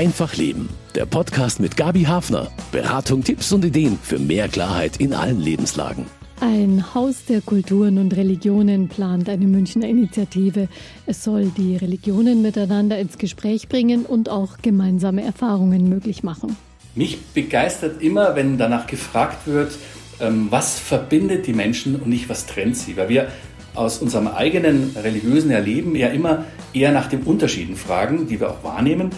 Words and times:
Einfach 0.00 0.34
Leben. 0.34 0.70
Der 0.94 1.04
Podcast 1.04 1.60
mit 1.60 1.76
Gabi 1.76 2.04
Hafner. 2.04 2.50
Beratung, 2.72 3.22
Tipps 3.22 3.52
und 3.52 3.66
Ideen 3.66 3.98
für 4.02 4.18
mehr 4.18 4.48
Klarheit 4.48 4.96
in 4.96 5.12
allen 5.12 5.38
Lebenslagen. 5.38 6.06
Ein 6.40 6.94
Haus 6.94 7.26
der 7.26 7.42
Kulturen 7.42 7.98
und 7.98 8.16
Religionen 8.16 8.88
plant 8.88 9.28
eine 9.28 9.44
Münchner 9.44 9.86
Initiative. 9.86 10.68
Es 11.04 11.22
soll 11.22 11.52
die 11.54 11.76
Religionen 11.76 12.40
miteinander 12.40 12.98
ins 12.98 13.18
Gespräch 13.18 13.68
bringen 13.68 14.06
und 14.06 14.30
auch 14.30 14.56
gemeinsame 14.62 15.22
Erfahrungen 15.22 15.90
möglich 15.90 16.22
machen. 16.22 16.56
Mich 16.94 17.20
begeistert 17.34 18.00
immer, 18.00 18.34
wenn 18.36 18.56
danach 18.56 18.86
gefragt 18.86 19.46
wird, 19.46 19.72
ähm, 20.18 20.46
was 20.48 20.78
verbindet 20.78 21.46
die 21.46 21.52
Menschen 21.52 21.96
und 21.96 22.08
nicht 22.08 22.30
was 22.30 22.46
trennt 22.46 22.78
sie. 22.78 22.96
Weil 22.96 23.10
wir 23.10 23.28
aus 23.74 23.98
unserem 23.98 24.28
eigenen 24.28 24.96
religiösen 24.96 25.50
Erleben 25.50 25.94
ja 25.94 26.08
immer 26.08 26.46
eher 26.72 26.90
nach 26.90 27.10
den 27.10 27.20
Unterschieden 27.24 27.76
fragen, 27.76 28.28
die 28.28 28.40
wir 28.40 28.50
auch 28.50 28.64
wahrnehmen. 28.64 29.10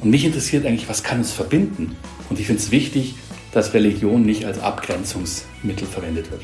Und 0.00 0.10
mich 0.10 0.24
interessiert 0.24 0.64
eigentlich, 0.64 0.88
was 0.88 1.02
kann 1.02 1.18
uns 1.18 1.32
verbinden? 1.32 1.96
Und 2.30 2.40
ich 2.40 2.46
finde 2.46 2.62
es 2.62 2.70
wichtig, 2.70 3.16
dass 3.52 3.74
Religion 3.74 4.22
nicht 4.22 4.46
als 4.46 4.58
Abgrenzungsmittel 4.58 5.86
verwendet 5.86 6.30
wird. 6.30 6.42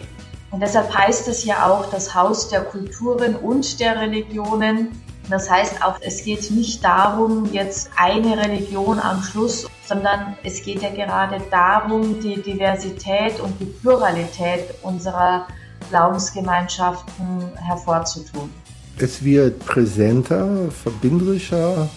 Und 0.50 0.60
deshalb 0.60 0.94
heißt 0.94 1.26
es 1.28 1.44
ja 1.44 1.66
auch 1.66 1.90
das 1.90 2.14
Haus 2.14 2.48
der 2.48 2.62
Kulturen 2.62 3.34
und 3.34 3.80
der 3.80 4.00
Religionen. 4.00 4.88
Das 5.30 5.50
heißt 5.50 5.82
auch, 5.82 5.98
es 6.02 6.22
geht 6.22 6.50
nicht 6.50 6.84
darum, 6.84 7.52
jetzt 7.52 7.90
eine 7.96 8.36
Religion 8.36 8.98
am 8.98 9.22
Schluss, 9.22 9.66
sondern 9.88 10.36
es 10.44 10.62
geht 10.62 10.82
ja 10.82 10.90
gerade 10.90 11.40
darum, 11.50 12.20
die 12.20 12.40
Diversität 12.40 13.40
und 13.40 13.58
die 13.60 13.64
Pluralität 13.64 14.74
unserer 14.82 15.46
Glaubensgemeinschaften 15.90 17.56
hervorzutun. 17.56 18.50
Es 18.98 19.22
wird 19.22 19.58
präsenter, 19.66 20.70
verbindlicher, 20.70 21.88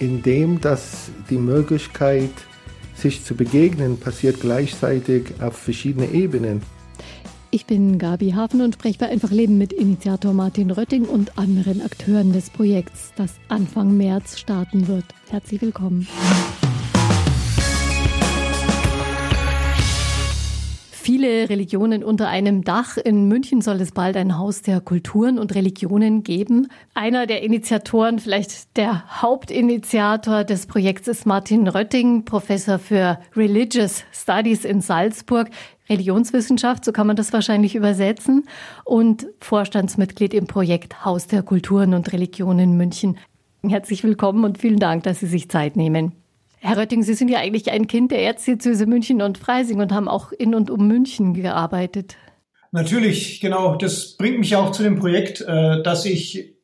indem 0.00 0.60
dass 0.60 1.10
die 1.30 1.38
Möglichkeit, 1.38 2.30
sich 2.94 3.24
zu 3.24 3.34
begegnen, 3.34 3.98
passiert 3.98 4.40
gleichzeitig 4.40 5.34
auf 5.40 5.56
verschiedenen 5.56 6.12
Ebenen. 6.12 6.62
Ich 7.52 7.66
bin 7.66 7.98
Gabi 7.98 8.32
Hafen 8.32 8.60
und 8.60 8.74
spreche 8.74 8.98
bei 8.98 9.08
Einfach 9.08 9.30
Leben 9.30 9.58
mit 9.58 9.72
Initiator 9.72 10.32
Martin 10.32 10.70
Rötting 10.70 11.04
und 11.04 11.36
anderen 11.36 11.82
Akteuren 11.82 12.32
des 12.32 12.48
Projekts, 12.50 13.12
das 13.16 13.34
Anfang 13.48 13.96
März 13.96 14.38
starten 14.38 14.86
wird. 14.86 15.04
Herzlich 15.30 15.60
willkommen. 15.60 16.06
Viele 21.12 21.50
Religionen 21.50 22.04
unter 22.04 22.28
einem 22.28 22.62
Dach. 22.62 22.96
In 22.96 23.26
München 23.26 23.62
soll 23.62 23.80
es 23.80 23.90
bald 23.90 24.16
ein 24.16 24.38
Haus 24.38 24.62
der 24.62 24.80
Kulturen 24.80 25.40
und 25.40 25.56
Religionen 25.56 26.22
geben. 26.22 26.68
Einer 26.94 27.26
der 27.26 27.42
Initiatoren, 27.42 28.20
vielleicht 28.20 28.76
der 28.76 29.20
Hauptinitiator 29.20 30.44
des 30.44 30.68
Projekts 30.68 31.08
ist 31.08 31.26
Martin 31.26 31.66
Rötting, 31.66 32.24
Professor 32.24 32.78
für 32.78 33.18
Religious 33.34 34.04
Studies 34.12 34.64
in 34.64 34.80
Salzburg. 34.82 35.50
Religionswissenschaft, 35.88 36.84
so 36.84 36.92
kann 36.92 37.08
man 37.08 37.16
das 37.16 37.32
wahrscheinlich 37.32 37.74
übersetzen, 37.74 38.46
und 38.84 39.26
Vorstandsmitglied 39.40 40.32
im 40.32 40.46
Projekt 40.46 41.04
Haus 41.04 41.26
der 41.26 41.42
Kulturen 41.42 41.92
und 41.92 42.12
Religionen 42.12 42.76
München. 42.76 43.18
Herzlich 43.66 44.04
willkommen 44.04 44.44
und 44.44 44.58
vielen 44.58 44.78
Dank, 44.78 45.02
dass 45.02 45.18
Sie 45.18 45.26
sich 45.26 45.48
Zeit 45.48 45.74
nehmen. 45.74 46.19
Herr 46.62 46.76
Rötting, 46.76 47.02
Sie 47.02 47.14
sind 47.14 47.28
ja 47.28 47.38
eigentlich 47.38 47.70
ein 47.70 47.86
Kind 47.86 48.12
der 48.12 48.22
Erzdiözese 48.22 48.86
München 48.86 49.22
und 49.22 49.38
Freising 49.38 49.80
und 49.80 49.92
haben 49.92 50.08
auch 50.08 50.30
in 50.30 50.54
und 50.54 50.70
um 50.70 50.86
München 50.86 51.32
gearbeitet. 51.32 52.16
Natürlich, 52.70 53.40
genau. 53.40 53.76
Das 53.76 54.16
bringt 54.16 54.38
mich 54.38 54.54
auch 54.56 54.70
zu 54.70 54.82
dem 54.82 54.96
Projekt, 54.96 55.40
äh, 55.40 55.82
dass 55.82 56.04
ich 56.04 56.54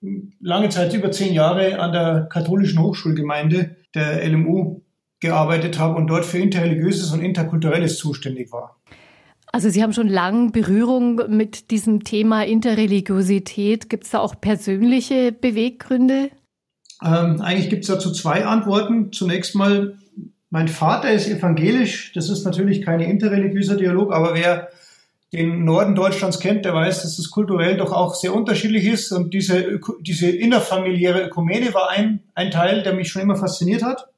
lange 0.41 0.69
Zeit, 0.69 0.93
über 0.95 1.11
zehn 1.11 1.33
Jahre 1.33 1.81
an 1.81 1.93
der 1.93 2.29
katholischen 2.31 2.81
Hochschulgemeinde 2.81 3.77
der 3.95 4.23
LMU 4.29 4.83
gearbeitet 5.21 5.79
habe 5.79 5.97
und 5.97 6.07
dort 6.09 6.27
für 6.27 6.39
interreligiöses 6.39 7.13
und 7.13 7.23
interkulturelles 7.23 7.97
zuständig 7.99 8.53
war. 8.53 8.79
Also 9.51 9.71
Sie 9.71 9.83
haben 9.83 9.95
schon 9.95 10.09
lange 10.09 10.51
Berührung 10.51 11.23
mit 11.29 11.71
diesem 11.71 12.05
Thema 12.05 12.45
Interreligiosität. 12.45 13.89
Gibt 13.89 14.05
es 14.05 14.11
da 14.11 14.19
auch 14.19 14.39
persönliche 14.39 15.33
Beweggründe? 15.33 16.31
Ähm, 17.03 17.41
eigentlich 17.41 17.71
gibt 17.71 17.85
es 17.85 17.89
dazu 17.89 18.13
zwei 18.13 18.45
Antworten. 18.45 19.13
Zunächst 19.13 19.55
mal, 19.55 19.99
mein 20.51 20.69
Vater 20.69 21.11
ist 21.11 21.29
evangelisch. 21.29 22.13
Das 22.15 22.31
ist 22.31 22.45
natürlich 22.45 22.83
kein 22.83 23.01
interreligiöser 23.01 23.77
Dialog, 23.77 24.13
aber 24.13 24.35
wer 24.35 24.69
den 25.33 25.65
Norden 25.65 25.95
Deutschlands 25.95 26.41
kennt, 26.41 26.65
der 26.65 26.75
weiß, 26.75 27.03
dass 27.03 27.19
es 27.19 27.31
kulturell 27.31 27.77
doch 27.77 27.93
auch 27.93 28.15
sehr 28.15 28.35
unterschiedlich 28.35 28.87
ist. 28.87 29.13
Und 29.13 29.35
diese, 29.35 29.81
diese 30.01 30.31
innerfamiliäre 30.31 31.27
Ökumene 31.27 31.75
war 31.75 31.91
ein, 31.91 32.23
ein 32.35 32.51
Teil, 32.51 32.83
der 32.83 32.95
mich 32.95 33.09
schon 33.09 33.23
immer 33.23 33.37
fasziniert 33.37 33.83
hat. 33.83 34.09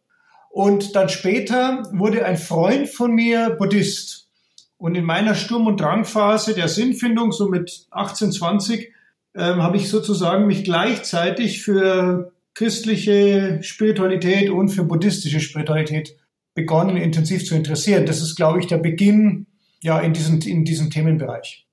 Und 0.50 0.94
dann 0.94 1.08
später 1.08 1.82
wurde 1.92 2.24
ein 2.24 2.36
Freund 2.36 2.88
von 2.88 3.12
mir 3.12 3.50
Buddhist. 3.50 4.28
Und 4.76 4.94
in 4.94 5.04
meiner 5.04 5.34
Sturm- 5.34 5.66
und 5.66 5.80
Drangphase 5.80 6.54
der 6.54 6.68
Sinnfindung, 6.68 7.32
so 7.32 7.48
mit 7.48 7.86
18, 7.90 8.32
20, 8.32 8.92
ähm, 9.34 9.62
habe 9.62 9.76
ich 9.76 9.88
sozusagen 9.88 10.46
mich 10.46 10.62
gleichzeitig 10.62 11.62
für 11.62 12.32
christliche 12.58 13.60
Spiritualität 13.62 14.50
und 14.50 14.70
für 14.70 14.82
buddhistische 14.82 15.38
Spiritualität 15.38 16.16
begonnen, 16.54 16.96
intensiv 16.96 17.46
zu 17.46 17.54
interessieren. 17.54 18.04
Das 18.04 18.20
ist, 18.20 18.34
glaube 18.34 18.58
ich, 18.58 18.66
der 18.66 18.78
Beginn 18.78 19.46
ja, 19.80 20.00
in, 20.00 20.12
diesem, 20.12 20.40
in 20.40 20.64
diesem 20.64 20.90
Themenbereich. 20.90 21.68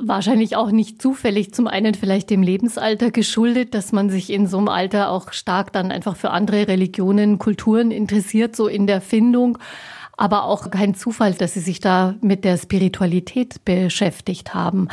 Wahrscheinlich 0.00 0.54
auch 0.54 0.70
nicht 0.70 1.02
zufällig, 1.02 1.52
zum 1.52 1.66
einen 1.66 1.94
vielleicht 1.94 2.30
dem 2.30 2.44
Lebensalter 2.44 3.10
geschuldet, 3.10 3.74
dass 3.74 3.90
man 3.90 4.10
sich 4.10 4.30
in 4.30 4.46
so 4.46 4.58
einem 4.58 4.68
Alter 4.68 5.10
auch 5.10 5.32
stark 5.32 5.72
dann 5.72 5.90
einfach 5.90 6.14
für 6.14 6.30
andere 6.30 6.68
Religionen, 6.68 7.40
Kulturen 7.40 7.90
interessiert, 7.90 8.54
so 8.54 8.68
in 8.68 8.86
der 8.86 9.00
Findung. 9.00 9.58
Aber 10.16 10.44
auch 10.44 10.70
kein 10.70 10.94
Zufall, 10.94 11.34
dass 11.34 11.54
Sie 11.54 11.60
sich 11.60 11.80
da 11.80 12.14
mit 12.20 12.44
der 12.44 12.58
Spiritualität 12.58 13.64
beschäftigt 13.64 14.54
haben. 14.54 14.86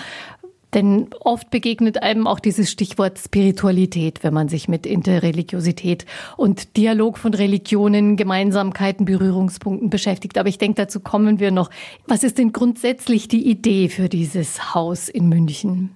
Denn 0.75 1.08
oft 1.22 1.50
begegnet 1.52 2.03
einem 2.03 2.28
auch 2.28 2.41
dieses 2.41 2.69
Stichwort 2.69 3.18
Spiritualität, 3.18 4.24
wenn 4.24 4.34
man 4.34 4.50
sich 4.50 4.68
mit 4.68 4.86
Interreligiosität 4.86 6.06
und 6.36 6.75
Dialog 6.75 7.18
von 7.18 7.34
Religionen, 7.34 8.18
Gemeinsamkeiten, 8.18 9.06
Berührungspunkten 9.06 9.90
beschäftigt. 9.90 10.38
Aber 10.38 10.50
ich 10.50 10.58
denke, 10.58 10.75
dazu 10.81 11.00
kommen 11.00 11.40
wir 11.40 11.52
noch. 11.52 11.69
Was 12.08 12.24
ist 12.24 12.38
denn 12.38 12.52
grundsätzlich 12.52 13.30
die 13.30 13.50
Idee 13.50 13.88
für 13.88 14.09
dieses 14.09 14.75
Haus 14.75 15.08
in 15.08 15.30
München? 15.30 15.91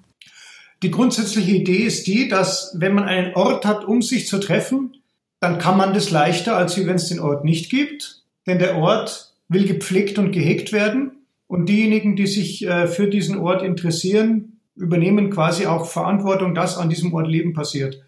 Die 0.81 0.91
grundsätzliche 0.91 1.51
Idee 1.51 1.83
ist 1.83 2.07
die, 2.07 2.29
dass 2.29 2.73
wenn 2.77 2.93
man 2.93 3.03
einen 3.03 3.35
Ort 3.35 3.65
hat, 3.65 3.83
um 3.83 4.01
sich 4.01 4.27
zu 4.27 4.39
treffen, 4.39 4.95
dann 5.41 5.59
kann 5.59 5.77
man 5.77 5.93
das 5.93 6.09
leichter, 6.09 6.55
als 6.55 6.77
wenn 6.77 6.95
es 6.95 7.09
den 7.09 7.19
Ort 7.19 7.43
nicht 7.43 7.69
gibt. 7.69 8.23
Denn 8.47 8.59
der 8.59 8.77
Ort 8.77 9.33
will 9.49 9.67
gepflegt 9.67 10.17
und 10.17 10.31
gehegt 10.31 10.71
werden. 10.71 11.17
Und 11.47 11.67
diejenigen, 11.67 12.15
die 12.15 12.27
sich 12.27 12.65
äh, 12.65 12.87
für 12.87 13.07
diesen 13.07 13.39
Ort 13.39 13.61
interessieren, 13.61 14.48
übernehmen 14.79 15.29
quasi 15.29 15.65
auch 15.65 15.85
Verantwortung, 15.85 16.55
dass 16.55 16.77
an 16.77 16.89
diesem 16.89 17.13
Ort 17.13 17.27
Leben 17.27 17.53
passiert. 17.53 18.01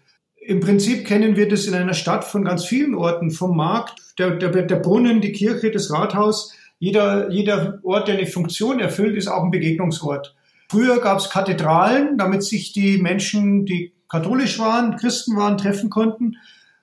Im 0.44 0.60
Prinzip 0.60 1.06
kennen 1.06 1.36
wir 1.36 1.48
das 1.48 1.66
in 1.66 1.74
einer 1.74 1.94
Stadt 1.94 2.24
von 2.24 2.44
ganz 2.44 2.64
vielen 2.64 2.94
Orten, 2.94 3.30
vom 3.30 3.56
Markt, 3.56 4.00
der, 4.18 4.36
der, 4.36 4.50
der 4.50 4.76
Brunnen, 4.76 5.20
die 5.20 5.32
Kirche, 5.32 5.70
das 5.70 5.92
Rathaus. 5.92 6.52
Jeder, 6.78 7.30
jeder 7.30 7.78
Ort, 7.84 8.08
der 8.08 8.16
eine 8.16 8.26
Funktion 8.26 8.80
erfüllt, 8.80 9.16
ist 9.16 9.28
auch 9.28 9.44
ein 9.44 9.52
Begegnungsort. 9.52 10.34
Früher 10.68 11.00
gab 11.00 11.18
es 11.18 11.30
Kathedralen, 11.30 12.18
damit 12.18 12.42
sich 12.42 12.72
die 12.72 12.98
Menschen, 12.98 13.66
die 13.66 13.92
katholisch 14.08 14.58
waren, 14.58 14.96
Christen 14.96 15.36
waren, 15.36 15.58
treffen 15.58 15.90
konnten. 15.90 16.36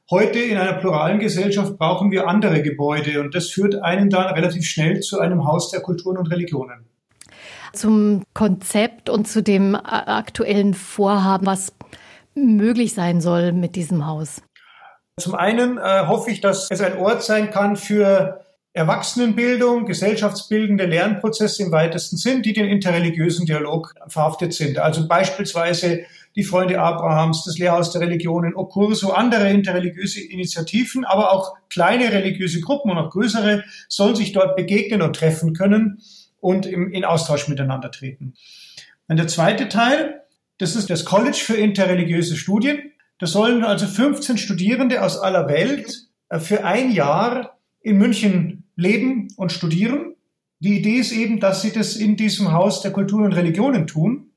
Heute 0.09 0.39
in 0.39 0.57
einer 0.57 0.73
pluralen 0.73 1.19
Gesellschaft 1.19 1.77
brauchen 1.77 2.11
wir 2.11 2.27
andere 2.27 2.61
Gebäude 2.61 3.19
und 3.19 3.35
das 3.35 3.50
führt 3.50 3.75
einen 3.75 4.09
dann 4.09 4.33
relativ 4.33 4.66
schnell 4.66 5.01
zu 5.01 5.19
einem 5.19 5.45
Haus 5.45 5.69
der 5.69 5.81
Kulturen 5.81 6.17
und 6.17 6.31
Religionen 6.31 6.88
zum 7.74 8.24
Konzept 8.34 9.09
und 9.09 9.28
zu 9.28 9.44
dem 9.44 9.75
aktuellen 9.75 10.74
Vorhaben, 10.74 11.46
was 11.46 11.74
möglich 12.35 12.94
sein 12.94 13.22
soll 13.22 13.52
mit 13.52 13.75
diesem 13.75 14.06
Haus? 14.06 14.41
Zum 15.19 15.35
einen 15.35 15.78
äh, 15.78 16.06
hoffe 16.07 16.31
ich, 16.31 16.42
dass 16.42 16.69
es 16.71 16.81
ein 16.81 16.98
Ort 16.98 17.24
sein 17.24 17.51
kann 17.51 17.75
für 17.75 18.45
Erwachsenenbildung, 18.74 19.86
gesellschaftsbildende 19.86 20.86
Lernprozesse 20.86 21.63
im 21.63 21.71
weitesten 21.71 22.18
Sinn, 22.18 22.44
die 22.44 22.54
den 22.54 22.68
interreligiösen 22.68 23.45
Dialog 23.45 23.94
verhaftet 24.07 24.54
sind. 24.54 24.77
Also 24.77 25.07
beispielsweise 25.07 26.01
die 26.36 26.44
Freunde 26.44 26.80
Abrahams, 26.80 27.44
das 27.44 27.57
Lehrhaus 27.57 27.92
der 27.92 28.01
Religionen, 28.01 28.56
Okurso, 28.56 29.10
andere 29.10 29.50
interreligiöse 29.50 30.22
Initiativen, 30.22 31.04
aber 31.04 31.33
auch 31.33 31.56
kleine 31.69 32.12
religiöse 32.12 32.62
Gruppen 32.62 32.92
und 32.92 32.98
auch 33.00 33.10
größere 33.10 33.63
sollen 33.89 34.15
sich 34.15 34.31
dort 34.31 34.56
begegnen 34.56 35.01
und 35.01 35.15
treffen 35.15 35.54
können 35.54 36.01
und 36.41 36.65
im, 36.65 36.91
in 36.91 37.06
Austausch 37.06 37.47
miteinander 37.47 37.91
treten. 37.91 38.33
Und 39.07 39.18
der 39.18 39.27
zweite 39.27 39.69
Teil, 39.69 40.21
das 40.57 40.75
ist 40.75 40.89
das 40.89 41.06
College 41.06 41.38
für 41.38 41.56
interreligiöse 41.56 42.36
Studien. 42.36 42.91
Da 43.18 43.27
sollen 43.27 43.63
also 43.63 43.88
15 43.88 44.38
Studierende 44.38 45.03
aus 45.03 45.18
aller 45.18 45.47
Welt 45.47 46.07
äh, 46.30 46.39
für 46.39 46.63
ein 46.63 46.91
Jahr 46.91 47.57
in 47.81 47.97
München 47.97 48.63
leben 48.75 49.30
und 49.36 49.51
studieren. 49.51 50.15
Die 50.59 50.77
Idee 50.77 50.97
ist 50.97 51.12
eben, 51.12 51.39
dass 51.39 51.62
sie 51.62 51.71
das 51.71 51.95
in 51.95 52.18
diesem 52.18 52.51
Haus 52.51 52.81
der 52.81 52.91
Kulturen 52.91 53.25
und 53.25 53.33
Religionen 53.33 53.88
tun. 53.88 54.31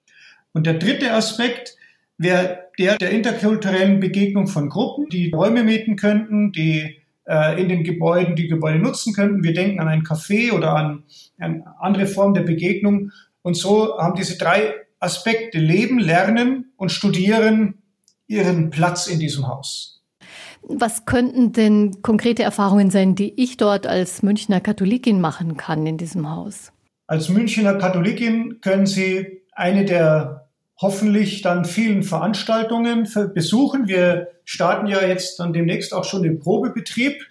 Und 0.52 0.66
der 0.66 0.74
dritte 0.74 1.12
Aspekt 1.12 1.76
wäre 2.18 2.62
der 2.78 2.96
der 2.96 3.10
interkulturellen 3.10 4.00
Begegnung 4.00 4.46
von 4.46 4.68
Gruppen, 4.68 5.08
die 5.08 5.30
Räume 5.30 5.62
mieten 5.62 5.96
könnten, 5.96 6.52
die 6.52 7.01
äh, 7.26 7.60
in 7.60 7.68
den 7.68 7.84
Gebäuden 7.84 8.36
die 8.36 8.48
Gebäude 8.48 8.78
nutzen 8.78 9.12
könnten. 9.14 9.44
Wir 9.44 9.54
denken 9.54 9.80
an 9.80 9.88
ein 9.88 10.02
Café 10.02 10.52
oder 10.52 10.74
an 10.74 11.04
eine 11.38 11.64
andere 11.80 12.06
Form 12.06 12.34
der 12.34 12.42
Begegnung. 12.42 13.10
Und 13.42 13.56
so 13.56 13.98
haben 13.98 14.14
diese 14.14 14.38
drei 14.38 14.74
Aspekte 15.00 15.58
Leben, 15.58 15.98
Lernen 15.98 16.72
und 16.76 16.92
Studieren 16.92 17.82
ihren 18.26 18.70
Platz 18.70 19.06
in 19.06 19.18
diesem 19.18 19.48
Haus. 19.48 20.02
Was 20.62 21.06
könnten 21.06 21.52
denn 21.52 22.02
konkrete 22.02 22.44
Erfahrungen 22.44 22.90
sein, 22.90 23.16
die 23.16 23.40
ich 23.40 23.56
dort 23.56 23.86
als 23.86 24.22
Münchner 24.22 24.60
Katholikin 24.60 25.20
machen 25.20 25.56
kann 25.56 25.86
in 25.86 25.98
diesem 25.98 26.30
Haus? 26.30 26.72
Als 27.08 27.28
Münchner 27.28 27.74
Katholikin 27.74 28.60
können 28.60 28.86
Sie 28.86 29.42
eine 29.52 29.84
der 29.84 30.41
hoffentlich 30.82 31.42
dann 31.42 31.64
vielen 31.64 32.02
Veranstaltungen 32.02 33.08
besuchen. 33.34 33.88
Wir 33.88 34.28
starten 34.44 34.88
ja 34.88 35.06
jetzt 35.06 35.38
dann 35.38 35.52
demnächst 35.52 35.94
auch 35.94 36.04
schon 36.04 36.22
den 36.22 36.40
Probebetrieb. 36.40 37.22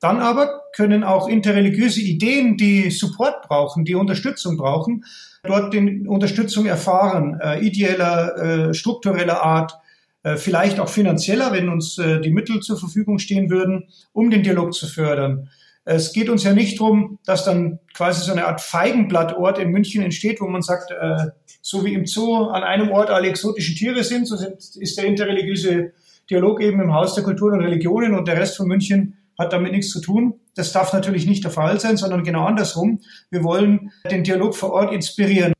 Dann 0.00 0.20
aber 0.20 0.62
können 0.74 1.04
auch 1.04 1.28
interreligiöse 1.28 2.00
Ideen, 2.00 2.56
die 2.56 2.90
Support 2.90 3.42
brauchen, 3.42 3.84
die 3.84 3.94
Unterstützung 3.94 4.56
brauchen, 4.56 5.04
dort 5.44 5.72
die 5.72 6.06
Unterstützung 6.06 6.66
erfahren, 6.66 7.38
äh, 7.40 7.60
ideeller, 7.60 8.36
äh, 8.70 8.74
struktureller 8.74 9.42
Art, 9.42 9.78
äh, 10.22 10.36
vielleicht 10.36 10.80
auch 10.80 10.88
finanzieller, 10.88 11.52
wenn 11.52 11.68
uns 11.68 11.98
äh, 11.98 12.20
die 12.20 12.30
Mittel 12.30 12.60
zur 12.60 12.78
Verfügung 12.78 13.18
stehen 13.18 13.50
würden, 13.50 13.84
um 14.12 14.30
den 14.30 14.42
Dialog 14.42 14.74
zu 14.74 14.86
fördern. 14.86 15.48
Es 15.86 16.12
geht 16.12 16.30
uns 16.30 16.44
ja 16.44 16.54
nicht 16.54 16.80
darum, 16.80 17.18
dass 17.26 17.44
dann 17.44 17.78
quasi 17.92 18.24
so 18.24 18.32
eine 18.32 18.46
Art 18.46 18.62
Feigenblattort 18.62 19.58
in 19.58 19.70
München 19.70 20.02
entsteht, 20.02 20.40
wo 20.40 20.46
man 20.46 20.62
sagt, 20.62 20.90
äh, 20.90 21.30
so 21.60 21.84
wie 21.84 21.92
im 21.92 22.06
Zoo 22.06 22.46
an 22.46 22.62
einem 22.62 22.90
Ort 22.90 23.10
alle 23.10 23.28
exotischen 23.28 23.76
Tiere 23.76 24.02
sind, 24.02 24.26
so 24.26 24.36
ist 24.36 24.96
der 24.96 25.04
interreligiöse 25.04 25.92
Dialog 26.30 26.62
eben 26.62 26.80
im 26.80 26.94
Haus 26.94 27.14
der 27.14 27.24
Kulturen 27.24 27.58
und 27.58 27.64
Religionen 27.64 28.14
und 28.14 28.26
der 28.26 28.38
Rest 28.38 28.56
von 28.56 28.66
München 28.66 29.18
hat 29.38 29.52
damit 29.52 29.72
nichts 29.72 29.90
zu 29.90 30.00
tun. 30.00 30.40
Das 30.54 30.72
darf 30.72 30.92
natürlich 30.92 31.26
nicht 31.26 31.44
der 31.44 31.50
Fall 31.50 31.78
sein, 31.80 31.96
sondern 31.96 32.24
genau 32.24 32.44
andersrum. 32.44 33.00
Wir 33.30 33.42
wollen 33.42 33.92
den 34.10 34.24
Dialog 34.24 34.56
vor 34.56 34.72
Ort 34.72 34.92
inspirieren. 34.92 35.52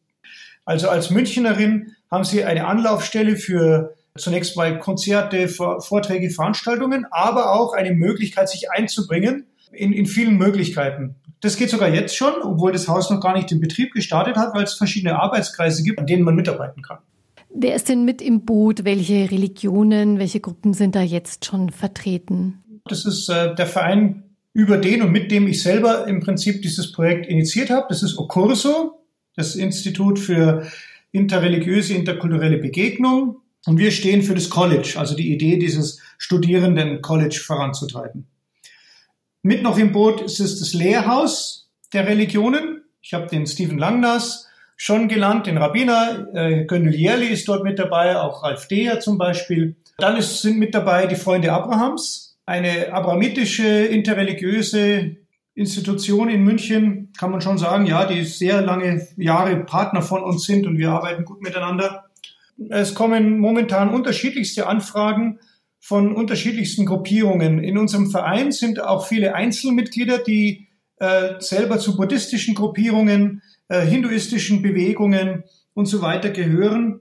Also 0.64 0.88
als 0.88 1.10
Münchnerin 1.10 1.94
haben 2.10 2.24
Sie 2.24 2.44
eine 2.44 2.66
Anlaufstelle 2.66 3.36
für 3.36 3.94
zunächst 4.16 4.56
mal 4.56 4.78
Konzerte, 4.78 5.48
Vorträge, 5.48 6.30
Veranstaltungen, 6.30 7.06
aber 7.10 7.52
auch 7.52 7.74
eine 7.74 7.92
Möglichkeit, 7.92 8.48
sich 8.48 8.70
einzubringen 8.70 9.46
in, 9.76 9.92
in 9.92 10.06
vielen 10.06 10.36
Möglichkeiten. 10.36 11.16
Das 11.40 11.56
geht 11.56 11.70
sogar 11.70 11.88
jetzt 11.88 12.16
schon, 12.16 12.32
obwohl 12.42 12.72
das 12.72 12.88
Haus 12.88 13.10
noch 13.10 13.20
gar 13.20 13.34
nicht 13.34 13.52
in 13.52 13.60
Betrieb 13.60 13.92
gestartet 13.92 14.36
hat, 14.36 14.54
weil 14.54 14.64
es 14.64 14.74
verschiedene 14.74 15.18
Arbeitskreise 15.20 15.82
gibt, 15.82 15.98
an 15.98 16.06
denen 16.06 16.22
man 16.22 16.34
mitarbeiten 16.34 16.82
kann. 16.82 16.98
Wer 17.54 17.74
ist 17.74 17.88
denn 17.88 18.04
mit 18.04 18.20
im 18.20 18.44
Boot? 18.44 18.84
Welche 18.84 19.30
Religionen, 19.30 20.18
welche 20.18 20.40
Gruppen 20.40 20.74
sind 20.74 20.94
da 20.96 21.02
jetzt 21.02 21.44
schon 21.44 21.70
vertreten? 21.70 22.62
Das 22.86 23.04
ist 23.04 23.28
äh, 23.28 23.54
der 23.54 23.66
Verein, 23.66 24.24
über 24.54 24.78
den 24.78 25.02
und 25.02 25.12
mit 25.12 25.30
dem 25.30 25.48
ich 25.48 25.62
selber 25.62 26.06
im 26.06 26.20
Prinzip 26.20 26.62
dieses 26.62 26.92
Projekt 26.92 27.26
initiiert 27.26 27.70
habe. 27.70 27.86
Das 27.88 28.02
ist 28.02 28.18
Ocurso, 28.18 29.00
das 29.34 29.56
Institut 29.56 30.18
für 30.18 30.66
interreligiöse, 31.12 31.94
interkulturelle 31.94 32.58
Begegnung. 32.58 33.40
Und 33.66 33.78
wir 33.78 33.90
stehen 33.90 34.22
für 34.22 34.34
das 34.34 34.50
College, 34.50 34.94
also 34.96 35.16
die 35.16 35.32
Idee, 35.32 35.58
dieses 35.58 36.00
Studierenden-College 36.18 37.40
voranzutreiben. 37.44 38.26
Mit 39.46 39.62
noch 39.62 39.76
im 39.76 39.92
Boot 39.92 40.22
ist 40.22 40.40
es 40.40 40.58
das 40.58 40.72
Lehrhaus 40.72 41.68
der 41.92 42.06
Religionen. 42.06 42.80
Ich 43.02 43.12
habe 43.12 43.26
den 43.26 43.46
Stephen 43.46 43.76
Langnas 43.76 44.48
schon 44.78 45.06
genannt, 45.06 45.46
den 45.46 45.58
Rabbiner. 45.58 46.28
Äh, 46.32 46.64
Gönnel 46.64 46.94
ist 46.94 47.46
dort 47.46 47.62
mit 47.62 47.78
dabei, 47.78 48.16
auch 48.16 48.42
Ralf 48.42 48.68
Deher 48.68 49.00
zum 49.00 49.18
Beispiel. 49.18 49.76
Dann 49.98 50.16
ist, 50.16 50.40
sind 50.40 50.58
mit 50.58 50.74
dabei 50.74 51.06
die 51.06 51.14
Freunde 51.14 51.52
Abrahams, 51.52 52.38
eine 52.46 52.90
abrahamitische, 52.94 53.68
interreligiöse 53.68 55.16
Institution 55.54 56.30
in 56.30 56.42
München, 56.42 57.12
kann 57.18 57.30
man 57.30 57.42
schon 57.42 57.58
sagen, 57.58 57.84
ja, 57.84 58.06
die 58.06 58.24
sehr 58.24 58.62
lange 58.62 59.06
Jahre 59.18 59.56
Partner 59.64 60.00
von 60.00 60.22
uns 60.22 60.44
sind 60.44 60.66
und 60.66 60.78
wir 60.78 60.90
arbeiten 60.90 61.26
gut 61.26 61.42
miteinander. 61.42 62.06
Es 62.70 62.94
kommen 62.94 63.40
momentan 63.40 63.90
unterschiedlichste 63.90 64.66
Anfragen 64.66 65.38
von 65.86 66.16
unterschiedlichsten 66.16 66.86
Gruppierungen. 66.86 67.62
In 67.62 67.76
unserem 67.76 68.10
Verein 68.10 68.52
sind 68.52 68.82
auch 68.82 69.06
viele 69.06 69.34
Einzelmitglieder, 69.34 70.16
die 70.16 70.68
äh, 70.96 71.34
selber 71.40 71.78
zu 71.78 71.98
buddhistischen 71.98 72.54
Gruppierungen, 72.54 73.42
äh, 73.68 73.82
hinduistischen 73.82 74.62
Bewegungen 74.62 75.44
und 75.74 75.84
so 75.84 76.00
weiter 76.00 76.30
gehören. 76.30 77.00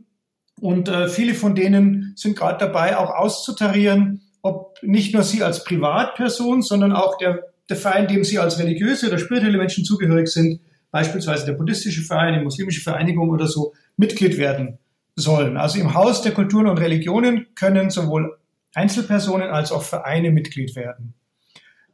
Und 0.60 0.90
äh, 0.90 1.08
viele 1.08 1.34
von 1.34 1.56
denen 1.56 2.12
sind 2.18 2.36
gerade 2.36 2.58
dabei, 2.58 2.98
auch 2.98 3.12
auszutarieren, 3.12 4.24
ob 4.42 4.76
nicht 4.84 5.14
nur 5.14 5.24
sie 5.24 5.44
als 5.44 5.64
Privatperson, 5.64 6.62
sondern 6.62 6.92
auch 6.92 7.18
der, 7.18 7.54
der 7.70 7.78
Verein, 7.78 8.10
dem 8.10 8.26
sie 8.26 8.38
als 8.38 8.60
religiöse 8.60 9.08
oder 9.08 9.18
spirituelle 9.18 9.60
Menschen 9.60 9.86
zugehörig 9.86 10.28
sind, 10.28 10.60
beispielsweise 10.92 11.46
der 11.46 11.54
buddhistische 11.54 12.02
Verein, 12.02 12.34
die 12.34 12.44
muslimische 12.44 12.82
Vereinigung 12.82 13.30
oder 13.30 13.48
so, 13.48 13.72
Mitglied 13.96 14.38
werden 14.38 14.78
sollen. 15.16 15.56
Also 15.56 15.80
im 15.80 15.94
Haus 15.94 16.22
der 16.22 16.34
Kulturen 16.34 16.68
und 16.68 16.80
Religionen 16.80 17.48
können 17.56 17.90
sowohl 17.90 18.40
Einzelpersonen 18.74 19.50
als 19.50 19.72
auch 19.72 19.84
Vereine 19.84 20.32
Mitglied 20.32 20.76
werden. 20.76 21.14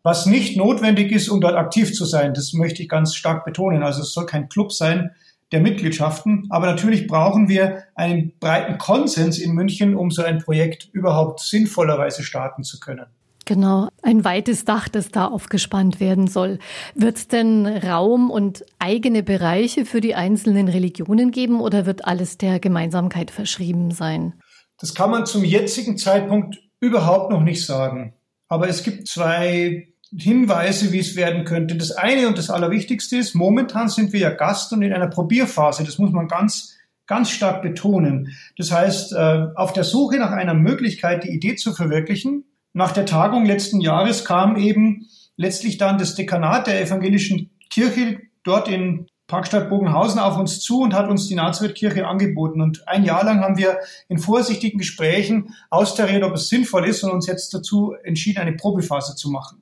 Was 0.01 0.25
nicht 0.25 0.57
notwendig 0.57 1.11
ist, 1.11 1.29
um 1.29 1.41
dort 1.41 1.55
aktiv 1.55 1.93
zu 1.93 2.05
sein, 2.05 2.33
das 2.33 2.53
möchte 2.53 2.81
ich 2.81 2.89
ganz 2.89 3.15
stark 3.15 3.43
betonen. 3.43 3.83
Also 3.83 4.01
es 4.01 4.13
soll 4.13 4.25
kein 4.25 4.47
Club 4.47 4.71
sein 4.71 5.11
der 5.51 5.61
Mitgliedschaften, 5.61 6.45
aber 6.49 6.67
natürlich 6.67 7.07
brauchen 7.07 7.49
wir 7.49 7.83
einen 7.95 8.33
breiten 8.39 8.77
Konsens 8.77 9.39
in 9.39 9.53
München, 9.53 9.95
um 9.95 10.11
so 10.11 10.21
ein 10.23 10.37
Projekt 10.39 10.89
überhaupt 10.93 11.39
sinnvollerweise 11.39 12.23
starten 12.23 12.63
zu 12.63 12.79
können. 12.79 13.07
Genau, 13.45 13.89
ein 14.03 14.23
weites 14.23 14.63
Dach, 14.63 14.87
das 14.89 15.09
da 15.09 15.25
aufgespannt 15.25 15.99
werden 15.99 16.27
soll. 16.27 16.59
Wird 16.93 17.17
es 17.17 17.27
denn 17.27 17.65
Raum 17.65 18.29
und 18.29 18.63
eigene 18.77 19.23
Bereiche 19.23 19.85
für 19.85 20.01
die 20.01 20.13
einzelnen 20.13 20.67
Religionen 20.67 21.31
geben 21.31 21.59
oder 21.59 21.87
wird 21.87 22.05
alles 22.05 22.37
der 22.37 22.59
Gemeinsamkeit 22.59 23.31
verschrieben 23.31 23.89
sein? 23.89 24.33
Das 24.79 24.93
kann 24.93 25.09
man 25.09 25.25
zum 25.25 25.43
jetzigen 25.43 25.97
Zeitpunkt 25.97 26.59
überhaupt 26.79 27.31
noch 27.31 27.41
nicht 27.41 27.65
sagen. 27.65 28.13
Aber 28.47 28.67
es 28.67 28.83
gibt 28.83 29.07
zwei 29.07 29.89
Hinweise, 30.11 30.91
wie 30.91 30.99
es 30.99 31.15
werden 31.15 31.45
könnte. 31.45 31.75
Das 31.75 31.91
eine 31.91 32.27
und 32.27 32.37
das 32.37 32.49
Allerwichtigste 32.49 33.17
ist, 33.17 33.35
momentan 33.35 33.89
sind 33.89 34.11
wir 34.11 34.19
ja 34.19 34.29
Gast 34.31 34.73
und 34.73 34.81
in 34.81 34.93
einer 34.93 35.07
Probierphase. 35.07 35.83
Das 35.83 35.99
muss 35.99 36.11
man 36.11 36.27
ganz, 36.27 36.77
ganz 37.05 37.29
stark 37.29 37.61
betonen. 37.61 38.35
Das 38.57 38.71
heißt, 38.71 39.13
äh, 39.13 39.47
auf 39.55 39.73
der 39.73 39.83
Suche 39.83 40.17
nach 40.17 40.31
einer 40.31 40.55
Möglichkeit, 40.55 41.23
die 41.23 41.29
Idee 41.29 41.55
zu 41.55 41.73
verwirklichen, 41.73 42.45
nach 42.73 42.91
der 42.91 43.05
Tagung 43.05 43.45
letzten 43.45 43.81
Jahres 43.81 44.25
kam 44.25 44.55
eben 44.55 45.07
letztlich 45.37 45.77
dann 45.77 45.97
das 45.97 46.15
Dekanat 46.15 46.67
der 46.67 46.81
evangelischen 46.81 47.51
Kirche 47.69 48.19
dort 48.43 48.67
in 48.67 49.07
Parkstadt 49.29 49.69
Bogenhausen 49.69 50.19
auf 50.19 50.37
uns 50.37 50.59
zu 50.59 50.81
und 50.81 50.93
hat 50.93 51.07
uns 51.07 51.27
die 51.27 51.35
Nazarethkirche 51.35 52.05
angeboten. 52.05 52.61
Und 52.61 52.85
ein 52.87 53.05
Jahr 53.05 53.23
lang 53.23 53.41
haben 53.41 53.57
wir 53.57 53.77
in 54.09 54.17
vorsichtigen 54.17 54.79
Gesprächen 54.79 55.53
austariert, 55.69 56.23
ob 56.23 56.33
es 56.33 56.49
sinnvoll 56.49 56.87
ist 56.87 57.03
und 57.03 57.11
uns 57.11 57.27
jetzt 57.27 57.53
dazu 57.53 57.93
entschieden, 58.03 58.39
eine 58.39 58.53
Probephase 58.53 59.15
zu 59.15 59.29
machen. 59.29 59.61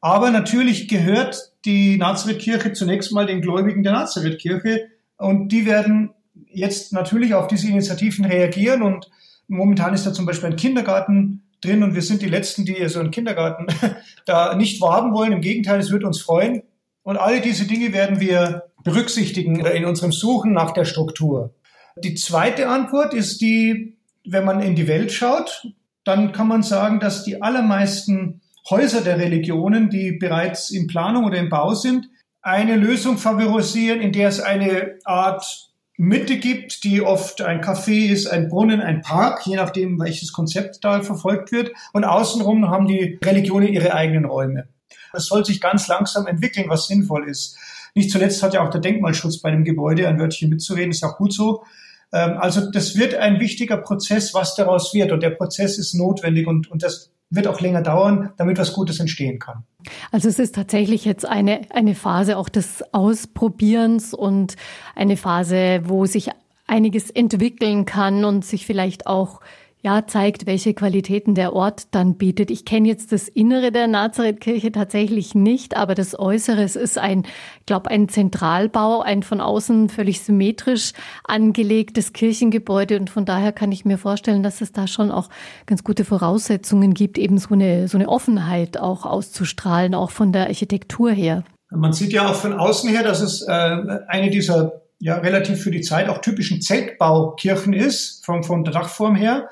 Aber 0.00 0.30
natürlich 0.30 0.88
gehört 0.88 1.52
die 1.64 1.98
Nazarethkirche 1.98 2.72
zunächst 2.72 3.12
mal 3.12 3.26
den 3.26 3.42
Gläubigen 3.42 3.84
der 3.84 3.92
Nazarethkirche 3.92 4.88
und 5.18 5.50
die 5.52 5.66
werden 5.66 6.14
jetzt 6.48 6.92
natürlich 6.92 7.34
auf 7.34 7.46
diese 7.46 7.68
Initiativen 7.68 8.24
reagieren 8.24 8.82
und 8.82 9.10
momentan 9.48 9.94
ist 9.94 10.06
da 10.06 10.12
zum 10.12 10.26
Beispiel 10.26 10.48
ein 10.48 10.56
Kindergarten 10.56 11.42
drin 11.60 11.82
und 11.82 11.94
wir 11.94 12.02
sind 12.02 12.22
die 12.22 12.28
Letzten, 12.28 12.64
die 12.64 12.88
so 12.88 13.00
einen 13.00 13.10
Kindergarten 13.10 13.66
da 14.24 14.56
nicht 14.56 14.80
wahrhaben 14.80 15.12
wollen. 15.12 15.32
Im 15.32 15.42
Gegenteil, 15.42 15.78
es 15.78 15.92
wird 15.92 16.04
uns 16.04 16.20
freuen. 16.20 16.62
Und 17.02 17.16
alle 17.16 17.40
diese 17.40 17.66
Dinge 17.66 17.92
werden 17.92 18.20
wir 18.20 18.64
berücksichtigen 18.84 19.64
in 19.64 19.84
unserem 19.84 20.12
Suchen 20.12 20.52
nach 20.52 20.72
der 20.72 20.84
Struktur. 20.84 21.54
Die 21.96 22.14
zweite 22.14 22.68
Antwort 22.68 23.14
ist 23.14 23.40
die, 23.40 23.96
wenn 24.24 24.44
man 24.44 24.60
in 24.60 24.74
die 24.74 24.88
Welt 24.88 25.12
schaut, 25.12 25.66
dann 26.04 26.32
kann 26.32 26.48
man 26.48 26.62
sagen, 26.62 27.00
dass 27.00 27.24
die 27.24 27.42
allermeisten 27.42 28.40
Häuser 28.70 29.00
der 29.00 29.18
Religionen, 29.18 29.90
die 29.90 30.12
bereits 30.12 30.70
in 30.70 30.86
Planung 30.86 31.24
oder 31.24 31.38
im 31.38 31.48
Bau 31.48 31.74
sind, 31.74 32.08
eine 32.40 32.76
Lösung 32.76 33.18
favorisieren, 33.18 34.00
in 34.00 34.12
der 34.12 34.28
es 34.28 34.40
eine 34.40 34.98
Art 35.04 35.70
Mitte 35.96 36.38
gibt, 36.38 36.82
die 36.84 37.02
oft 37.02 37.42
ein 37.42 37.60
Café 37.60 38.10
ist, 38.10 38.26
ein 38.26 38.48
Brunnen, 38.48 38.80
ein 38.80 39.02
Park, 39.02 39.46
je 39.46 39.56
nachdem, 39.56 40.00
welches 40.00 40.32
Konzept 40.32 40.84
da 40.84 41.02
verfolgt 41.02 41.52
wird. 41.52 41.72
Und 41.92 42.04
außenrum 42.04 42.70
haben 42.70 42.86
die 42.86 43.18
Religionen 43.24 43.68
ihre 43.68 43.94
eigenen 43.94 44.24
Räume. 44.24 44.68
Das 45.12 45.26
soll 45.26 45.44
sich 45.44 45.60
ganz 45.60 45.88
langsam 45.88 46.26
entwickeln, 46.26 46.68
was 46.68 46.86
sinnvoll 46.86 47.28
ist. 47.28 47.56
Nicht 47.94 48.10
zuletzt 48.10 48.42
hat 48.42 48.54
ja 48.54 48.66
auch 48.66 48.70
der 48.70 48.80
Denkmalschutz 48.80 49.38
bei 49.38 49.50
dem 49.50 49.64
Gebäude 49.64 50.08
ein 50.08 50.18
Wörtchen 50.18 50.48
mitzureden, 50.48 50.90
ist 50.90 51.04
auch 51.04 51.16
gut 51.16 51.32
so. 51.32 51.64
Ähm, 52.12 52.36
also 52.38 52.70
das 52.70 52.96
wird 52.96 53.14
ein 53.14 53.40
wichtiger 53.40 53.76
Prozess, 53.76 54.34
was 54.34 54.54
daraus 54.54 54.94
wird. 54.94 55.12
Und 55.12 55.22
der 55.22 55.30
Prozess 55.30 55.78
ist 55.78 55.94
notwendig 55.94 56.46
und, 56.46 56.70
und 56.70 56.82
das 56.82 57.10
wird 57.30 57.46
auch 57.46 57.60
länger 57.60 57.82
dauern, 57.82 58.30
damit 58.36 58.58
was 58.58 58.74
Gutes 58.74 59.00
entstehen 59.00 59.38
kann. 59.38 59.64
Also 60.10 60.28
es 60.28 60.38
ist 60.38 60.54
tatsächlich 60.54 61.04
jetzt 61.04 61.24
eine, 61.24 61.62
eine 61.70 61.94
Phase 61.94 62.36
auch 62.36 62.50
des 62.50 62.84
Ausprobierens 62.92 64.12
und 64.12 64.56
eine 64.94 65.16
Phase, 65.16 65.80
wo 65.84 66.04
sich 66.04 66.28
einiges 66.66 67.10
entwickeln 67.10 67.86
kann 67.86 68.24
und 68.24 68.44
sich 68.44 68.66
vielleicht 68.66 69.06
auch 69.06 69.40
ja, 69.84 70.06
zeigt, 70.06 70.46
welche 70.46 70.74
Qualitäten 70.74 71.34
der 71.34 71.54
Ort 71.54 71.88
dann 71.90 72.14
bietet. 72.14 72.52
Ich 72.52 72.64
kenne 72.64 72.86
jetzt 72.86 73.10
das 73.10 73.26
Innere 73.26 73.72
der 73.72 73.88
Nazarethkirche 73.88 74.70
tatsächlich 74.70 75.34
nicht, 75.34 75.76
aber 75.76 75.96
das 75.96 76.16
Äußere 76.16 76.62
ist 76.62 76.98
ein, 76.98 77.24
ich 77.58 77.66
glaube, 77.66 77.90
ein 77.90 78.08
Zentralbau, 78.08 79.00
ein 79.00 79.24
von 79.24 79.40
außen 79.40 79.88
völlig 79.88 80.20
symmetrisch 80.20 80.92
angelegtes 81.24 82.12
Kirchengebäude 82.12 82.98
und 83.00 83.10
von 83.10 83.24
daher 83.24 83.50
kann 83.50 83.72
ich 83.72 83.84
mir 83.84 83.98
vorstellen, 83.98 84.44
dass 84.44 84.60
es 84.60 84.70
da 84.70 84.86
schon 84.86 85.10
auch 85.10 85.28
ganz 85.66 85.82
gute 85.82 86.04
Voraussetzungen 86.04 86.94
gibt, 86.94 87.18
eben 87.18 87.38
so 87.38 87.54
eine, 87.54 87.88
so 87.88 87.98
eine 87.98 88.08
Offenheit 88.08 88.78
auch 88.78 89.04
auszustrahlen, 89.04 89.96
auch 89.96 90.12
von 90.12 90.32
der 90.32 90.46
Architektur 90.46 91.10
her. 91.10 91.42
Man 91.70 91.92
sieht 91.92 92.12
ja 92.12 92.28
auch 92.28 92.36
von 92.36 92.52
außen 92.52 92.88
her, 92.88 93.02
dass 93.02 93.20
es 93.20 93.42
äh, 93.42 93.50
eine 93.50 94.30
dieser 94.30 94.82
ja 95.00 95.16
relativ 95.16 95.60
für 95.60 95.72
die 95.72 95.80
Zeit 95.80 96.08
auch 96.08 96.18
typischen 96.18 96.62
Zeltbaukirchen 96.62 97.72
ist, 97.72 98.24
vom, 98.24 98.44
von 98.44 98.62
der 98.62 98.72
Dachform 98.72 99.16
her. 99.16 99.48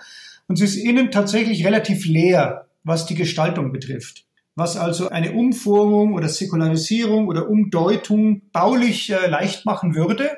Und 0.50 0.56
sie 0.56 0.64
ist 0.64 0.74
innen 0.74 1.12
tatsächlich 1.12 1.64
relativ 1.64 2.06
leer, 2.06 2.66
was 2.82 3.06
die 3.06 3.14
Gestaltung 3.14 3.70
betrifft. 3.70 4.24
Was 4.56 4.76
also 4.76 5.08
eine 5.08 5.30
Umformung 5.30 6.12
oder 6.12 6.28
Säkularisierung 6.28 7.28
oder 7.28 7.48
Umdeutung 7.48 8.42
baulich 8.50 9.10
äh, 9.10 9.28
leicht 9.28 9.64
machen 9.64 9.94
würde. 9.94 10.28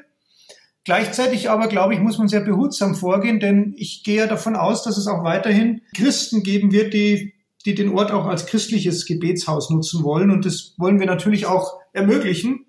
Gleichzeitig 0.85 1.49
aber, 1.49 1.66
glaube 1.66 1.95
ich, 1.95 2.00
muss 2.00 2.19
man 2.19 2.28
sehr 2.28 2.42
behutsam 2.42 2.95
vorgehen, 2.95 3.40
denn 3.40 3.73
ich 3.78 4.04
gehe 4.04 4.19
ja 4.19 4.26
davon 4.26 4.54
aus, 4.54 4.83
dass 4.83 4.99
es 4.99 5.07
auch 5.07 5.25
weiterhin 5.25 5.81
Christen 5.97 6.42
geben 6.42 6.73
wird, 6.73 6.92
die, 6.92 7.33
die 7.64 7.75
den 7.75 7.88
Ort 7.97 8.11
auch 8.11 8.26
als 8.26 8.45
christliches 8.45 9.07
Gebetshaus 9.07 9.71
nutzen 9.71 10.04
wollen. 10.04 10.31
Und 10.31 10.45
das 10.45 10.75
wollen 10.76 11.00
wir 11.00 11.07
natürlich 11.07 11.47
auch 11.47 11.78
ermöglichen. 11.95 12.66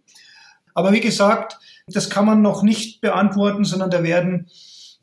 Aber 0.75 0.93
wie 0.93 1.01
gesagt, 1.01 1.57
das 1.87 2.09
kann 2.09 2.25
man 2.25 2.41
noch 2.41 2.63
nicht 2.63 3.01
beantworten, 3.01 3.65
sondern 3.65 3.89
da 3.89 4.01
werden 4.01 4.47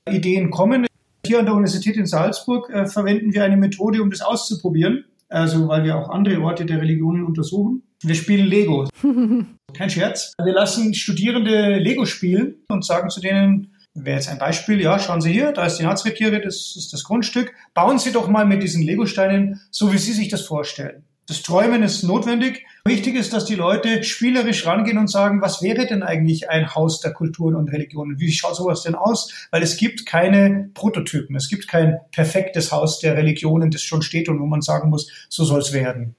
Ideen 0.08 0.50
kommen. 0.50 0.86
Hier 1.26 1.38
an 1.38 1.44
der 1.44 1.54
Universität 1.54 1.96
in 1.96 2.06
Salzburg 2.06 2.70
äh, 2.70 2.86
verwenden 2.86 3.32
wir 3.32 3.44
eine 3.44 3.56
Methode, 3.56 4.02
um 4.02 4.10
das 4.10 4.20
auszuprobieren. 4.20 5.04
Also, 5.28 5.68
weil 5.68 5.84
wir 5.84 5.96
auch 5.96 6.08
andere 6.08 6.40
Orte 6.42 6.66
der 6.66 6.80
Religionen 6.80 7.24
untersuchen. 7.24 7.82
Wir 8.02 8.16
spielen 8.16 8.46
Lego. 8.46 8.88
Kein 9.74 9.90
Scherz. 9.90 10.32
Wir 10.42 10.52
lassen 10.52 10.92
Studierende 10.94 11.76
Lego 11.76 12.04
spielen 12.04 12.56
und 12.68 12.84
sagen 12.84 13.10
zu 13.10 13.20
denen, 13.20 13.76
wäre 13.94 14.16
jetzt 14.16 14.28
ein 14.28 14.38
Beispiel, 14.38 14.80
ja, 14.80 14.98
schauen 14.98 15.20
Sie 15.20 15.32
hier, 15.32 15.52
da 15.52 15.66
ist 15.66 15.76
die 15.76 15.84
Nazareth-Kirche, 15.84 16.40
das 16.40 16.74
ist 16.76 16.92
das 16.92 17.04
Grundstück. 17.04 17.54
Bauen 17.74 17.98
Sie 17.98 18.12
doch 18.12 18.28
mal 18.28 18.44
mit 18.44 18.62
diesen 18.62 18.82
Lego-Steinen, 18.82 19.60
so 19.70 19.92
wie 19.92 19.98
Sie 19.98 20.12
sich 20.12 20.28
das 20.28 20.42
vorstellen. 20.42 21.04
Das 21.30 21.42
Träumen 21.42 21.84
ist 21.84 22.02
notwendig. 22.02 22.66
Wichtig 22.84 23.14
ist, 23.14 23.32
dass 23.32 23.44
die 23.44 23.54
Leute 23.54 24.02
spielerisch 24.02 24.66
rangehen 24.66 24.98
und 24.98 25.08
sagen, 25.08 25.40
was 25.40 25.62
wäre 25.62 25.86
denn 25.86 26.02
eigentlich 26.02 26.50
ein 26.50 26.74
Haus 26.74 26.98
der 26.98 27.12
Kulturen 27.12 27.54
und 27.54 27.70
Religionen? 27.70 28.18
Wie 28.18 28.32
schaut 28.32 28.56
sowas 28.56 28.82
denn 28.82 28.96
aus? 28.96 29.32
Weil 29.52 29.62
es 29.62 29.76
gibt 29.76 30.06
keine 30.06 30.70
Prototypen. 30.74 31.36
Es 31.36 31.48
gibt 31.48 31.68
kein 31.68 32.00
perfektes 32.10 32.72
Haus 32.72 32.98
der 32.98 33.16
Religionen, 33.16 33.70
das 33.70 33.82
schon 33.82 34.02
steht 34.02 34.28
und 34.28 34.40
wo 34.40 34.46
man 34.46 34.60
sagen 34.60 34.90
muss, 34.90 35.08
so 35.28 35.44
soll 35.44 35.60
es 35.60 35.72
werden. 35.72 36.16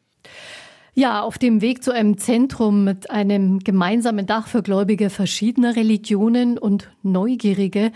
Ja, 0.94 1.24
auf 1.24 1.38
dem 1.38 1.60
Weg 1.60 1.84
zu 1.84 1.94
einem 1.94 2.18
Zentrum 2.18 2.86
mit 2.86 3.10
einem 3.12 3.60
gemeinsamen 3.60 4.28
Dach 4.28 4.48
für 4.48 4.64
Gläubige 4.64 5.10
verschiedener 5.10 5.76
Religionen 5.76 6.58
und 6.58 6.90
Neugierige 7.04 7.92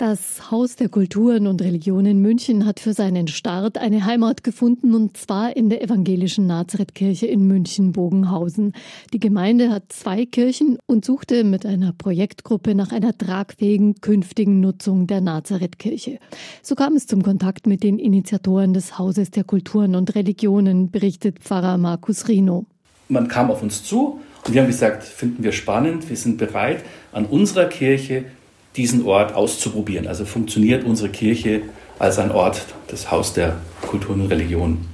das 0.00 0.50
Haus 0.50 0.76
der 0.76 0.88
Kulturen 0.88 1.46
und 1.46 1.60
Religionen 1.60 2.22
München 2.22 2.64
hat 2.64 2.80
für 2.80 2.94
seinen 2.94 3.28
Start 3.28 3.76
eine 3.76 4.06
Heimat 4.06 4.42
gefunden 4.42 4.94
und 4.94 5.18
zwar 5.18 5.54
in 5.54 5.68
der 5.68 5.82
evangelischen 5.82 6.46
Nazarethkirche 6.46 7.26
in 7.26 7.46
München-Bogenhausen. 7.46 8.72
Die 9.12 9.20
Gemeinde 9.20 9.68
hat 9.68 9.92
zwei 9.92 10.24
Kirchen 10.24 10.78
und 10.86 11.04
suchte 11.04 11.44
mit 11.44 11.66
einer 11.66 11.92
Projektgruppe 11.92 12.74
nach 12.74 12.92
einer 12.92 13.16
tragfähigen 13.16 14.00
künftigen 14.00 14.60
Nutzung 14.60 15.06
der 15.06 15.20
Nazarethkirche. 15.20 16.18
So 16.62 16.74
kam 16.76 16.96
es 16.96 17.06
zum 17.06 17.22
Kontakt 17.22 17.66
mit 17.66 17.82
den 17.82 17.98
Initiatoren 17.98 18.72
des 18.72 18.98
Hauses 18.98 19.30
der 19.30 19.44
Kulturen 19.44 19.94
und 19.96 20.14
Religionen, 20.14 20.90
berichtet 20.90 21.40
Pfarrer 21.40 21.76
Markus 21.76 22.26
Rino. 22.26 22.64
Man 23.10 23.28
kam 23.28 23.50
auf 23.50 23.62
uns 23.62 23.84
zu 23.84 24.18
und 24.46 24.54
wir 24.54 24.62
haben 24.62 24.68
gesagt, 24.68 25.02
finden 25.02 25.44
wir 25.44 25.52
spannend, 25.52 26.08
wir 26.08 26.16
sind 26.16 26.38
bereit, 26.38 26.84
an 27.12 27.26
unserer 27.26 27.66
Kirche 27.66 28.24
diesen 28.76 29.04
Ort 29.04 29.34
auszuprobieren. 29.34 30.06
Also 30.06 30.24
funktioniert 30.24 30.84
unsere 30.84 31.08
Kirche 31.08 31.62
als 31.98 32.18
ein 32.18 32.30
Ort, 32.30 32.64
das 32.88 33.10
Haus 33.10 33.32
der 33.34 33.56
Kulturen 33.82 34.22
und 34.22 34.28
Religionen. 34.28 34.88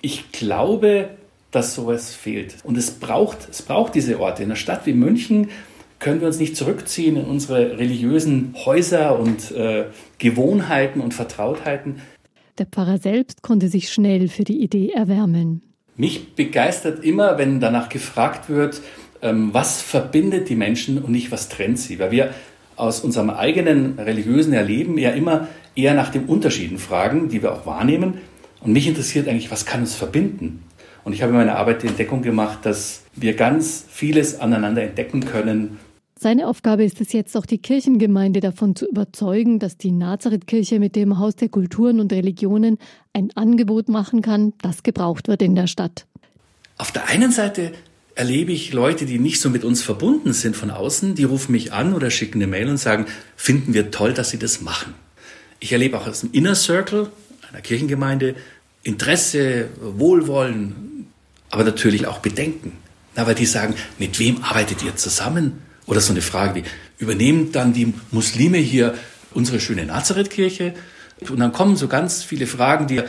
Ich 0.00 0.32
glaube, 0.32 1.10
dass 1.50 1.74
sowas 1.74 2.14
fehlt. 2.14 2.56
Und 2.64 2.76
es 2.76 2.90
braucht, 2.90 3.48
es 3.50 3.62
braucht 3.62 3.94
diese 3.94 4.20
Orte. 4.20 4.42
In 4.42 4.48
einer 4.48 4.56
Stadt 4.56 4.86
wie 4.86 4.92
München 4.92 5.50
können 6.00 6.20
wir 6.20 6.26
uns 6.26 6.38
nicht 6.38 6.56
zurückziehen 6.56 7.16
in 7.16 7.24
unsere 7.24 7.78
religiösen 7.78 8.54
Häuser 8.64 9.18
und 9.18 9.52
äh, 9.52 9.86
Gewohnheiten 10.18 11.00
und 11.00 11.14
Vertrautheiten. 11.14 12.00
Der 12.58 12.66
Pfarrer 12.66 12.98
selbst 12.98 13.42
konnte 13.42 13.68
sich 13.68 13.90
schnell 13.92 14.28
für 14.28 14.44
die 14.44 14.62
Idee 14.62 14.90
erwärmen. 14.90 15.62
Mich 15.96 16.34
begeistert 16.34 17.04
immer, 17.04 17.38
wenn 17.38 17.60
danach 17.60 17.88
gefragt 17.88 18.48
wird, 18.48 18.80
ähm, 19.22 19.54
was 19.54 19.80
verbindet 19.80 20.48
die 20.48 20.56
Menschen 20.56 21.02
und 21.02 21.12
nicht 21.12 21.32
was 21.32 21.48
trennt 21.48 21.78
sie. 21.78 21.98
Weil 21.98 22.10
wir 22.10 22.34
aus 22.76 23.00
unserem 23.00 23.30
eigenen 23.30 23.98
religiösen 23.98 24.52
Erleben 24.52 24.98
ja 24.98 25.10
immer 25.10 25.48
eher 25.76 25.94
nach 25.94 26.10
den 26.10 26.26
Unterschieden 26.26 26.78
fragen, 26.78 27.28
die 27.28 27.42
wir 27.42 27.52
auch 27.52 27.66
wahrnehmen. 27.66 28.14
Und 28.60 28.72
mich 28.72 28.86
interessiert 28.86 29.28
eigentlich, 29.28 29.50
was 29.50 29.66
kann 29.66 29.80
uns 29.80 29.94
verbinden? 29.94 30.62
Und 31.04 31.12
ich 31.12 31.22
habe 31.22 31.32
in 31.32 31.38
meiner 31.38 31.56
Arbeit 31.56 31.82
die 31.82 31.88
Entdeckung 31.88 32.22
gemacht, 32.22 32.60
dass 32.62 33.02
wir 33.14 33.34
ganz 33.34 33.84
vieles 33.88 34.40
aneinander 34.40 34.82
entdecken 34.82 35.24
können. 35.24 35.78
Seine 36.18 36.48
Aufgabe 36.48 36.84
ist 36.84 37.00
es 37.00 37.12
jetzt 37.12 37.36
auch, 37.36 37.44
die 37.44 37.58
Kirchengemeinde 37.58 38.40
davon 38.40 38.74
zu 38.74 38.88
überzeugen, 38.88 39.58
dass 39.58 39.76
die 39.76 39.90
Nazarethkirche 39.90 40.78
mit 40.78 40.96
dem 40.96 41.18
Haus 41.18 41.36
der 41.36 41.50
Kulturen 41.50 42.00
und 42.00 42.12
Religionen 42.12 42.78
ein 43.12 43.30
Angebot 43.34 43.88
machen 43.88 44.22
kann, 44.22 44.54
das 44.62 44.82
gebraucht 44.82 45.28
wird 45.28 45.42
in 45.42 45.54
der 45.54 45.66
Stadt. 45.66 46.06
Auf 46.78 46.92
der 46.92 47.08
einen 47.08 47.30
Seite 47.30 47.72
erlebe 48.14 48.52
ich 48.52 48.72
Leute, 48.72 49.06
die 49.06 49.18
nicht 49.18 49.40
so 49.40 49.50
mit 49.50 49.64
uns 49.64 49.82
verbunden 49.82 50.32
sind 50.32 50.56
von 50.56 50.70
außen, 50.70 51.14
die 51.14 51.24
rufen 51.24 51.52
mich 51.52 51.72
an 51.72 51.94
oder 51.94 52.10
schicken 52.10 52.38
eine 52.38 52.46
Mail 52.46 52.68
und 52.68 52.76
sagen, 52.76 53.06
finden 53.36 53.74
wir 53.74 53.90
toll, 53.90 54.14
dass 54.14 54.30
sie 54.30 54.38
das 54.38 54.60
machen. 54.60 54.94
Ich 55.60 55.72
erlebe 55.72 55.98
auch 55.98 56.06
aus 56.06 56.20
dem 56.20 56.32
Inner 56.32 56.54
Circle 56.54 57.10
einer 57.50 57.62
Kirchengemeinde 57.62 58.34
Interesse, 58.82 59.68
Wohlwollen, 59.80 61.06
aber 61.50 61.64
natürlich 61.64 62.06
auch 62.06 62.18
Bedenken. 62.18 62.72
Na, 63.16 63.26
weil 63.26 63.34
die 63.34 63.46
sagen, 63.46 63.74
mit 63.98 64.18
wem 64.18 64.42
arbeitet 64.42 64.82
ihr 64.82 64.96
zusammen? 64.96 65.62
Oder 65.86 66.00
so 66.00 66.12
eine 66.12 66.22
Frage 66.22 66.56
wie, 66.56 66.64
übernehmen 66.98 67.52
dann 67.52 67.72
die 67.72 67.94
Muslime 68.10 68.58
hier 68.58 68.94
unsere 69.32 69.60
schöne 69.60 69.86
Nazarethkirche? 69.86 70.74
Und 71.28 71.38
dann 71.38 71.52
kommen 71.52 71.76
so 71.76 71.88
ganz 71.88 72.22
viele 72.22 72.46
Fragen, 72.46 72.86
die 72.86 73.02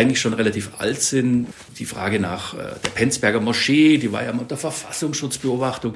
eigentlich 0.00 0.20
schon 0.20 0.32
relativ 0.32 0.70
alt 0.78 1.02
sind. 1.02 1.48
Die 1.78 1.84
Frage 1.84 2.18
nach 2.20 2.54
äh, 2.54 2.58
der 2.84 2.90
Penzberger 2.94 3.40
Moschee, 3.40 3.98
die 3.98 4.12
war 4.12 4.24
ja 4.24 4.32
unter 4.32 4.56
Verfassungsschutzbeobachtung 4.56 5.94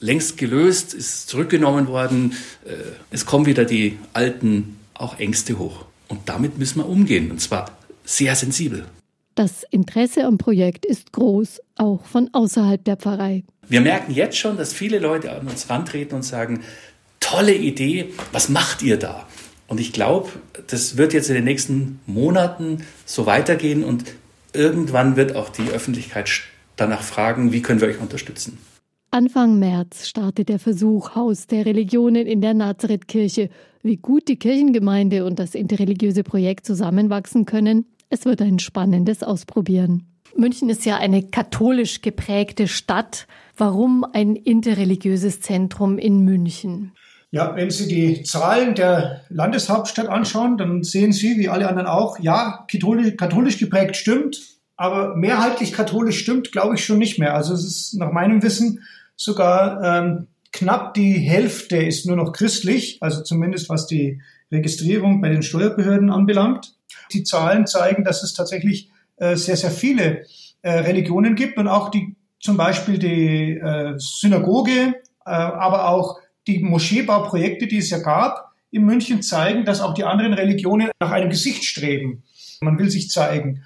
längst 0.00 0.36
gelöst, 0.36 0.94
ist 0.94 1.28
zurückgenommen 1.28 1.86
worden. 1.88 2.34
Äh, 2.64 2.74
es 3.10 3.26
kommen 3.26 3.46
wieder 3.46 3.64
die 3.64 3.98
alten 4.12 4.78
auch 4.94 5.18
Ängste 5.18 5.58
hoch. 5.58 5.84
Und 6.08 6.28
damit 6.28 6.58
müssen 6.58 6.78
wir 6.78 6.88
umgehen, 6.88 7.30
und 7.30 7.40
zwar 7.40 7.76
sehr 8.04 8.34
sensibel. 8.34 8.86
Das 9.34 9.64
Interesse 9.70 10.24
am 10.24 10.38
Projekt 10.38 10.86
ist 10.86 11.12
groß, 11.12 11.60
auch 11.76 12.06
von 12.06 12.30
außerhalb 12.32 12.82
der 12.84 12.96
Pfarrei. 12.96 13.44
Wir 13.68 13.82
merken 13.82 14.14
jetzt 14.14 14.38
schon, 14.38 14.56
dass 14.56 14.72
viele 14.72 14.98
Leute 14.98 15.32
an 15.32 15.46
uns 15.46 15.68
rantreten 15.68 16.14
und 16.14 16.22
sagen, 16.22 16.62
tolle 17.20 17.54
Idee, 17.54 18.14
was 18.32 18.48
macht 18.48 18.82
ihr 18.82 18.98
da? 18.98 19.26
Und 19.68 19.80
ich 19.80 19.92
glaube, 19.92 20.28
das 20.68 20.96
wird 20.96 21.12
jetzt 21.12 21.28
in 21.28 21.34
den 21.34 21.44
nächsten 21.44 22.00
Monaten 22.06 22.84
so 23.04 23.26
weitergehen 23.26 23.82
und 23.84 24.04
irgendwann 24.52 25.16
wird 25.16 25.34
auch 25.34 25.48
die 25.48 25.68
Öffentlichkeit 25.70 26.30
danach 26.76 27.02
fragen, 27.02 27.52
wie 27.52 27.62
können 27.62 27.80
wir 27.80 27.88
euch 27.88 28.00
unterstützen. 28.00 28.58
Anfang 29.10 29.58
März 29.58 30.08
startet 30.08 30.48
der 30.48 30.58
Versuch 30.58 31.14
Haus 31.14 31.46
der 31.46 31.64
Religionen 31.64 32.26
in 32.26 32.40
der 32.40 32.54
Nazarethkirche. 32.54 33.50
Wie 33.82 33.96
gut 33.96 34.28
die 34.28 34.36
Kirchengemeinde 34.36 35.24
und 35.24 35.38
das 35.38 35.54
interreligiöse 35.54 36.22
Projekt 36.22 36.66
zusammenwachsen 36.66 37.46
können, 37.46 37.86
es 38.10 38.24
wird 38.24 38.42
ein 38.42 38.58
spannendes 38.58 39.22
Ausprobieren. 39.22 40.04
München 40.36 40.68
ist 40.68 40.84
ja 40.84 40.96
eine 40.96 41.22
katholisch 41.22 42.02
geprägte 42.02 42.68
Stadt. 42.68 43.26
Warum 43.56 44.04
ein 44.04 44.36
interreligiöses 44.36 45.40
Zentrum 45.40 45.98
in 45.98 46.20
München? 46.20 46.92
Ja, 47.32 47.56
wenn 47.56 47.70
Sie 47.70 47.88
die 47.88 48.22
Zahlen 48.22 48.74
der 48.74 49.22
Landeshauptstadt 49.28 50.08
anschauen, 50.08 50.58
dann 50.58 50.82
sehen 50.82 51.12
Sie, 51.12 51.38
wie 51.38 51.48
alle 51.48 51.68
anderen 51.68 51.88
auch, 51.88 52.18
ja, 52.18 52.64
katholisch, 52.70 53.16
katholisch 53.16 53.58
geprägt 53.58 53.96
stimmt, 53.96 54.38
aber 54.76 55.16
mehrheitlich 55.16 55.72
katholisch 55.72 56.20
stimmt, 56.20 56.52
glaube 56.52 56.76
ich 56.76 56.84
schon 56.84 56.98
nicht 56.98 57.18
mehr. 57.18 57.34
Also 57.34 57.54
es 57.54 57.64
ist 57.64 57.94
nach 57.94 58.12
meinem 58.12 58.42
Wissen 58.42 58.84
sogar 59.16 59.82
ähm, 59.82 60.26
knapp 60.52 60.94
die 60.94 61.14
Hälfte 61.14 61.76
ist 61.76 62.06
nur 62.06 62.16
noch 62.16 62.32
christlich, 62.32 62.98
also 63.00 63.22
zumindest 63.22 63.68
was 63.68 63.86
die 63.86 64.22
Registrierung 64.52 65.20
bei 65.20 65.28
den 65.28 65.42
Steuerbehörden 65.42 66.10
anbelangt. 66.10 66.76
Die 67.12 67.24
Zahlen 67.24 67.66
zeigen, 67.66 68.04
dass 68.04 68.22
es 68.22 68.34
tatsächlich 68.34 68.90
äh, 69.16 69.36
sehr, 69.36 69.56
sehr 69.56 69.70
viele 69.70 70.24
äh, 70.62 70.70
Religionen 70.70 71.34
gibt 71.34 71.58
und 71.58 71.68
auch 71.68 71.90
die 71.90 72.16
zum 72.40 72.56
Beispiel 72.56 72.98
die 72.98 73.58
äh, 73.58 73.94
Synagoge, 73.98 74.94
äh, 75.24 75.30
aber 75.30 75.88
auch 75.88 76.20
die 76.46 76.60
Moscheebauprojekte, 76.60 77.66
die 77.66 77.78
es 77.78 77.90
ja 77.90 77.98
gab, 77.98 78.52
in 78.70 78.84
München 78.84 79.22
zeigen, 79.22 79.64
dass 79.64 79.80
auch 79.80 79.94
die 79.94 80.04
anderen 80.04 80.32
Religionen 80.34 80.90
nach 81.00 81.10
einem 81.10 81.30
Gesicht 81.30 81.64
streben. 81.64 82.24
Man 82.60 82.78
will 82.78 82.90
sich 82.90 83.10
zeigen. 83.10 83.62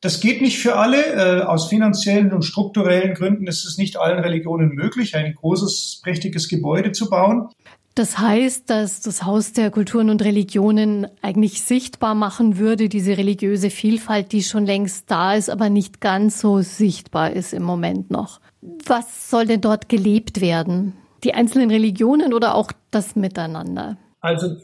Das 0.00 0.20
geht 0.20 0.42
nicht 0.42 0.58
für 0.58 0.76
alle. 0.76 1.40
Äh, 1.40 1.42
aus 1.44 1.68
finanziellen 1.68 2.32
und 2.32 2.44
strukturellen 2.44 3.14
Gründen 3.14 3.46
ist 3.46 3.64
es 3.64 3.78
nicht 3.78 3.96
allen 3.96 4.18
Religionen 4.18 4.74
möglich, 4.74 5.16
ein 5.16 5.34
großes, 5.34 6.00
prächtiges 6.02 6.48
Gebäude 6.48 6.92
zu 6.92 7.08
bauen. 7.08 7.48
Das 7.94 8.18
heißt, 8.18 8.68
dass 8.68 9.00
das 9.00 9.22
Haus 9.22 9.52
der 9.52 9.70
Kulturen 9.70 10.10
und 10.10 10.22
Religionen 10.22 11.06
eigentlich 11.22 11.62
sichtbar 11.62 12.14
machen 12.14 12.58
würde, 12.58 12.88
diese 12.88 13.16
religiöse 13.16 13.70
Vielfalt, 13.70 14.32
die 14.32 14.42
schon 14.42 14.66
längst 14.66 15.10
da 15.10 15.34
ist, 15.34 15.48
aber 15.48 15.70
nicht 15.70 16.00
ganz 16.00 16.40
so 16.40 16.60
sichtbar 16.60 17.32
ist 17.32 17.54
im 17.54 17.62
Moment 17.62 18.10
noch. 18.10 18.40
Was 18.60 19.30
soll 19.30 19.46
denn 19.46 19.60
dort 19.60 19.88
gelebt 19.88 20.40
werden? 20.40 20.94
Die 21.24 21.34
einzelnen 21.34 21.70
Religionen 21.70 22.32
oder 22.32 22.54
auch 22.54 22.70
das 22.90 23.16
Miteinander? 23.16 23.96
Also 24.20 24.56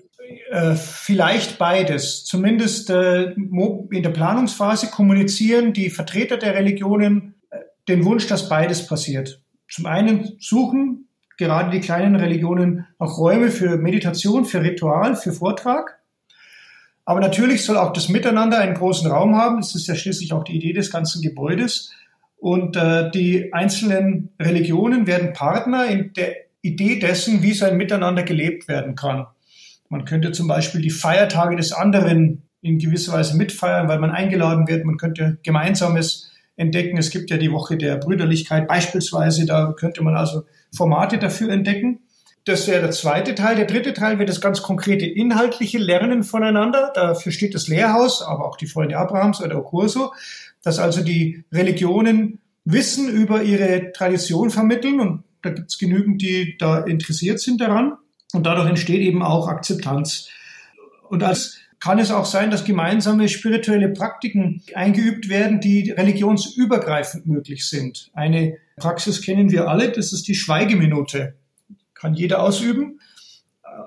äh, 0.51 0.75
vielleicht 0.75 1.59
beides. 1.59 2.25
Zumindest 2.25 2.91
äh, 2.91 3.33
in 3.33 4.03
der 4.03 4.11
Planungsphase 4.11 4.89
kommunizieren 4.89 5.73
die 5.73 5.91
Vertreter 5.91 6.37
der 6.37 6.55
Religionen 6.55 7.35
äh, 7.51 7.59
den 7.89 8.05
Wunsch, 8.05 8.27
dass 8.27 8.49
beides 8.49 8.87
passiert. 8.87 9.41
Zum 9.69 9.87
einen 9.87 10.37
suchen 10.39 11.09
gerade 11.39 11.71
die 11.71 11.81
kleinen 11.81 12.17
Religionen 12.17 12.87
auch 12.99 13.19
Räume 13.19 13.51
für 13.51 13.77
Meditation, 13.79 14.45
für 14.45 14.63
Ritual, 14.63 15.17
für 15.17 15.33
Vortrag. 15.33 15.99
Aber 17.07 17.21
natürlich 17.21 17.65
soll 17.65 17.79
auch 17.79 17.93
das 17.93 18.09
Miteinander 18.09 18.59
einen 18.59 18.75
großen 18.75 19.11
Raum 19.11 19.35
haben. 19.35 19.57
Das 19.57 19.75
ist 19.75 19.87
ja 19.87 19.95
schließlich 19.95 20.33
auch 20.33 20.45
die 20.45 20.57
Idee 20.57 20.75
des 20.75 20.91
ganzen 20.91 21.23
Gebäudes. 21.23 21.93
Und 22.37 22.77
äh, 22.77 23.11
die 23.11 23.53
einzelnen 23.53 24.31
Religionen 24.39 25.07
werden 25.07 25.33
Partner 25.33 25.87
in 25.87 26.13
der 26.13 26.50
Idee 26.63 26.99
dessen, 26.99 27.43
wie 27.43 27.53
so 27.53 27.65
ein 27.65 27.77
Miteinander 27.77 28.23
gelebt 28.23 28.69
werden 28.69 28.95
kann. 28.95 29.27
Man 29.89 30.05
könnte 30.05 30.33
zum 30.33 30.47
Beispiel 30.47 30.81
die 30.81 30.91
Feiertage 30.91 31.57
des 31.57 31.73
anderen 31.73 32.43
in 32.63 32.79
gewisser 32.79 33.15
Weise 33.15 33.37
mitfeiern, 33.37 33.89
weil 33.89 33.99
man 33.99 34.11
eingeladen 34.11 34.69
wird. 34.69 34.85
Man 34.85 34.99
könnte 34.99 35.39
Gemeinsames 35.43 36.31
entdecken. 36.57 36.99
Es 36.99 37.11
gibt 37.11 37.31
ja 37.31 37.39
die 37.39 37.53
Woche 37.53 37.77
der 37.77 37.97
Brüderlichkeit 37.97 38.69
beispielsweise. 38.69 39.47
Da 39.47 39.73
könnte 39.73 40.03
man 40.03 40.17
also 40.17 40.45
Formate 40.75 41.19
dafür 41.19 41.51
entdecken. 41.51 42.01
Das 42.45 42.69
wäre 42.69 42.83
der 42.83 42.91
zweite 42.91 43.35
Teil. 43.35 43.57
Der 43.57 43.67
dritte 43.67 43.93
Teil 43.93 44.19
wäre 44.19 44.27
das 44.27 44.41
ganz 44.41 44.63
konkrete 44.63 45.07
inhaltliche 45.07 45.79
Lernen 45.79 46.23
voneinander. 46.23 46.93
Dafür 46.95 47.33
steht 47.33 47.55
das 47.55 47.69
Lehrhaus, 47.69 48.23
aber 48.23 48.47
auch 48.47 48.57
die 48.57 48.67
Freunde 48.67 48.99
Abrahams 48.99 49.43
oder 49.43 49.59
Okurso, 49.59 50.13
dass 50.63 50.79
also 50.79 51.03
die 51.03 51.45
Religionen 51.53 52.39
Wissen 52.65 53.09
über 53.09 53.43
ihre 53.43 53.93
Tradition 53.93 54.51
vermitteln 54.51 55.01
und 55.01 55.25
da 55.43 55.51
gibt 55.51 55.71
es 55.71 55.79
genügend, 55.79 56.23
die 56.23 56.57
da 56.59 56.81
interessiert 56.81 57.41
sind 57.41 57.61
daran 57.61 57.95
und 58.33 58.45
dadurch 58.45 58.69
entsteht 58.69 59.01
eben 59.01 59.23
auch 59.23 59.49
Akzeptanz. 59.49 60.29
Und 61.09 61.23
als 61.23 61.59
kann 61.81 61.99
es 61.99 62.11
auch 62.11 62.27
sein, 62.27 62.51
dass 62.51 62.65
gemeinsame 62.65 63.29
spirituelle 63.29 63.89
Praktiken 63.89 64.63
eingeübt 64.75 65.31
werden, 65.31 65.61
die 65.61 65.91
religionsübergreifend 65.91 67.27
möglich 67.27 67.67
sind. 67.69 68.11
Eine 68.13 68.59
Praxis 68.77 69.23
kennen 69.23 69.51
wir 69.51 69.69
alle, 69.69 69.91
das 69.91 70.13
ist 70.13 70.29
die 70.29 70.35
Schweigeminute. 70.35 71.35
Kann 71.95 72.15
jeder 72.15 72.43
ausüben. 72.43 73.01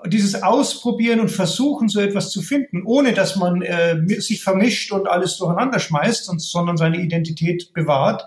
Dieses 0.08 0.42
Ausprobieren 0.42 1.20
und 1.20 1.30
Versuchen, 1.30 1.88
so 1.88 2.00
etwas 2.00 2.32
zu 2.32 2.42
finden, 2.42 2.82
ohne 2.84 3.14
dass 3.14 3.36
man 3.36 3.62
äh, 3.62 3.96
sich 4.20 4.42
vermischt 4.42 4.92
und 4.92 5.08
alles 5.08 5.38
durcheinander 5.38 5.80
schmeißt, 5.80 6.26
sondern 6.40 6.78
seine 6.78 7.00
Identität 7.00 7.74
bewahrt, 7.74 8.26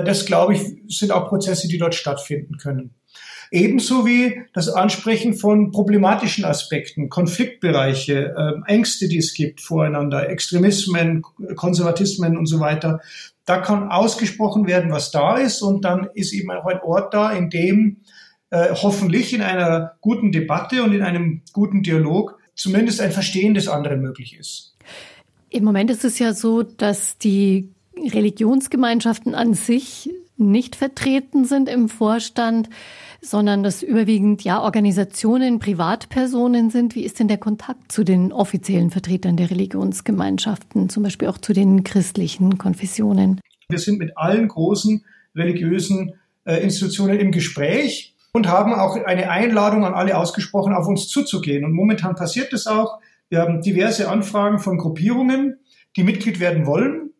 das, 0.00 0.26
glaube 0.26 0.54
ich, 0.54 0.62
sind 0.88 1.12
auch 1.12 1.28
Prozesse, 1.28 1.68
die 1.68 1.78
dort 1.78 1.94
stattfinden 1.94 2.56
können. 2.56 2.94
Ebenso 3.50 4.06
wie 4.06 4.40
das 4.54 4.70
Ansprechen 4.70 5.34
von 5.34 5.72
problematischen 5.72 6.46
Aspekten, 6.46 7.10
Konfliktbereiche, 7.10 8.34
äh, 8.34 8.72
Ängste, 8.72 9.08
die 9.08 9.18
es 9.18 9.34
gibt 9.34 9.60
voreinander, 9.60 10.30
Extremismen, 10.30 11.22
Konservatismen 11.56 12.38
und 12.38 12.46
so 12.46 12.60
weiter. 12.60 13.00
Da 13.44 13.58
kann 13.58 13.90
ausgesprochen 13.90 14.66
werden, 14.66 14.90
was 14.90 15.10
da 15.10 15.36
ist 15.36 15.60
und 15.60 15.84
dann 15.84 16.08
ist 16.14 16.32
eben 16.32 16.50
auch 16.50 16.64
ein 16.64 16.80
Ort 16.80 17.12
da, 17.12 17.30
in 17.30 17.50
dem 17.50 17.98
äh, 18.48 18.70
hoffentlich 18.70 19.34
in 19.34 19.42
einer 19.42 19.96
guten 20.00 20.32
Debatte 20.32 20.82
und 20.82 20.94
in 20.94 21.02
einem 21.02 21.42
guten 21.52 21.82
Dialog 21.82 22.38
zumindest 22.54 23.02
ein 23.02 23.12
Verstehen 23.12 23.52
des 23.52 23.68
anderen 23.68 24.00
möglich 24.00 24.38
ist. 24.38 24.76
Im 25.50 25.64
Moment 25.64 25.90
ist 25.90 26.04
es 26.04 26.18
ja 26.18 26.32
so, 26.32 26.62
dass 26.62 27.18
die 27.18 27.68
Religionsgemeinschaften 28.08 29.34
an 29.34 29.54
sich 29.54 30.10
nicht 30.36 30.76
vertreten 30.76 31.44
sind 31.44 31.68
im 31.68 31.88
Vorstand 31.88 32.68
sondern 33.22 33.62
dass 33.62 33.82
überwiegend 33.82 34.42
ja 34.42 34.60
Organisationen, 34.60 35.60
Privatpersonen 35.60 36.70
sind. 36.70 36.96
Wie 36.96 37.04
ist 37.04 37.20
denn 37.20 37.28
der 37.28 37.38
Kontakt 37.38 37.92
zu 37.92 38.04
den 38.04 38.32
offiziellen 38.32 38.90
Vertretern 38.90 39.36
der 39.36 39.50
Religionsgemeinschaften, 39.50 40.88
zum 40.88 41.04
Beispiel 41.04 41.28
auch 41.28 41.38
zu 41.38 41.52
den 41.52 41.84
christlichen 41.84 42.58
Konfessionen? 42.58 43.40
Wir 43.68 43.78
sind 43.78 44.00
mit 44.00 44.18
allen 44.18 44.48
großen 44.48 45.04
religiösen 45.36 46.14
äh, 46.44 46.56
Institutionen 46.56 47.20
im 47.20 47.30
Gespräch 47.30 48.16
und 48.32 48.48
haben 48.48 48.74
auch 48.74 48.96
eine 48.96 49.30
Einladung 49.30 49.84
an 49.84 49.94
alle 49.94 50.18
ausgesprochen, 50.18 50.74
auf 50.74 50.88
uns 50.88 51.08
zuzugehen. 51.08 51.64
Und 51.64 51.72
momentan 51.72 52.16
passiert 52.16 52.52
das 52.52 52.66
auch. 52.66 52.98
Wir 53.28 53.38
haben 53.38 53.62
diverse 53.62 54.10
Anfragen 54.10 54.58
von 54.58 54.78
Gruppierungen, 54.78 55.60
die 55.96 56.02
Mitglied 56.02 56.40
werden 56.40 56.66
wollen 56.66 57.11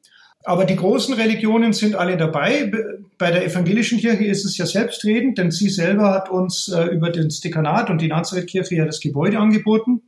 aber 0.44 0.64
die 0.64 0.76
großen 0.76 1.14
Religionen 1.14 1.72
sind 1.72 1.94
alle 1.94 2.16
dabei. 2.16 2.70
Bei 3.18 3.30
der 3.30 3.44
evangelischen 3.46 3.98
Kirche 3.98 4.24
ist 4.24 4.44
es 4.44 4.56
ja 4.58 4.66
selbstredend, 4.66 5.38
denn 5.38 5.50
sie 5.50 5.68
selber 5.68 6.10
hat 6.10 6.30
uns 6.30 6.68
äh, 6.68 6.86
über 6.86 7.10
das 7.10 7.40
Dekanat 7.40 7.90
und 7.90 8.00
die 8.00 8.08
Nazarethkirche 8.08 8.74
ja 8.74 8.84
das 8.84 9.00
Gebäude 9.00 9.38
angeboten. 9.38 10.02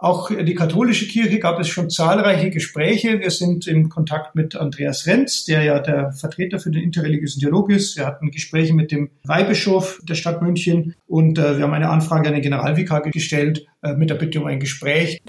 Auch 0.00 0.30
die 0.30 0.54
katholische 0.54 1.06
Kirche 1.06 1.40
gab 1.40 1.60
es 1.60 1.68
schon 1.68 1.90
zahlreiche 1.90 2.48
Gespräche. 2.48 3.20
Wir 3.20 3.30
sind 3.30 3.66
im 3.66 3.90
Kontakt 3.90 4.34
mit 4.34 4.56
Andreas 4.56 5.06
Renz, 5.06 5.44
der 5.44 5.62
ja 5.62 5.78
der 5.78 6.12
Vertreter 6.12 6.58
für 6.58 6.70
den 6.70 6.82
interreligiösen 6.82 7.40
Dialog 7.40 7.70
ist. 7.70 7.98
Wir 7.98 8.06
hatten 8.06 8.30
Gespräche 8.30 8.72
mit 8.72 8.92
dem 8.92 9.10
Weihbischof 9.24 10.00
der 10.02 10.14
Stadt 10.14 10.40
München 10.40 10.94
und 11.06 11.38
äh, 11.38 11.58
wir 11.58 11.64
haben 11.64 11.74
eine 11.74 11.90
Anfrage 11.90 12.28
an 12.28 12.32
den 12.32 12.42
Generalvikar 12.42 13.02
gestellt 13.02 13.66
äh, 13.82 13.92
mit 13.92 14.08
der 14.08 14.14
Bitte 14.14 14.40
um 14.40 14.46
ein 14.46 14.58
Gespräch. 14.58 15.20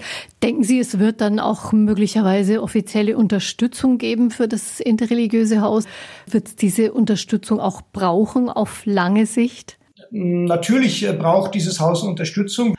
Denken 0.42 0.64
Sie, 0.64 0.78
es 0.78 0.98
wird 0.98 1.20
dann 1.20 1.38
auch 1.38 1.72
möglicherweise 1.72 2.62
offizielle 2.62 3.18
Unterstützung 3.18 3.98
geben 3.98 4.30
für 4.30 4.48
das 4.48 4.80
interreligiöse 4.80 5.60
Haus? 5.60 5.84
Wird 6.30 6.48
es 6.48 6.56
diese 6.56 6.94
Unterstützung 6.94 7.60
auch 7.60 7.82
brauchen 7.92 8.48
auf 8.48 8.86
lange 8.86 9.26
Sicht? 9.26 9.78
Natürlich 10.10 11.06
äh, 11.06 11.12
braucht 11.12 11.54
dieses 11.54 11.78
Haus 11.78 12.02
Unterstützung. 12.02 12.74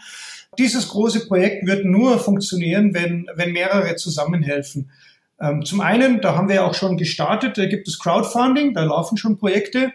Dieses 0.57 0.87
große 0.89 1.27
Projekt 1.27 1.65
wird 1.65 1.85
nur 1.85 2.19
funktionieren, 2.19 2.93
wenn, 2.93 3.27
wenn 3.35 3.51
mehrere 3.51 3.95
zusammenhelfen. 3.95 4.91
Ähm, 5.39 5.65
zum 5.65 5.81
einen, 5.81 6.21
da 6.21 6.35
haben 6.35 6.47
wir 6.47 6.55
ja 6.55 6.67
auch 6.67 6.73
schon 6.73 6.97
gestartet, 6.97 7.57
da 7.57 7.65
gibt 7.65 7.87
es 7.87 7.99
Crowdfunding, 7.99 8.73
da 8.73 8.83
laufen 8.83 9.17
schon 9.17 9.37
Projekte. 9.37 9.91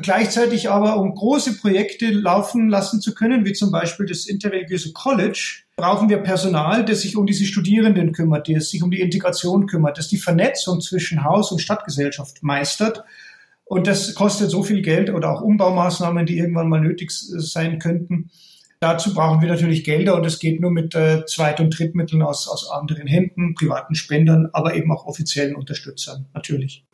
Gleichzeitig 0.00 0.70
aber, 0.70 0.98
um 0.98 1.14
große 1.14 1.58
Projekte 1.58 2.10
laufen 2.10 2.68
lassen 2.68 3.00
zu 3.00 3.14
können, 3.14 3.44
wie 3.44 3.52
zum 3.52 3.70
Beispiel 3.70 4.06
das 4.06 4.26
interreligiöse 4.26 4.92
College, 4.92 5.62
brauchen 5.76 6.08
wir 6.08 6.18
Personal, 6.18 6.84
das 6.84 7.02
sich 7.02 7.16
um 7.16 7.26
diese 7.26 7.44
Studierenden 7.44 8.12
kümmert, 8.12 8.48
das 8.48 8.70
sich 8.70 8.82
um 8.82 8.90
die 8.90 9.00
Integration 9.00 9.66
kümmert, 9.66 9.96
das 9.96 10.08
die 10.08 10.16
Vernetzung 10.16 10.80
zwischen 10.80 11.22
Haus 11.22 11.52
und 11.52 11.60
Stadtgesellschaft 11.60 12.42
meistert. 12.42 13.04
Und 13.64 13.86
das 13.86 14.14
kostet 14.14 14.50
so 14.50 14.62
viel 14.62 14.82
Geld 14.82 15.10
oder 15.10 15.30
auch 15.30 15.40
Umbaumaßnahmen, 15.40 16.26
die 16.26 16.38
irgendwann 16.38 16.68
mal 16.68 16.80
nötig 16.80 17.10
sein 17.10 17.78
könnten. 17.78 18.30
Dazu 18.84 19.14
brauchen 19.14 19.40
wir 19.40 19.48
natürlich 19.48 19.82
Gelder 19.82 20.14
und 20.14 20.26
es 20.26 20.38
geht 20.38 20.60
nur 20.60 20.70
mit 20.70 20.94
äh, 20.94 21.24
Zweit- 21.24 21.58
und 21.58 21.70
Drittmitteln 21.70 22.20
aus, 22.20 22.46
aus 22.46 22.70
anderen 22.70 23.06
Händen, 23.06 23.54
privaten 23.54 23.94
Spendern, 23.94 24.50
aber 24.52 24.74
eben 24.74 24.92
auch 24.92 25.06
offiziellen 25.06 25.56
Unterstützern, 25.56 26.26
natürlich. 26.34 26.84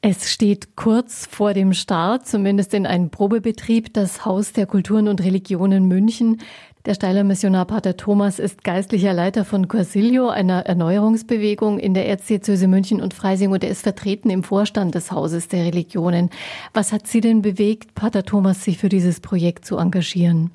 Es 0.00 0.32
steht 0.32 0.76
kurz 0.76 1.26
vor 1.30 1.52
dem 1.52 1.74
Start, 1.74 2.26
zumindest 2.26 2.72
in 2.72 2.86
einem 2.86 3.10
Probebetrieb, 3.10 3.92
das 3.92 4.24
Haus 4.24 4.54
der 4.54 4.64
Kulturen 4.64 5.08
und 5.08 5.22
Religionen 5.22 5.84
München. 5.84 6.38
Der 6.86 6.94
Steiler 6.94 7.22
Missionar 7.22 7.66
Pater 7.66 7.98
Thomas 7.98 8.38
ist 8.38 8.64
geistlicher 8.64 9.12
Leiter 9.12 9.44
von 9.44 9.68
Corsilio, 9.68 10.30
einer 10.30 10.64
Erneuerungsbewegung 10.64 11.78
in 11.78 11.92
der 11.92 12.08
Erzdiözese 12.08 12.66
München 12.66 13.02
und 13.02 13.12
Freising 13.12 13.50
und 13.50 13.62
er 13.62 13.68
ist 13.68 13.82
vertreten 13.82 14.30
im 14.30 14.42
Vorstand 14.42 14.94
des 14.94 15.12
Hauses 15.12 15.48
der 15.48 15.66
Religionen. 15.66 16.30
Was 16.72 16.92
hat 16.92 17.06
Sie 17.06 17.20
denn 17.20 17.42
bewegt, 17.42 17.94
Pater 17.94 18.22
Thomas, 18.22 18.64
sich 18.64 18.78
für 18.78 18.88
dieses 18.88 19.20
Projekt 19.20 19.66
zu 19.66 19.76
engagieren? 19.76 20.50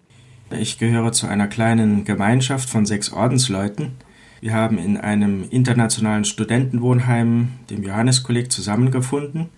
Ich 0.59 0.77
gehöre 0.77 1.11
zu 1.11 1.27
einer 1.27 1.47
kleinen 1.47 2.03
Gemeinschaft 2.03 2.69
von 2.69 2.85
sechs 2.85 3.13
Ordensleuten. 3.13 3.93
Wir 4.41 4.53
haben 4.53 4.77
in 4.77 4.97
einem 4.97 5.45
internationalen 5.49 6.25
Studentenwohnheim, 6.25 7.49
dem 7.69 7.83
Johanneskolleg, 7.83 8.51
zusammengefunden. 8.51 9.49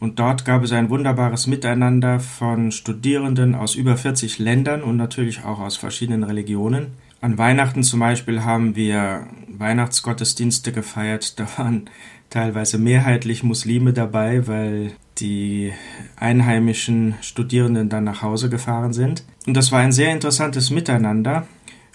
Und 0.00 0.18
dort 0.18 0.44
gab 0.44 0.62
es 0.62 0.72
ein 0.72 0.90
wunderbares 0.90 1.46
Miteinander 1.46 2.20
von 2.20 2.72
Studierenden 2.72 3.54
aus 3.54 3.74
über 3.74 3.96
40 3.96 4.38
Ländern 4.38 4.82
und 4.82 4.96
natürlich 4.96 5.44
auch 5.44 5.60
aus 5.60 5.76
verschiedenen 5.76 6.24
Religionen. 6.24 6.88
An 7.20 7.38
Weihnachten 7.38 7.82
zum 7.82 8.00
Beispiel 8.00 8.42
haben 8.42 8.76
wir 8.76 9.26
Weihnachtsgottesdienste 9.48 10.72
gefeiert. 10.72 11.40
Da 11.40 11.46
waren 11.56 11.88
teilweise 12.34 12.78
mehrheitlich 12.78 13.44
Muslime 13.44 13.92
dabei, 13.92 14.48
weil 14.48 14.92
die 15.18 15.72
einheimischen 16.16 17.14
Studierenden 17.20 17.88
dann 17.88 18.02
nach 18.02 18.22
Hause 18.22 18.50
gefahren 18.50 18.92
sind. 18.92 19.24
Und 19.46 19.56
das 19.56 19.70
war 19.70 19.78
ein 19.80 19.92
sehr 19.92 20.10
interessantes 20.10 20.70
Miteinander. 20.70 21.46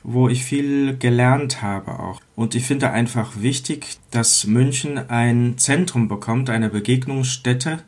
wo 0.01 0.29
ich 0.29 0.45
viel 0.45 0.97
gelernt 0.97 1.61
habe 1.61 1.99
auch. 1.99 2.21
Und 2.35 2.55
ich 2.55 2.63
finde 2.63 2.91
einfach 2.91 3.41
wichtig, 3.41 3.97
dass 4.11 4.47
München 4.47 4.97
ein 5.09 5.57
Zentrum 5.57 6.07
bekommt, 6.07 6.49
eine 6.49 6.69
Begegnungsstätte, 6.69 7.79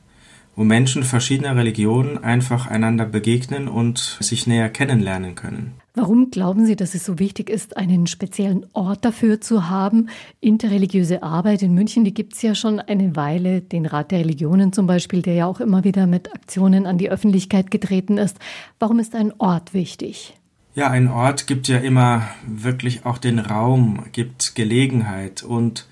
wo 0.56 0.66
Menschen 0.66 1.04
verschiedener 1.04 1.56
Religionen 1.56 2.22
einfach 2.22 2.68
einander 2.68 3.06
begegnen 3.06 3.70
und 3.70 4.18
sich 4.20 4.46
näher 4.46 4.70
kennenlernen 4.70 5.36
können. 5.36 5.81
Warum 5.94 6.32
glauben 6.32 6.66
Sie, 6.66 6.78
dass 6.78 6.96
es 6.96 7.06
so 7.06 7.20
wichtig 7.20 7.50
ist, 7.50 7.76
einen 7.76 8.08
speziellen 8.08 8.66
Ort 8.72 9.04
dafür 9.04 9.42
zu 9.42 9.70
haben? 9.70 10.08
Interreligiöse 10.40 11.22
Arbeit 11.22 11.64
in 11.64 11.74
München, 11.74 12.06
die 12.06 12.14
gibt 12.14 12.34
es 12.34 12.42
ja 12.42 12.56
schon 12.56 12.80
eine 12.80 13.18
Weile. 13.18 13.60
Den 13.60 13.86
Rat 13.86 14.12
der 14.12 14.20
Religionen 14.20 14.72
zum 14.72 14.88
Beispiel, 14.88 15.22
der 15.22 15.34
ja 15.34 15.48
auch 15.48 15.60
immer 15.60 15.84
wieder 15.84 16.08
mit 16.08 16.34
Aktionen 16.34 16.86
an 16.86 16.98
die 16.98 17.10
Öffentlichkeit 17.10 17.72
getreten 17.72 18.18
ist. 18.18 18.38
Warum 18.80 19.00
ist 19.00 19.16
ein 19.16 19.34
Ort 19.38 19.74
wichtig? 19.74 20.34
Ja, 20.76 20.90
ein 20.90 21.10
Ort 21.10 21.48
gibt 21.48 21.68
ja 21.68 21.80
immer 21.80 22.26
wirklich 22.48 23.06
auch 23.06 23.18
den 23.18 23.40
Raum, 23.40 24.06
gibt 24.14 24.56
Gelegenheit 24.56 25.44
und 25.44 25.90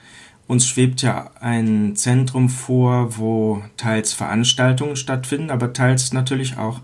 uns 0.48 0.66
schwebt 0.66 1.02
ja 1.02 1.32
ein 1.42 1.98
Zentrum 1.98 2.48
vor, 2.48 3.18
wo 3.18 3.62
teils 3.76 4.14
Veranstaltungen 4.14 4.96
stattfinden, 4.96 5.52
aber 5.52 5.74
teils 5.74 6.14
natürlich 6.14 6.58
auch 6.58 6.80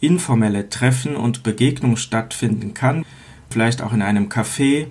informelle 0.00 0.68
Treffen 0.68 1.16
und 1.16 1.42
Begegnung 1.42 1.96
stattfinden 1.96 2.74
kann, 2.74 3.04
vielleicht 3.50 3.82
auch 3.82 3.92
in 3.92 4.02
einem 4.02 4.28
Café 4.28 4.86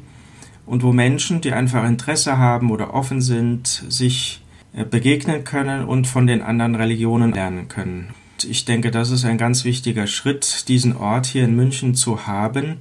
und 0.65 0.83
wo 0.83 0.91
Menschen, 0.91 1.41
die 1.41 1.53
einfach 1.53 1.85
Interesse 1.85 2.37
haben 2.37 2.71
oder 2.71 2.93
offen 2.93 3.21
sind, 3.21 3.67
sich 3.67 4.41
äh, 4.73 4.83
begegnen 4.83 5.43
können 5.43 5.85
und 5.85 6.07
von 6.07 6.27
den 6.27 6.41
anderen 6.41 6.75
Religionen 6.75 7.31
lernen 7.31 7.67
können. 7.67 8.13
Ich 8.47 8.65
denke, 8.65 8.91
das 8.91 9.09
ist 9.09 9.25
ein 9.25 9.37
ganz 9.37 9.63
wichtiger 9.63 10.05
Schritt, 10.05 10.67
diesen 10.67 10.95
Ort 10.95 11.25
hier 11.25 11.43
in 11.43 11.55
München 11.55 11.95
zu 11.95 12.27
haben, 12.27 12.77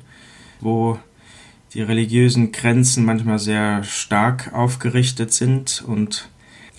wo 0.61 0.99
die 1.73 1.83
religiösen 1.83 2.53
Grenzen 2.53 3.05
manchmal 3.05 3.39
sehr 3.39 3.83
stark 3.85 4.53
aufgerichtet 4.53 5.33
sind 5.33 5.83
und 5.87 6.29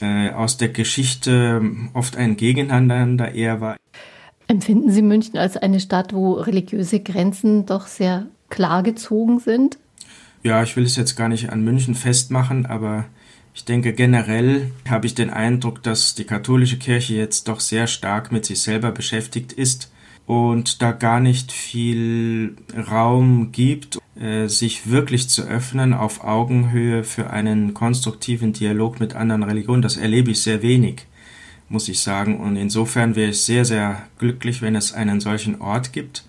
äh, 0.02 0.30
aus 0.30 0.58
der 0.58 0.70
Geschichte 0.70 1.62
oft 1.94 2.18
ein 2.18 2.38
Gegeneinander 2.38 3.34
eher 3.34 3.62
war. 3.62 3.78
Empfinden 4.48 4.92
Sie 4.92 5.02
München 5.02 5.38
als 5.38 5.58
eine 5.58 5.80
Stadt, 5.80 6.14
wo 6.14 6.34
religiöse 6.34 7.02
Grenzen 7.02 7.66
doch 7.66 7.88
sehr 7.88 8.28
klar 8.50 8.82
gezogen 8.82 9.40
sind? 9.40 9.78
Ja, 10.42 10.64
ich 10.64 10.78
will 10.78 10.86
es 10.86 10.96
jetzt 10.96 11.16
gar 11.16 11.28
nicht 11.28 11.50
an 11.50 11.64
München 11.64 11.96
festmachen, 11.96 12.66
aber 12.66 13.06
ich 13.54 13.66
denke 13.66 13.92
generell 13.92 14.72
habe 14.88 15.06
ich 15.06 15.16
den 15.16 15.30
Eindruck, 15.32 15.84
dass 15.84 16.16
die 16.16 16.24
katholische 16.24 16.78
Kirche 16.78 17.16
jetzt 17.16 17.50
doch 17.50 17.60
sehr 17.60 17.88
stark 17.88 18.32
mit 18.32 18.46
sich 18.46 18.62
selber 18.62 18.92
beschäftigt 18.92 19.52
ist 19.52 19.92
und 20.26 20.82
da 20.82 20.92
gar 20.92 21.20
nicht 21.20 21.52
viel 21.52 22.56
Raum 22.90 23.52
gibt, 23.52 23.98
äh, 24.18 24.48
sich 24.48 24.90
wirklich 24.90 25.28
zu 25.28 25.42
öffnen 25.42 25.94
auf 25.94 26.24
Augenhöhe 26.24 27.04
für 27.04 27.32
einen 27.32 27.74
konstruktiven 27.74 28.54
Dialog 28.54 29.00
mit 29.00 29.16
anderen 29.16 29.44
Religionen. 29.44 29.82
Das 29.82 29.98
erlebe 29.98 30.32
ich 30.32 30.42
sehr 30.42 30.62
wenig 30.62 31.06
muss 31.70 31.90
ich 31.90 32.00
sagen. 32.00 32.40
Und 32.40 32.56
insofern 32.56 33.16
wäre 33.16 33.32
ich 33.32 33.42
sehr, 33.42 33.66
sehr 33.66 34.04
glücklich, 34.18 34.62
wenn 34.62 34.76
es 34.76 34.94
einen 34.94 35.20
solchen 35.20 35.62
Ort 35.62 35.94
gibt. 35.94 36.24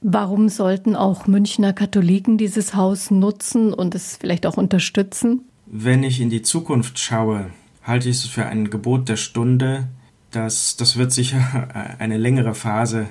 Warum 0.00 0.48
sollten 0.48 0.96
auch 0.96 1.26
Münchner 1.26 1.72
Katholiken 1.72 2.36
dieses 2.36 2.74
Haus 2.74 3.10
nutzen 3.10 3.72
und 3.72 3.94
es 3.94 4.16
vielleicht 4.16 4.46
auch 4.46 4.56
unterstützen? 4.56 5.42
Wenn 5.66 6.02
ich 6.02 6.20
in 6.20 6.28
die 6.28 6.42
Zukunft 6.42 6.98
schaue, 6.98 7.50
halte 7.82 8.08
ich 8.08 8.16
es 8.16 8.26
für 8.26 8.46
ein 8.46 8.68
Gebot 8.68 9.08
der 9.08 9.16
Stunde, 9.16 9.88
dass 10.32 10.76
das 10.76 10.96
wird 10.96 11.12
sicher 11.12 11.96
eine 11.98 12.16
längere 12.18 12.54
Phase 12.54 13.08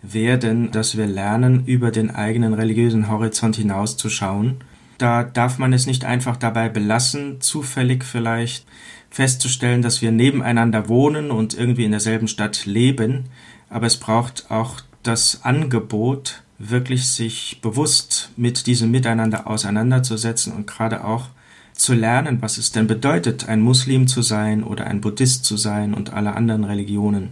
werden, 0.00 0.70
dass 0.70 0.96
wir 0.96 1.06
lernen, 1.06 1.64
über 1.66 1.90
den 1.90 2.10
eigenen 2.10 2.54
religiösen 2.54 3.08
Horizont 3.08 3.56
hinauszuschauen. 3.56 4.56
Da 4.98 5.24
darf 5.24 5.58
man 5.58 5.72
es 5.72 5.86
nicht 5.86 6.04
einfach 6.04 6.36
dabei 6.36 6.68
belassen, 6.68 7.40
zufällig 7.40 8.04
vielleicht 8.04 8.66
festzustellen, 9.12 9.82
dass 9.82 10.00
wir 10.00 10.10
nebeneinander 10.10 10.88
wohnen 10.88 11.30
und 11.30 11.54
irgendwie 11.54 11.84
in 11.84 11.90
derselben 11.90 12.28
Stadt 12.28 12.64
leben, 12.64 13.26
aber 13.68 13.86
es 13.86 13.98
braucht 13.98 14.50
auch 14.50 14.80
das 15.02 15.44
Angebot, 15.44 16.42
wirklich 16.58 17.08
sich 17.08 17.58
bewusst 17.60 18.30
mit 18.36 18.66
diesem 18.66 18.90
Miteinander 18.90 19.46
auseinanderzusetzen 19.46 20.52
und 20.52 20.66
gerade 20.66 21.04
auch 21.04 21.28
zu 21.74 21.94
lernen, 21.94 22.40
was 22.40 22.58
es 22.58 22.72
denn 22.72 22.86
bedeutet, 22.86 23.48
ein 23.48 23.60
Muslim 23.60 24.06
zu 24.06 24.22
sein 24.22 24.62
oder 24.62 24.86
ein 24.86 25.00
Buddhist 25.00 25.44
zu 25.44 25.56
sein 25.56 25.94
und 25.94 26.12
alle 26.12 26.34
anderen 26.34 26.64
Religionen. 26.64 27.30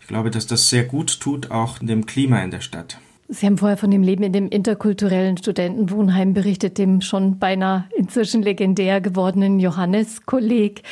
Ich 0.00 0.06
glaube, 0.06 0.30
dass 0.30 0.46
das 0.46 0.68
sehr 0.68 0.84
gut 0.84 1.20
tut, 1.20 1.50
auch 1.50 1.78
dem 1.78 2.06
Klima 2.06 2.42
in 2.42 2.50
der 2.50 2.60
Stadt. 2.60 2.98
Sie 3.28 3.46
haben 3.46 3.56
vorher 3.56 3.78
von 3.78 3.90
dem 3.90 4.02
Leben 4.02 4.22
in 4.22 4.32
dem 4.32 4.48
interkulturellen 4.48 5.38
Studentenwohnheim 5.38 6.34
berichtet, 6.34 6.76
dem 6.76 7.00
schon 7.00 7.38
beinahe 7.38 7.84
inzwischen 7.96 8.42
legendär 8.42 9.00
gewordenen 9.00 9.60
Johannes-Kolleg. 9.60 10.82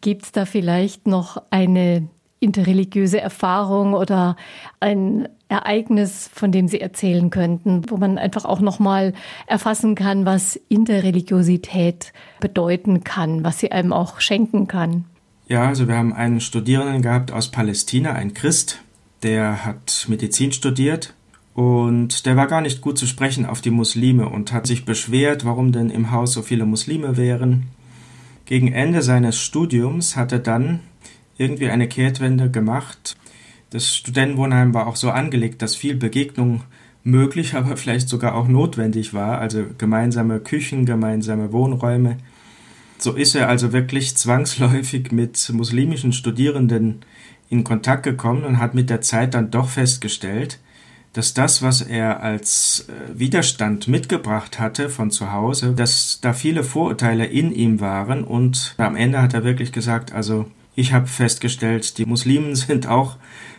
Gibt 0.00 0.22
es 0.22 0.32
da 0.32 0.44
vielleicht 0.44 1.08
noch 1.08 1.42
eine 1.50 2.08
interreligiöse 2.38 3.20
Erfahrung 3.20 3.94
oder 3.94 4.36
ein 4.78 5.28
Ereignis, 5.48 6.30
von 6.32 6.52
dem 6.52 6.68
Sie 6.68 6.80
erzählen 6.80 7.28
könnten, 7.28 7.90
wo 7.90 7.96
man 7.96 8.18
einfach 8.18 8.44
auch 8.44 8.60
noch 8.60 8.78
mal 8.78 9.12
erfassen 9.48 9.96
kann, 9.96 10.24
was 10.24 10.56
Interreligiosität 10.68 12.12
bedeuten 12.38 13.02
kann, 13.02 13.44
was 13.44 13.58
sie 13.58 13.72
einem 13.72 13.92
auch 13.92 14.20
schenken 14.20 14.68
kann? 14.68 15.04
Ja, 15.48 15.66
also 15.66 15.88
wir 15.88 15.96
haben 15.96 16.12
einen 16.12 16.40
Studierenden 16.40 17.02
gehabt 17.02 17.32
aus 17.32 17.50
Palästina, 17.50 18.12
ein 18.12 18.32
Christ, 18.32 18.80
der 19.24 19.64
hat 19.64 20.06
Medizin 20.08 20.52
studiert 20.52 21.14
und 21.60 22.24
der 22.24 22.36
war 22.36 22.46
gar 22.46 22.62
nicht 22.62 22.80
gut 22.80 22.96
zu 22.96 23.06
sprechen 23.06 23.44
auf 23.44 23.60
die 23.60 23.70
Muslime 23.70 24.30
und 24.30 24.50
hat 24.50 24.66
sich 24.66 24.86
beschwert, 24.86 25.44
warum 25.44 25.72
denn 25.72 25.90
im 25.90 26.10
Haus 26.10 26.32
so 26.32 26.40
viele 26.40 26.64
Muslime 26.64 27.18
wären. 27.18 27.64
Gegen 28.46 28.72
Ende 28.72 29.02
seines 29.02 29.38
Studiums 29.38 30.16
hat 30.16 30.32
er 30.32 30.38
dann 30.38 30.80
irgendwie 31.36 31.68
eine 31.68 31.86
Kehrtwende 31.86 32.50
gemacht. 32.50 33.14
Das 33.68 33.94
Studentenwohnheim 33.94 34.72
war 34.72 34.86
auch 34.86 34.96
so 34.96 35.10
angelegt, 35.10 35.60
dass 35.60 35.76
viel 35.76 35.96
Begegnung 35.96 36.62
möglich, 37.04 37.52
aber 37.56 37.76
vielleicht 37.76 38.08
sogar 38.08 38.36
auch 38.36 38.48
notwendig 38.48 39.12
war, 39.12 39.38
also 39.38 39.66
gemeinsame 39.76 40.40
Küchen, 40.40 40.86
gemeinsame 40.86 41.52
Wohnräume. 41.52 42.16
So 42.96 43.12
ist 43.12 43.34
er 43.34 43.50
also 43.50 43.74
wirklich 43.74 44.16
zwangsläufig 44.16 45.12
mit 45.12 45.52
muslimischen 45.52 46.14
Studierenden 46.14 47.00
in 47.50 47.64
Kontakt 47.64 48.04
gekommen 48.04 48.44
und 48.44 48.60
hat 48.60 48.74
mit 48.74 48.88
der 48.88 49.02
Zeit 49.02 49.34
dann 49.34 49.50
doch 49.50 49.68
festgestellt, 49.68 50.58
dass 51.12 51.34
das, 51.34 51.62
was 51.62 51.82
er 51.82 52.22
als 52.22 52.86
äh, 52.88 53.18
Widerstand 53.18 53.88
mitgebracht 53.88 54.60
hatte 54.60 54.88
von 54.88 55.10
zu 55.10 55.32
Hause, 55.32 55.72
dass 55.72 56.20
da 56.20 56.32
viele 56.32 56.62
Vorurteile 56.62 57.26
in 57.26 57.52
ihm 57.52 57.80
waren 57.80 58.24
und 58.24 58.74
am 58.78 58.96
Ende 58.96 59.20
hat 59.20 59.34
er 59.34 59.44
wirklich 59.44 59.72
gesagt, 59.72 60.12
also 60.12 60.50
ich 60.76 60.92
habe 60.92 61.06
festgestellt, 61.06 61.98
die 61.98 62.06
Muslimen 62.06 62.54
sind 62.54 62.86
auch 62.86 63.16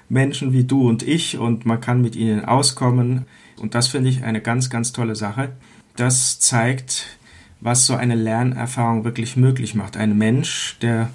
Menschen 0.07 0.53
wie 0.53 0.63
du 0.63 0.87
und 0.87 1.03
ich 1.03 1.37
und 1.37 1.65
man 1.65 1.81
kann 1.81 2.01
mit 2.01 2.15
ihnen 2.15 2.45
auskommen 2.45 3.25
und 3.59 3.75
das 3.75 3.87
finde 3.87 4.09
ich 4.09 4.23
eine 4.23 4.41
ganz, 4.41 4.69
ganz 4.69 4.91
tolle 4.91 5.15
Sache. 5.15 5.51
Das 5.95 6.39
zeigt, 6.39 7.17
was 7.59 7.85
so 7.85 7.95
eine 7.95 8.15
Lernerfahrung 8.15 9.03
wirklich 9.03 9.37
möglich 9.37 9.75
macht. 9.75 9.97
Ein 9.97 10.17
Mensch, 10.17 10.77
der 10.81 11.09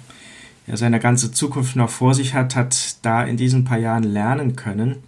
ja 0.65 0.77
seine 0.77 0.99
ganze 0.99 1.31
Zukunft 1.31 1.75
noch 1.75 1.89
vor 1.89 2.13
sich 2.13 2.33
hat, 2.33 2.55
hat 2.55 2.97
da 3.01 3.23
in 3.23 3.37
diesen 3.37 3.65
paar 3.65 3.77
Jahren 3.77 4.03
lernen 4.03 4.55
können, 4.55 5.03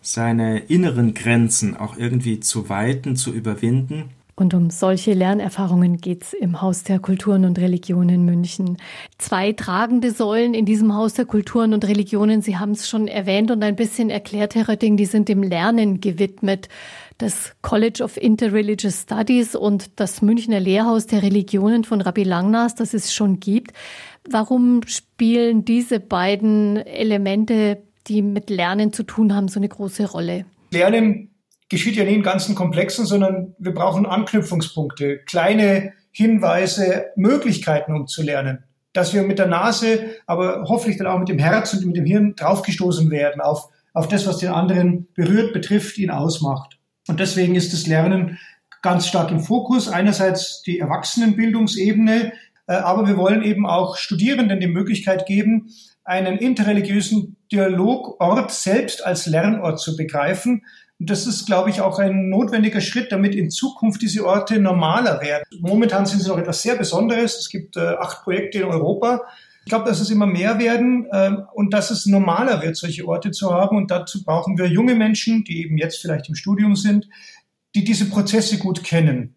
seine 0.00 0.58
inneren 0.60 1.14
Grenzen 1.14 1.76
auch 1.76 1.96
irgendwie 1.96 2.40
zu 2.40 2.68
weiten, 2.68 3.16
zu 3.16 3.32
überwinden. 3.32 4.10
Und 4.38 4.54
um 4.54 4.70
solche 4.70 5.14
Lernerfahrungen 5.14 5.96
geht 5.96 6.22
es 6.22 6.32
im 6.32 6.62
Haus 6.62 6.84
der 6.84 7.00
Kulturen 7.00 7.44
und 7.44 7.58
Religionen 7.58 8.24
München. 8.24 8.76
Zwei 9.18 9.52
tragende 9.52 10.12
Säulen 10.12 10.54
in 10.54 10.64
diesem 10.64 10.94
Haus 10.94 11.14
der 11.14 11.24
Kulturen 11.24 11.74
und 11.74 11.84
Religionen, 11.84 12.40
Sie 12.40 12.56
haben 12.56 12.70
es 12.70 12.88
schon 12.88 13.08
erwähnt 13.08 13.50
und 13.50 13.64
ein 13.64 13.74
bisschen 13.74 14.10
erklärt, 14.10 14.54
Herr 14.54 14.68
Rötting, 14.68 14.96
die 14.96 15.06
sind 15.06 15.28
dem 15.28 15.42
Lernen 15.42 16.00
gewidmet. 16.00 16.68
Das 17.18 17.52
College 17.62 18.04
of 18.04 18.16
Interreligious 18.16 19.02
Studies 19.02 19.56
und 19.56 19.90
das 19.96 20.22
Münchner 20.22 20.60
Lehrhaus 20.60 21.08
der 21.08 21.24
Religionen 21.24 21.82
von 21.82 22.00
Rabbi 22.00 22.22
Langnas, 22.22 22.76
das 22.76 22.94
es 22.94 23.12
schon 23.12 23.40
gibt. 23.40 23.72
Warum 24.30 24.82
spielen 24.86 25.64
diese 25.64 25.98
beiden 25.98 26.76
Elemente 26.76 27.82
die 28.08 28.22
mit 28.22 28.50
Lernen 28.50 28.92
zu 28.92 29.02
tun 29.02 29.34
haben, 29.34 29.48
so 29.48 29.60
eine 29.60 29.68
große 29.68 30.10
Rolle? 30.10 30.44
Lernen 30.70 31.30
geschieht 31.68 31.96
ja 31.96 32.04
nie 32.04 32.14
in 32.14 32.22
ganzen 32.22 32.54
Komplexen, 32.54 33.06
sondern 33.06 33.54
wir 33.58 33.72
brauchen 33.72 34.06
Anknüpfungspunkte, 34.06 35.18
kleine 35.18 35.92
Hinweise, 36.10 37.06
Möglichkeiten, 37.16 37.94
um 37.94 38.06
zu 38.06 38.22
lernen. 38.22 38.64
Dass 38.92 39.14
wir 39.14 39.22
mit 39.22 39.38
der 39.38 39.46
Nase, 39.46 40.14
aber 40.26 40.64
hoffentlich 40.66 40.96
dann 40.96 41.06
auch 41.06 41.18
mit 41.18 41.28
dem 41.28 41.38
Herz 41.38 41.74
und 41.74 41.86
mit 41.86 41.96
dem 41.96 42.06
Hirn 42.06 42.34
draufgestoßen 42.34 43.10
werden 43.10 43.40
auf, 43.40 43.68
auf 43.92 44.08
das, 44.08 44.26
was 44.26 44.38
den 44.38 44.50
anderen 44.50 45.08
berührt, 45.14 45.52
betrifft, 45.52 45.98
ihn 45.98 46.10
ausmacht. 46.10 46.78
Und 47.06 47.20
deswegen 47.20 47.54
ist 47.54 47.72
das 47.72 47.86
Lernen 47.86 48.38
ganz 48.82 49.06
stark 49.06 49.30
im 49.30 49.40
Fokus. 49.40 49.88
Einerseits 49.88 50.62
die 50.62 50.78
Erwachsenenbildungsebene, 50.78 52.32
äh, 52.66 52.72
aber 52.72 53.06
wir 53.06 53.16
wollen 53.16 53.42
eben 53.42 53.66
auch 53.66 53.96
Studierenden 53.96 54.60
die 54.60 54.66
Möglichkeit 54.66 55.26
geben, 55.26 55.68
einen 56.04 56.38
interreligiösen 56.38 57.36
Dialogort 57.52 58.50
selbst 58.50 59.04
als 59.04 59.26
Lernort 59.26 59.80
zu 59.80 59.96
begreifen, 59.96 60.64
Und 60.98 61.10
das 61.10 61.26
ist, 61.26 61.46
glaube 61.46 61.70
ich, 61.70 61.80
auch 61.80 61.98
ein 61.98 62.28
notwendiger 62.28 62.80
Schritt, 62.80 63.12
damit 63.12 63.34
in 63.34 63.50
Zukunft 63.50 64.02
diese 64.02 64.26
Orte 64.26 64.58
normaler 64.58 65.20
werden. 65.20 65.44
Momentan 65.60 66.06
sind 66.06 66.20
sie 66.20 66.28
noch 66.28 66.38
etwas 66.38 66.62
sehr 66.62 66.76
Besonderes. 66.76 67.36
Es 67.38 67.48
gibt 67.48 67.76
äh, 67.76 67.80
acht 67.80 68.24
Projekte 68.24 68.58
in 68.58 68.64
Europa. 68.64 69.22
Ich 69.64 69.70
glaube, 69.70 69.84
dass 69.84 70.00
es 70.00 70.10
immer 70.10 70.26
mehr 70.26 70.58
werden 70.58 71.06
äh, 71.10 71.36
und 71.54 71.72
dass 71.72 71.90
es 71.90 72.06
normaler 72.06 72.62
wird, 72.62 72.76
solche 72.76 73.06
Orte 73.06 73.30
zu 73.30 73.52
haben. 73.52 73.76
Und 73.76 73.90
dazu 73.90 74.24
brauchen 74.24 74.58
wir 74.58 74.66
junge 74.66 74.94
Menschen, 74.94 75.44
die 75.44 75.62
eben 75.62 75.78
jetzt 75.78 76.00
vielleicht 76.00 76.28
im 76.28 76.34
Studium 76.34 76.74
sind, 76.74 77.08
die 77.74 77.84
diese 77.84 78.06
Prozesse 78.06 78.58
gut 78.58 78.82
kennen. 78.82 79.36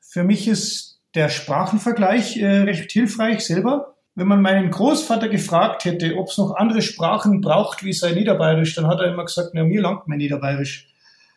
Für 0.00 0.24
mich 0.24 0.48
ist 0.48 1.00
der 1.14 1.28
Sprachenvergleich 1.28 2.36
äh, 2.36 2.46
recht 2.46 2.90
hilfreich 2.92 3.40
selber. 3.44 3.93
Wenn 4.16 4.28
man 4.28 4.42
meinen 4.42 4.70
Großvater 4.70 5.28
gefragt 5.28 5.84
hätte, 5.84 6.16
ob 6.16 6.28
es 6.28 6.38
noch 6.38 6.54
andere 6.54 6.82
Sprachen 6.82 7.40
braucht 7.40 7.82
wie 7.82 7.92
sein 7.92 8.14
Niederbayerisch, 8.14 8.74
dann 8.74 8.86
hat 8.86 9.00
er 9.00 9.12
immer 9.12 9.24
gesagt, 9.24 9.50
na, 9.54 9.64
mir 9.64 9.80
langt 9.80 10.06
mein 10.06 10.18
Niederbayerisch. 10.18 10.88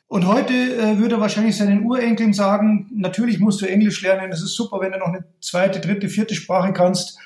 Und 0.08 0.26
heute 0.26 0.54
äh, 0.54 1.00
würde 1.00 1.16
er 1.16 1.22
wahrscheinlich 1.22 1.58
seinen 1.58 1.84
Urenkeln 1.84 2.34
sagen, 2.34 2.90
natürlich 2.94 3.40
musst 3.40 3.62
du 3.62 3.66
Englisch 3.66 4.02
lernen, 4.02 4.32
es 4.32 4.42
ist 4.42 4.56
super, 4.56 4.80
wenn 4.80 4.94
du 4.94 5.00
noch 5.00 5.08
eine 5.08 5.26
zweite, 5.42 5.80
dritte, 5.80 6.08
vierte 6.08 6.36
Sprache 6.36 6.72
kannst. 6.72 7.18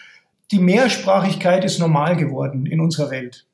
Die 0.51 0.59
Mehrsprachigkeit 0.59 1.63
ist 1.63 1.79
normal 1.79 2.15
geworden 2.15 2.65
in 2.65 2.79
unserer 2.79 3.11
Welt. 3.11 3.45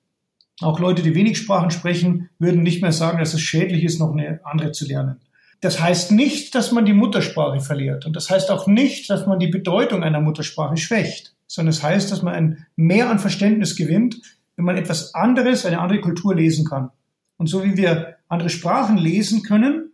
Auch 0.61 0.79
Leute, 0.79 1.01
die 1.03 1.13
wenig 1.13 1.37
Sprachen 1.37 1.71
sprechen, 1.71 2.29
würden 2.39 2.63
nicht 2.63 2.81
mehr 2.81 2.91
sagen, 2.91 3.19
dass 3.19 3.33
es 3.33 3.41
schädlich 3.41 3.83
ist, 3.83 3.99
noch 3.99 4.13
eine 4.13 4.39
andere 4.43 4.71
zu 4.71 4.85
lernen. 4.85 5.19
Das 5.61 5.79
heißt 5.79 6.11
nicht, 6.11 6.55
dass 6.55 6.71
man 6.71 6.85
die 6.85 6.93
Muttersprache 6.93 7.59
verliert. 7.59 8.05
Und 8.05 8.15
das 8.15 8.29
heißt 8.29 8.49
auch 8.49 8.67
nicht, 8.67 9.09
dass 9.09 9.25
man 9.25 9.39
die 9.39 9.47
Bedeutung 9.47 10.03
einer 10.03 10.21
Muttersprache 10.21 10.77
schwächt, 10.77 11.35
sondern 11.47 11.71
es 11.71 11.81
heißt, 11.81 12.11
dass 12.11 12.21
man 12.21 12.33
ein 12.33 12.65
Mehr 12.75 13.09
an 13.09 13.19
Verständnis 13.19 13.75
gewinnt, 13.75 14.21
wenn 14.55 14.65
man 14.65 14.77
etwas 14.77 15.15
anderes, 15.15 15.65
eine 15.65 15.79
andere 15.79 16.01
Kultur 16.01 16.35
lesen 16.35 16.65
kann. 16.65 16.91
Und 17.37 17.47
so 17.47 17.63
wie 17.63 17.77
wir 17.77 18.17
andere 18.27 18.49
Sprachen 18.49 18.97
lesen 18.97 19.43
können, 19.43 19.91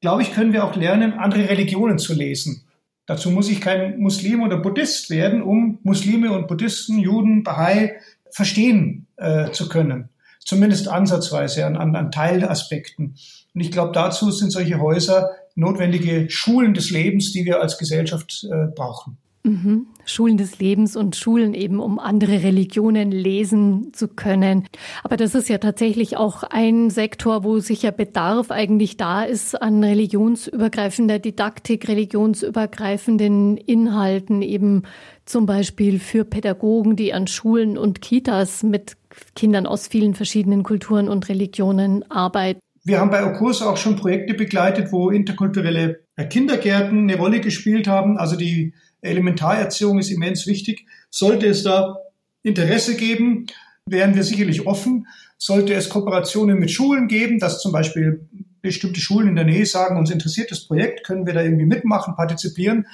glaube 0.00 0.22
ich, 0.22 0.32
können 0.32 0.52
wir 0.52 0.64
auch 0.64 0.76
lernen, 0.76 1.12
andere 1.14 1.48
Religionen 1.48 1.98
zu 1.98 2.14
lesen. 2.14 2.64
Dazu 3.06 3.30
muss 3.30 3.48
ich 3.48 3.60
kein 3.60 3.98
Muslim 3.98 4.42
oder 4.42 4.58
Buddhist 4.58 5.10
werden, 5.10 5.42
um 5.42 5.78
Muslime 5.82 6.32
und 6.32 6.46
Buddhisten, 6.46 6.98
Juden, 6.98 7.42
Bahai 7.42 7.96
verstehen 8.30 9.06
äh, 9.16 9.50
zu 9.50 9.68
können. 9.68 10.10
Zumindest 10.40 10.88
ansatzweise 10.88 11.66
an, 11.66 11.76
an, 11.76 11.96
an 11.96 12.10
Teilaspekten. 12.10 13.16
Und 13.54 13.60
ich 13.60 13.72
glaube, 13.72 13.92
dazu 13.92 14.30
sind 14.30 14.50
solche 14.50 14.78
Häuser 14.78 15.30
notwendige 15.54 16.30
Schulen 16.30 16.74
des 16.74 16.90
Lebens, 16.90 17.32
die 17.32 17.44
wir 17.44 17.60
als 17.60 17.78
Gesellschaft 17.78 18.46
äh, 18.50 18.66
brauchen. 18.74 19.18
Mhm. 19.48 19.86
Schulen 20.04 20.38
des 20.38 20.58
Lebens 20.58 20.96
und 20.96 21.16
Schulen 21.16 21.54
eben, 21.54 21.80
um 21.80 21.98
andere 21.98 22.42
Religionen 22.42 23.10
lesen 23.10 23.92
zu 23.92 24.08
können. 24.08 24.66
Aber 25.04 25.16
das 25.16 25.34
ist 25.34 25.48
ja 25.48 25.58
tatsächlich 25.58 26.16
auch 26.16 26.42
ein 26.42 26.90
Sektor, 26.90 27.44
wo 27.44 27.58
sicher 27.58 27.92
Bedarf 27.92 28.50
eigentlich 28.50 28.96
da 28.96 29.22
ist 29.22 29.60
an 29.60 29.84
religionsübergreifender 29.84 31.18
Didaktik, 31.18 31.88
religionsübergreifenden 31.88 33.58
Inhalten, 33.58 34.42
eben 34.42 34.84
zum 35.26 35.44
Beispiel 35.44 35.98
für 35.98 36.24
Pädagogen, 36.24 36.96
die 36.96 37.12
an 37.12 37.26
Schulen 37.26 37.76
und 37.76 38.00
Kitas 38.00 38.62
mit 38.62 38.96
Kindern 39.34 39.66
aus 39.66 39.88
vielen 39.88 40.14
verschiedenen 40.14 40.62
Kulturen 40.62 41.08
und 41.08 41.28
Religionen 41.28 42.10
arbeiten. 42.10 42.60
Wir 42.84 43.00
haben 43.00 43.10
bei 43.10 43.24
Okurs 43.24 43.60
auch 43.60 43.76
schon 43.76 43.96
Projekte 43.96 44.32
begleitet, 44.32 44.92
wo 44.92 45.10
interkulturelle 45.10 46.00
Kindergärten 46.30 47.00
eine 47.00 47.18
Rolle 47.18 47.40
gespielt 47.40 47.86
haben. 47.86 48.16
Also 48.16 48.34
die 48.34 48.72
Elementarerziehung 49.02 49.98
ist 49.98 50.10
immens 50.10 50.46
wichtig. 50.46 50.86
Sollte 51.10 51.46
es 51.46 51.62
da 51.62 51.98
Interesse 52.42 52.96
geben, 52.96 53.46
wären 53.86 54.14
wir 54.14 54.22
sicherlich 54.22 54.66
offen. 54.66 55.06
Sollte 55.36 55.74
es 55.74 55.88
Kooperationen 55.88 56.58
mit 56.58 56.70
Schulen 56.70 57.08
geben, 57.08 57.38
dass 57.38 57.60
zum 57.60 57.72
Beispiel 57.72 58.26
bestimmte 58.60 59.00
Schulen 59.00 59.28
in 59.28 59.36
der 59.36 59.44
Nähe 59.44 59.66
sagen, 59.66 59.98
uns 59.98 60.10
interessiert 60.10 60.50
das 60.50 60.66
Projekt, 60.66 61.04
können 61.04 61.26
wir 61.26 61.34
da 61.34 61.42
irgendwie 61.42 61.66
mitmachen, 61.66 62.16
partizipieren. 62.16 62.86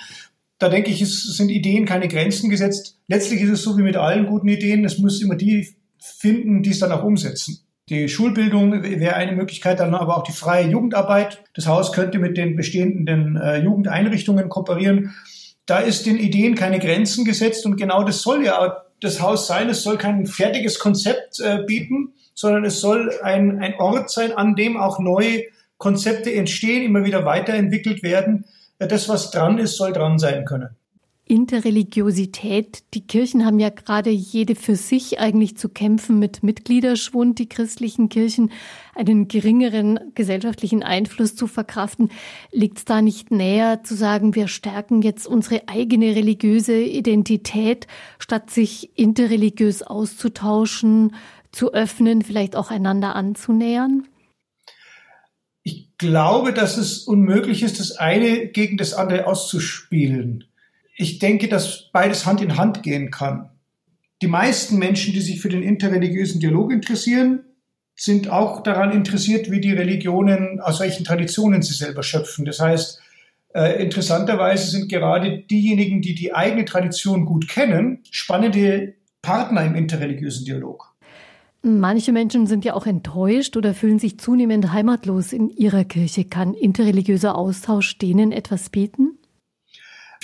Da 0.58 0.68
denke 0.68 0.90
ich, 0.90 1.00
es 1.00 1.36
sind 1.36 1.48
Ideen 1.48 1.84
keine 1.84 2.08
Grenzen 2.08 2.50
gesetzt. 2.50 2.98
Letztlich 3.08 3.40
ist 3.40 3.50
es 3.50 3.62
so 3.62 3.76
wie 3.78 3.82
mit 3.82 3.96
allen 3.96 4.26
guten 4.26 4.48
Ideen, 4.48 4.84
es 4.84 4.98
muss 4.98 5.22
immer 5.22 5.36
die 5.36 5.74
finden, 5.98 6.62
die 6.62 6.70
es 6.70 6.78
dann 6.78 6.92
auch 6.92 7.02
umsetzen. 7.02 7.60
Die 7.88 8.08
Schulbildung 8.08 8.82
wäre 8.82 9.14
eine 9.14 9.32
Möglichkeit, 9.32 9.80
dann 9.80 9.94
aber 9.94 10.16
auch 10.16 10.22
die 10.22 10.32
freie 10.32 10.68
Jugendarbeit. 10.68 11.42
Das 11.54 11.66
Haus 11.66 11.92
könnte 11.92 12.18
mit 12.18 12.36
den 12.36 12.56
bestehenden 12.56 13.36
äh, 13.36 13.62
Jugendeinrichtungen 13.62 14.48
kooperieren 14.48 15.14
da 15.66 15.78
ist 15.78 16.06
den 16.06 16.18
Ideen 16.18 16.54
keine 16.54 16.78
Grenzen 16.78 17.24
gesetzt 17.24 17.64
und 17.66 17.76
genau 17.76 18.04
das 18.04 18.22
soll 18.22 18.44
ja 18.44 18.84
das 19.00 19.20
Haus 19.20 19.46
sein. 19.46 19.68
Es 19.68 19.82
soll 19.82 19.98
kein 19.98 20.26
fertiges 20.26 20.78
Konzept 20.78 21.40
äh, 21.40 21.62
bieten, 21.64 22.12
sondern 22.34 22.64
es 22.64 22.80
soll 22.80 23.12
ein, 23.22 23.60
ein 23.62 23.74
Ort 23.78 24.10
sein, 24.10 24.32
an 24.32 24.56
dem 24.56 24.76
auch 24.76 24.98
neue 24.98 25.44
Konzepte 25.78 26.32
entstehen, 26.32 26.84
immer 26.84 27.04
wieder 27.04 27.24
weiterentwickelt 27.24 28.02
werden. 28.02 28.44
Das, 28.78 29.08
was 29.08 29.30
dran 29.30 29.58
ist, 29.58 29.76
soll 29.76 29.92
dran 29.92 30.18
sein 30.18 30.44
können. 30.44 30.76
Interreligiosität. 31.26 32.84
Die 32.92 33.06
Kirchen 33.06 33.46
haben 33.46 33.58
ja 33.58 33.70
gerade 33.70 34.10
jede 34.10 34.54
für 34.54 34.76
sich 34.76 35.18
eigentlich 35.20 35.56
zu 35.56 35.70
kämpfen 35.70 36.18
mit 36.18 36.42
Mitgliederschwund, 36.42 37.38
die 37.38 37.48
christlichen 37.48 38.10
Kirchen 38.10 38.52
einen 38.94 39.26
geringeren 39.26 40.12
gesellschaftlichen 40.14 40.82
Einfluss 40.82 41.34
zu 41.34 41.46
verkraften. 41.46 42.10
Liegt 42.52 42.78
es 42.78 42.84
da 42.84 43.00
nicht 43.00 43.30
näher 43.30 43.82
zu 43.82 43.94
sagen, 43.94 44.34
wir 44.34 44.48
stärken 44.48 45.00
jetzt 45.00 45.26
unsere 45.26 45.66
eigene 45.66 46.14
religiöse 46.14 46.78
Identität, 46.78 47.86
statt 48.18 48.50
sich 48.50 48.98
interreligiös 48.98 49.82
auszutauschen, 49.82 51.14
zu 51.52 51.72
öffnen, 51.72 52.20
vielleicht 52.20 52.54
auch 52.54 52.70
einander 52.70 53.16
anzunähern? 53.16 54.06
Ich 55.62 55.88
glaube, 55.96 56.52
dass 56.52 56.76
es 56.76 56.98
unmöglich 56.98 57.62
ist, 57.62 57.80
das 57.80 57.92
eine 57.92 58.48
gegen 58.48 58.76
das 58.76 58.92
andere 58.92 59.26
auszuspielen 59.26 60.44
ich 60.96 61.18
denke, 61.18 61.48
dass 61.48 61.90
beides 61.92 62.26
Hand 62.26 62.40
in 62.40 62.56
Hand 62.56 62.82
gehen 62.82 63.10
kann. 63.10 63.50
Die 64.22 64.28
meisten 64.28 64.78
Menschen, 64.78 65.12
die 65.12 65.20
sich 65.20 65.40
für 65.40 65.48
den 65.48 65.62
interreligiösen 65.62 66.40
Dialog 66.40 66.72
interessieren, 66.72 67.44
sind 67.96 68.28
auch 68.28 68.62
daran 68.62 68.92
interessiert, 68.92 69.50
wie 69.50 69.60
die 69.60 69.72
Religionen, 69.72 70.60
aus 70.60 70.80
welchen 70.80 71.04
Traditionen 71.04 71.62
sie 71.62 71.74
selber 71.74 72.02
schöpfen. 72.02 72.44
Das 72.44 72.60
heißt, 72.60 73.00
äh, 73.54 73.82
interessanterweise 73.82 74.70
sind 74.70 74.88
gerade 74.88 75.38
diejenigen, 75.42 76.02
die 76.02 76.14
die 76.14 76.34
eigene 76.34 76.64
Tradition 76.64 77.24
gut 77.24 77.48
kennen, 77.48 78.00
spannende 78.10 78.94
Partner 79.22 79.64
im 79.64 79.74
interreligiösen 79.76 80.44
Dialog. 80.44 80.92
Manche 81.62 82.12
Menschen 82.12 82.46
sind 82.46 82.64
ja 82.64 82.74
auch 82.74 82.86
enttäuscht 82.86 83.56
oder 83.56 83.72
fühlen 83.72 83.98
sich 83.98 84.18
zunehmend 84.18 84.72
heimatlos 84.72 85.32
in 85.32 85.48
ihrer 85.48 85.84
Kirche. 85.84 86.24
Kann 86.24 86.52
interreligiöser 86.52 87.36
Austausch 87.36 87.96
denen 87.96 88.32
etwas 88.32 88.68
bieten? 88.68 89.18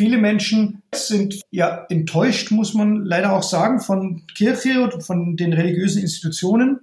Viele 0.01 0.17
Menschen 0.17 0.83
sind 0.95 1.43
ja 1.51 1.85
enttäuscht, 1.91 2.51
muss 2.53 2.73
man 2.73 3.05
leider 3.05 3.35
auch 3.35 3.43
sagen, 3.43 3.81
von 3.81 4.23
Kirche 4.35 4.81
und 4.83 5.03
von 5.03 5.37
den 5.37 5.53
religiösen 5.53 6.01
Institutionen 6.01 6.81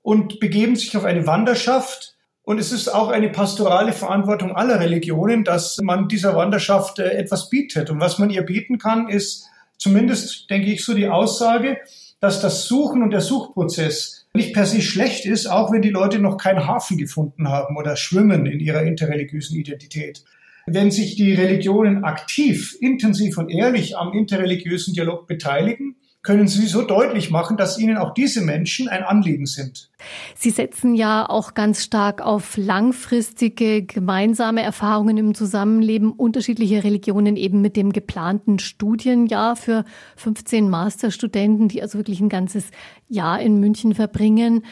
und 0.00 0.40
begeben 0.40 0.74
sich 0.74 0.96
auf 0.96 1.04
eine 1.04 1.26
Wanderschaft. 1.26 2.16
Und 2.42 2.58
es 2.58 2.72
ist 2.72 2.88
auch 2.88 3.10
eine 3.10 3.28
pastorale 3.28 3.92
Verantwortung 3.92 4.56
aller 4.56 4.80
Religionen, 4.80 5.44
dass 5.44 5.76
man 5.82 6.08
dieser 6.08 6.34
Wanderschaft 6.34 7.00
äh, 7.00 7.10
etwas 7.10 7.50
bietet. 7.50 7.90
Und 7.90 8.00
was 8.00 8.18
man 8.18 8.30
ihr 8.30 8.46
bieten 8.46 8.78
kann, 8.78 9.10
ist 9.10 9.46
zumindest, 9.76 10.48
denke 10.48 10.72
ich, 10.72 10.86
so 10.86 10.94
die 10.94 11.08
Aussage, 11.08 11.76
dass 12.20 12.40
das 12.40 12.64
Suchen 12.64 13.02
und 13.02 13.10
der 13.10 13.20
Suchprozess 13.20 14.24
nicht 14.32 14.54
per 14.54 14.64
se 14.64 14.80
schlecht 14.80 15.26
ist, 15.26 15.48
auch 15.48 15.70
wenn 15.70 15.82
die 15.82 15.90
Leute 15.90 16.18
noch 16.18 16.38
keinen 16.38 16.66
Hafen 16.66 16.96
gefunden 16.96 17.50
haben 17.50 17.76
oder 17.76 17.94
schwimmen 17.94 18.46
in 18.46 18.58
ihrer 18.58 18.84
interreligiösen 18.84 19.58
Identität. 19.58 20.24
Wenn 20.66 20.90
sich 20.90 21.16
die 21.16 21.34
Religionen 21.34 22.04
aktiv, 22.04 22.76
intensiv 22.80 23.38
und 23.38 23.50
ehrlich 23.50 23.96
am 23.96 24.12
interreligiösen 24.12 24.94
Dialog 24.94 25.26
beteiligen, 25.26 25.96
können 26.22 26.46
Sie 26.46 26.68
so 26.68 26.82
deutlich 26.82 27.30
machen, 27.30 27.56
dass 27.56 27.78
Ihnen 27.78 27.96
auch 27.98 28.14
diese 28.14 28.42
Menschen 28.42 28.88
ein 28.88 29.02
Anliegen 29.02 29.46
sind. 29.46 29.90
Sie 30.36 30.50
setzen 30.50 30.94
ja 30.94 31.28
auch 31.28 31.54
ganz 31.54 31.82
stark 31.82 32.20
auf 32.20 32.56
langfristige 32.56 33.82
gemeinsame 33.82 34.62
Erfahrungen 34.62 35.18
im 35.18 35.34
Zusammenleben 35.34 36.12
unterschiedlicher 36.12 36.84
Religionen 36.84 37.36
eben 37.36 37.60
mit 37.60 37.76
dem 37.76 37.92
geplanten 37.92 38.60
Studienjahr 38.60 39.56
für 39.56 39.84
15 40.16 40.70
Masterstudenten, 40.70 41.66
die 41.66 41.82
also 41.82 41.98
wirklich 41.98 42.20
ein 42.20 42.28
ganzes 42.28 42.70
Jahr 43.08 43.40
in 43.40 43.58
München 43.58 43.94
verbringen 43.94 44.64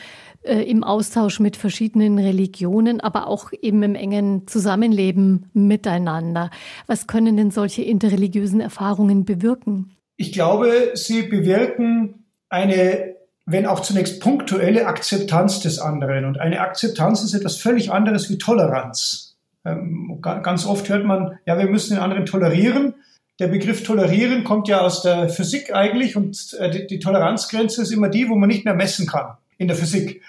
äh, 0.42 0.62
im 0.62 0.84
Austausch 0.84 1.38
mit 1.38 1.58
verschiedenen 1.58 2.18
Religionen, 2.18 3.00
aber 3.00 3.26
auch 3.26 3.52
eben 3.60 3.82
im 3.82 3.94
engen 3.94 4.46
Zusammenleben 4.46 5.50
miteinander. 5.52 6.50
Was 6.86 7.06
können 7.06 7.36
denn 7.36 7.50
solche 7.50 7.82
interreligiösen 7.82 8.62
Erfahrungen 8.62 9.26
bewirken? 9.26 9.96
Ich 10.16 10.32
glaube, 10.32 10.92
sie 10.94 11.24
bewirken 11.24 12.24
eine, 12.48 13.16
wenn 13.44 13.66
auch 13.66 13.80
zunächst 13.80 14.22
punktuelle 14.22 14.86
Akzeptanz 14.86 15.60
des 15.60 15.78
anderen. 15.78 16.24
Und 16.24 16.40
eine 16.40 16.60
Akzeptanz 16.60 17.22
ist 17.22 17.34
etwas 17.34 17.56
völlig 17.56 17.92
anderes 17.92 18.30
wie 18.30 18.38
Toleranz. 18.38 19.36
Ähm, 19.66 20.20
ganz 20.22 20.64
oft 20.64 20.88
hört 20.88 21.04
man, 21.04 21.38
ja, 21.44 21.58
wir 21.58 21.66
müssen 21.66 21.94
den 21.94 22.02
anderen 22.02 22.24
tolerieren. 22.24 22.94
Der 23.40 23.48
Begriff 23.48 23.82
tolerieren 23.82 24.44
kommt 24.44 24.68
ja 24.68 24.80
aus 24.80 25.02
der 25.02 25.28
Physik 25.28 25.74
eigentlich 25.74 26.16
und 26.16 26.56
äh, 26.58 26.86
die 26.86 26.98
Toleranzgrenze 26.98 27.82
ist 27.82 27.92
immer 27.92 28.08
die, 28.08 28.30
wo 28.30 28.36
man 28.36 28.48
nicht 28.48 28.64
mehr 28.64 28.74
messen 28.74 29.06
kann 29.06 29.36
in 29.60 29.68
der 29.68 29.76
Physik. 29.76 30.22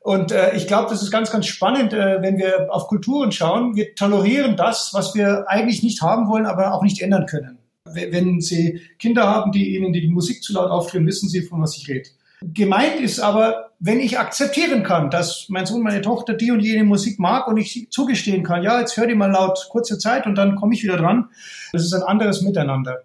Und 0.00 0.32
äh, 0.32 0.56
ich 0.56 0.66
glaube, 0.66 0.88
das 0.90 1.02
ist 1.02 1.10
ganz, 1.10 1.30
ganz 1.30 1.46
spannend, 1.46 1.92
äh, 1.92 2.22
wenn 2.22 2.38
wir 2.38 2.68
auf 2.70 2.88
Kulturen 2.88 3.30
schauen. 3.30 3.76
Wir 3.76 3.94
tolerieren 3.94 4.56
das, 4.56 4.90
was 4.94 5.14
wir 5.14 5.44
eigentlich 5.48 5.82
nicht 5.82 6.00
haben 6.00 6.28
wollen, 6.28 6.46
aber 6.46 6.72
auch 6.72 6.82
nicht 6.82 7.02
ändern 7.02 7.26
können. 7.26 7.58
Wenn 7.84 8.40
Sie 8.40 8.80
Kinder 8.98 9.26
haben, 9.26 9.52
die 9.52 9.74
Ihnen 9.74 9.92
die 9.92 10.08
Musik 10.08 10.42
zu 10.42 10.52
laut 10.54 10.70
aufdrehen, 10.70 11.06
wissen 11.06 11.28
Sie, 11.28 11.42
von 11.42 11.60
was 11.62 11.76
ich 11.76 11.88
rede. 11.88 12.08
Gemeint 12.40 13.00
ist 13.00 13.20
aber, 13.20 13.70
wenn 13.80 14.00
ich 14.00 14.18
akzeptieren 14.18 14.82
kann, 14.84 15.10
dass 15.10 15.46
mein 15.48 15.66
Sohn, 15.66 15.82
meine 15.82 16.00
Tochter 16.00 16.34
die 16.34 16.52
und 16.52 16.60
jene 16.60 16.84
Musik 16.84 17.18
mag 17.18 17.48
und 17.48 17.56
ich 17.56 17.88
zugestehen 17.90 18.44
kann, 18.44 18.62
ja, 18.62 18.80
jetzt 18.80 18.96
hör 18.96 19.06
die 19.06 19.14
mal 19.14 19.30
laut 19.30 19.66
kurze 19.70 19.98
Zeit 19.98 20.26
und 20.26 20.36
dann 20.36 20.56
komme 20.56 20.74
ich 20.74 20.82
wieder 20.82 20.96
dran. 20.96 21.28
Das 21.72 21.82
ist 21.82 21.92
ein 21.92 22.02
anderes 22.02 22.40
Miteinander. 22.42 23.02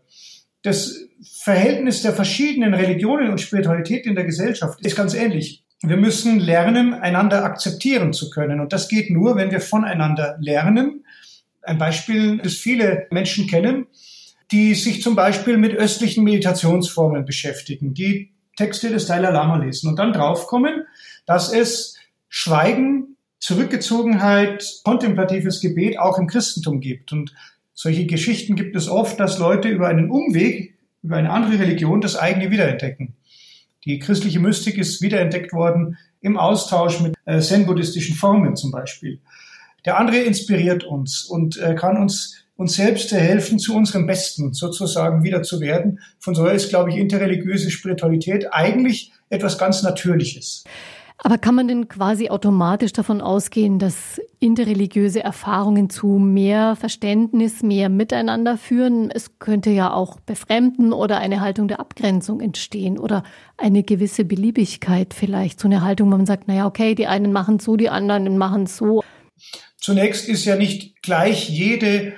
Das 0.62 0.96
Verhältnis 1.24 2.04
der 2.04 2.13
verschiedenen 2.13 2.74
Religionen 2.74 3.32
und 3.32 3.41
Spiritualität 3.41 4.06
in 4.06 4.15
der 4.15 4.26
Gesellschaft 4.26 4.80
ist 4.86 4.96
ganz 4.96 5.13
ähnlich. 5.13 5.62
Wir 5.86 5.98
müssen 5.98 6.39
lernen, 6.39 6.93
einander 6.93 7.43
akzeptieren 7.43 8.13
zu 8.13 8.30
können. 8.30 8.62
Und 8.62 8.72
das 8.72 8.88
geht 8.88 9.10
nur, 9.10 9.36
wenn 9.36 9.52
wir 9.52 9.60
voneinander 9.60 10.38
lernen. 10.39 11.04
Ein 11.62 11.78
Beispiel, 11.78 12.38
das 12.38 12.54
viele 12.54 13.08
Menschen 13.12 13.48
kennen, 13.48 13.88
die 14.52 14.76
sich 14.76 15.02
zum 15.02 15.15
Beispiel 15.15 15.58
mit 15.58 15.74
östlichen 15.74 16.24
Meditationsformen 16.24 17.26
beschäftigen, 17.26 17.93
die 17.93 18.32
Texte 18.56 18.91
des 18.91 19.08
Dalai 19.08 19.32
Lama 19.32 19.58
lesen 19.58 19.89
und 19.89 20.00
dann 20.00 20.13
draufkommen, 20.13 20.86
dass 21.26 21.52
es 21.52 21.98
Schweigen, 22.30 23.17
Zurückgezogenheit, 23.39 24.82
kontemplatives 24.86 25.60
Gebet 25.60 26.00
auch 26.00 26.17
im 26.17 26.28
Christentum 26.28 26.80
gibt. 26.80 27.12
Und 27.12 27.34
solche 27.74 28.06
Geschichten 28.06 28.56
gibt 28.56 28.78
es 28.78 28.88
oft, 28.88 29.19
dass 29.19 29.38
Leute 29.38 29.67
über 29.67 29.89
einen 29.89 30.10
Umweg, 30.10 30.78
über 31.02 31.17
eine 31.17 31.32
andere 31.32 31.60
Religion 31.60 32.00
das 32.00 32.15
eigene 32.15 32.52
wiederentdecken. 32.52 33.15
Die 33.86 34.00
christliche 34.00 34.39
Mystik 34.39 34.78
ist 34.78 35.02
wiederentdeckt 35.02 35.54
worden 35.54 35.98
im 36.22 36.38
Austausch 36.38 37.02
mit 37.02 37.15
äh, 37.26 37.39
zen-buddhistischen 37.39 38.15
Formen 38.15 38.56
zum 38.56 38.72
Beispiel. 38.72 39.19
Der 39.86 39.98
andere 39.98 40.17
inspiriert 40.17 40.84
uns 40.84 41.24
und 41.24 41.58
äh, 41.58 41.76
kann 41.76 41.98
uns 41.98 42.43
uns 42.56 42.76
selbst 42.76 43.12
helfen, 43.12 43.58
zu 43.58 43.76
unserem 43.76 44.06
Besten 44.06 44.54
sozusagen 44.54 45.24
wieder 45.24 45.43
zu 45.43 45.60
werden. 45.60 46.00
Von 46.19 46.36
so 46.36 46.46
ist, 46.46 46.69
glaube 46.69 46.91
ich, 46.91 46.98
interreligiöse 46.98 47.72
Spiritualität 47.72 48.54
eigentlich 48.54 49.12
etwas 49.30 49.58
ganz 49.58 49.82
Natürliches. 49.82 50.63
Aber 51.26 51.38
kann 51.38 51.56
man 51.56 51.70
denn 51.70 51.88
quasi 51.88 52.30
automatisch 52.30 52.92
davon 52.92 53.22
ausgehen, 53.22 53.80
dass 53.80 54.20
interreligiöse 54.42 55.24
Erfahrungen 55.24 55.90
zu 55.90 56.20
mehr 56.20 56.76
Verständnis, 56.76 57.64
mehr 57.64 57.88
Miteinander 57.88 58.58
führen? 58.58 59.10
Es 59.10 59.40
könnte 59.40 59.70
ja 59.70 59.94
auch 59.94 60.20
befremden 60.20 60.92
oder 60.92 61.20
eine 61.20 61.40
Haltung 61.40 61.70
der 61.70 61.80
Abgrenzung 61.80 62.42
entstehen 62.42 63.00
oder 63.00 63.24
eine 63.56 63.84
gewisse 63.84 64.26
Beliebigkeit 64.26 65.14
vielleicht, 65.14 65.62
so 65.62 65.70
eine 65.70 65.82
Haltung, 65.82 66.12
wo 66.12 66.18
man 66.18 66.26
sagt, 66.26 66.50
naja, 66.50 66.68
okay, 66.68 66.94
die 66.94 67.08
einen 67.08 67.32
machen 67.32 67.60
so, 67.60 67.78
die 67.78 67.90
anderen 67.90 68.38
machen 68.38 68.66
so. 68.66 69.02
Zunächst 69.78 70.28
ist 70.28 70.44
ja 70.44 70.58
nicht 70.58 71.02
gleich 71.02 71.50
jede 71.50 72.14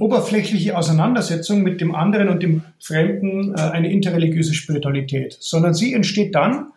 oberflächliche 0.00 0.76
Auseinandersetzung 0.76 1.62
mit 1.62 1.80
dem 1.80 1.94
anderen 1.94 2.28
und 2.28 2.42
dem 2.42 2.62
Fremden 2.80 3.54
äh, 3.54 3.60
eine 3.60 3.92
interreligiöse 3.92 4.54
Spiritualität, 4.54 5.36
sondern 5.38 5.74
sie 5.74 5.92
entsteht 5.94 6.34
dann, 6.34 6.72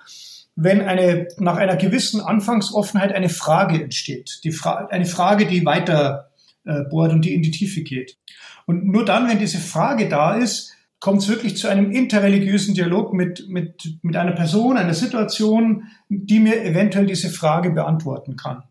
wenn 0.55 0.81
eine, 0.81 1.27
nach 1.37 1.57
einer 1.57 1.75
gewissen 1.75 2.21
Anfangsoffenheit 2.21 3.13
eine 3.13 3.29
Frage 3.29 3.81
entsteht. 3.81 4.41
Die 4.43 4.51
Fra 4.51 4.87
eine 4.87 5.05
Frage, 5.05 5.45
die 5.45 5.65
weiter 5.65 6.29
äh, 6.65 6.83
bohrt 6.83 7.13
und 7.13 7.25
die 7.25 7.33
in 7.33 7.41
die 7.41 7.51
Tiefe 7.51 7.81
geht. 7.81 8.17
Und 8.65 8.85
nur 8.85 9.05
dann, 9.05 9.29
wenn 9.29 9.39
diese 9.39 9.57
Frage 9.57 10.07
da 10.07 10.35
ist, 10.35 10.73
kommt 10.99 11.23
es 11.23 11.27
wirklich 11.27 11.57
zu 11.57 11.67
einem 11.67 11.91
interreligiösen 11.91 12.75
Dialog 12.75 13.13
mit, 13.13 13.49
mit, 13.49 13.97
mit 14.03 14.15
einer 14.15 14.33
Person, 14.33 14.77
einer 14.77 14.93
Situation, 14.93 15.85
die 16.09 16.39
mir 16.39 16.63
eventuell 16.63 17.07
diese 17.07 17.29
Frage 17.29 17.71
beantworten 17.71 18.35
kann. 18.35 18.63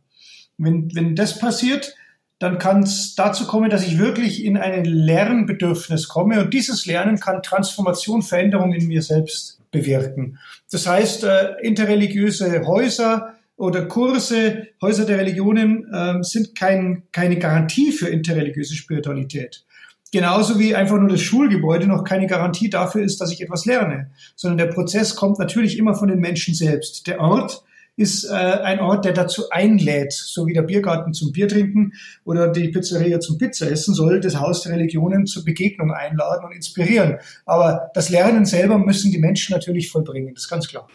Wenn, 0.57 0.95
wenn 0.95 1.17
das 1.17 1.39
passiert, 1.39 1.97
dann 2.41 2.59
kann 2.59 2.83
es 2.83 3.15
dazu 3.15 3.47
kommen, 3.47 3.69
dass 3.69 3.87
ich 3.87 3.99
wirklich 3.99 4.45
in 4.45 4.57
ein 4.57 4.87
Lernbedürfnis 4.87 6.09
komme. 6.09 6.41
Und 6.41 6.55
dieses 6.55 6.87
Lernen 6.87 7.21
kann 7.21 7.43
Transformation, 7.43 8.23
Veränderung 8.23 8.73
in 8.73 8.89
mir 8.89 9.03
selbst 9.03 9.61
bewirken. 9.71 10.39
Das 10.73 10.87
heißt, 10.87 11.25
äh, 11.25 11.53
interreligiöse 11.61 12.67
Häuser 12.67 13.35
oder 13.57 13.85
Kurse, 13.85 14.69
Häuser 14.81 15.05
der 15.05 15.19
Religionen 15.19 15.87
äh, 15.93 16.23
sind 16.23 16.57
kein, 16.57 17.03
keine 17.13 17.39
Garantie 17.39 17.93
für 17.93 18.09
interreligiöse 18.09 18.75
Spiritualität. 18.75 19.67
Genauso 20.11 20.59
wie 20.59 20.75
einfach 20.75 20.97
nur 20.97 21.11
das 21.11 21.21
Schulgebäude 21.21 21.87
noch 21.87 22.05
keine 22.05 22.27
Garantie 22.27 22.71
dafür 22.71 23.03
ist, 23.03 23.21
dass 23.21 23.33
ich 23.33 23.43
etwas 23.43 23.67
lerne, 23.67 24.11
sondern 24.35 24.67
der 24.67 24.73
Prozess 24.73 25.15
kommt 25.15 25.39
natürlich 25.39 25.79
immer 25.79 25.95
von 25.95 26.09
den 26.09 26.21
Menschen 26.21 26.55
selbst. 26.55 27.07
Der 27.07 27.21
Ort 27.21 27.63
ist 28.01 28.25
äh, 28.25 28.33
ein 28.33 28.81
Ort, 28.81 29.05
der 29.05 29.13
dazu 29.13 29.51
einlädt, 29.51 30.13
so 30.13 30.47
wie 30.47 30.55
der 30.55 30.63
Biergarten 30.63 31.13
zum 31.13 31.33
Bier 31.33 31.49
trinken 31.49 31.93
oder 32.25 32.49
die 32.49 32.69
Pizzeria 32.69 33.21
zum 33.21 33.37
Pizza 33.37 33.71
essen, 33.71 33.93
soll 33.93 34.21
das 34.21 34.41
Haus 34.41 34.63
der 34.63 34.73
Religionen 34.73 35.27
zur 35.27 35.45
Begegnung 35.45 35.93
einladen 35.93 36.47
und 36.47 36.53
inspirieren. 36.53 37.19
Aber 37.45 37.91
das 37.93 38.09
Lernen 38.09 38.47
selber 38.47 38.79
müssen 38.79 39.13
die 39.13 39.19
Menschen 39.19 39.53
natürlich 39.53 39.91
vollbringen, 39.91 40.33
das 40.35 40.45
ist 40.45 40.49
ganz 40.49 40.67
klar. 40.67 40.89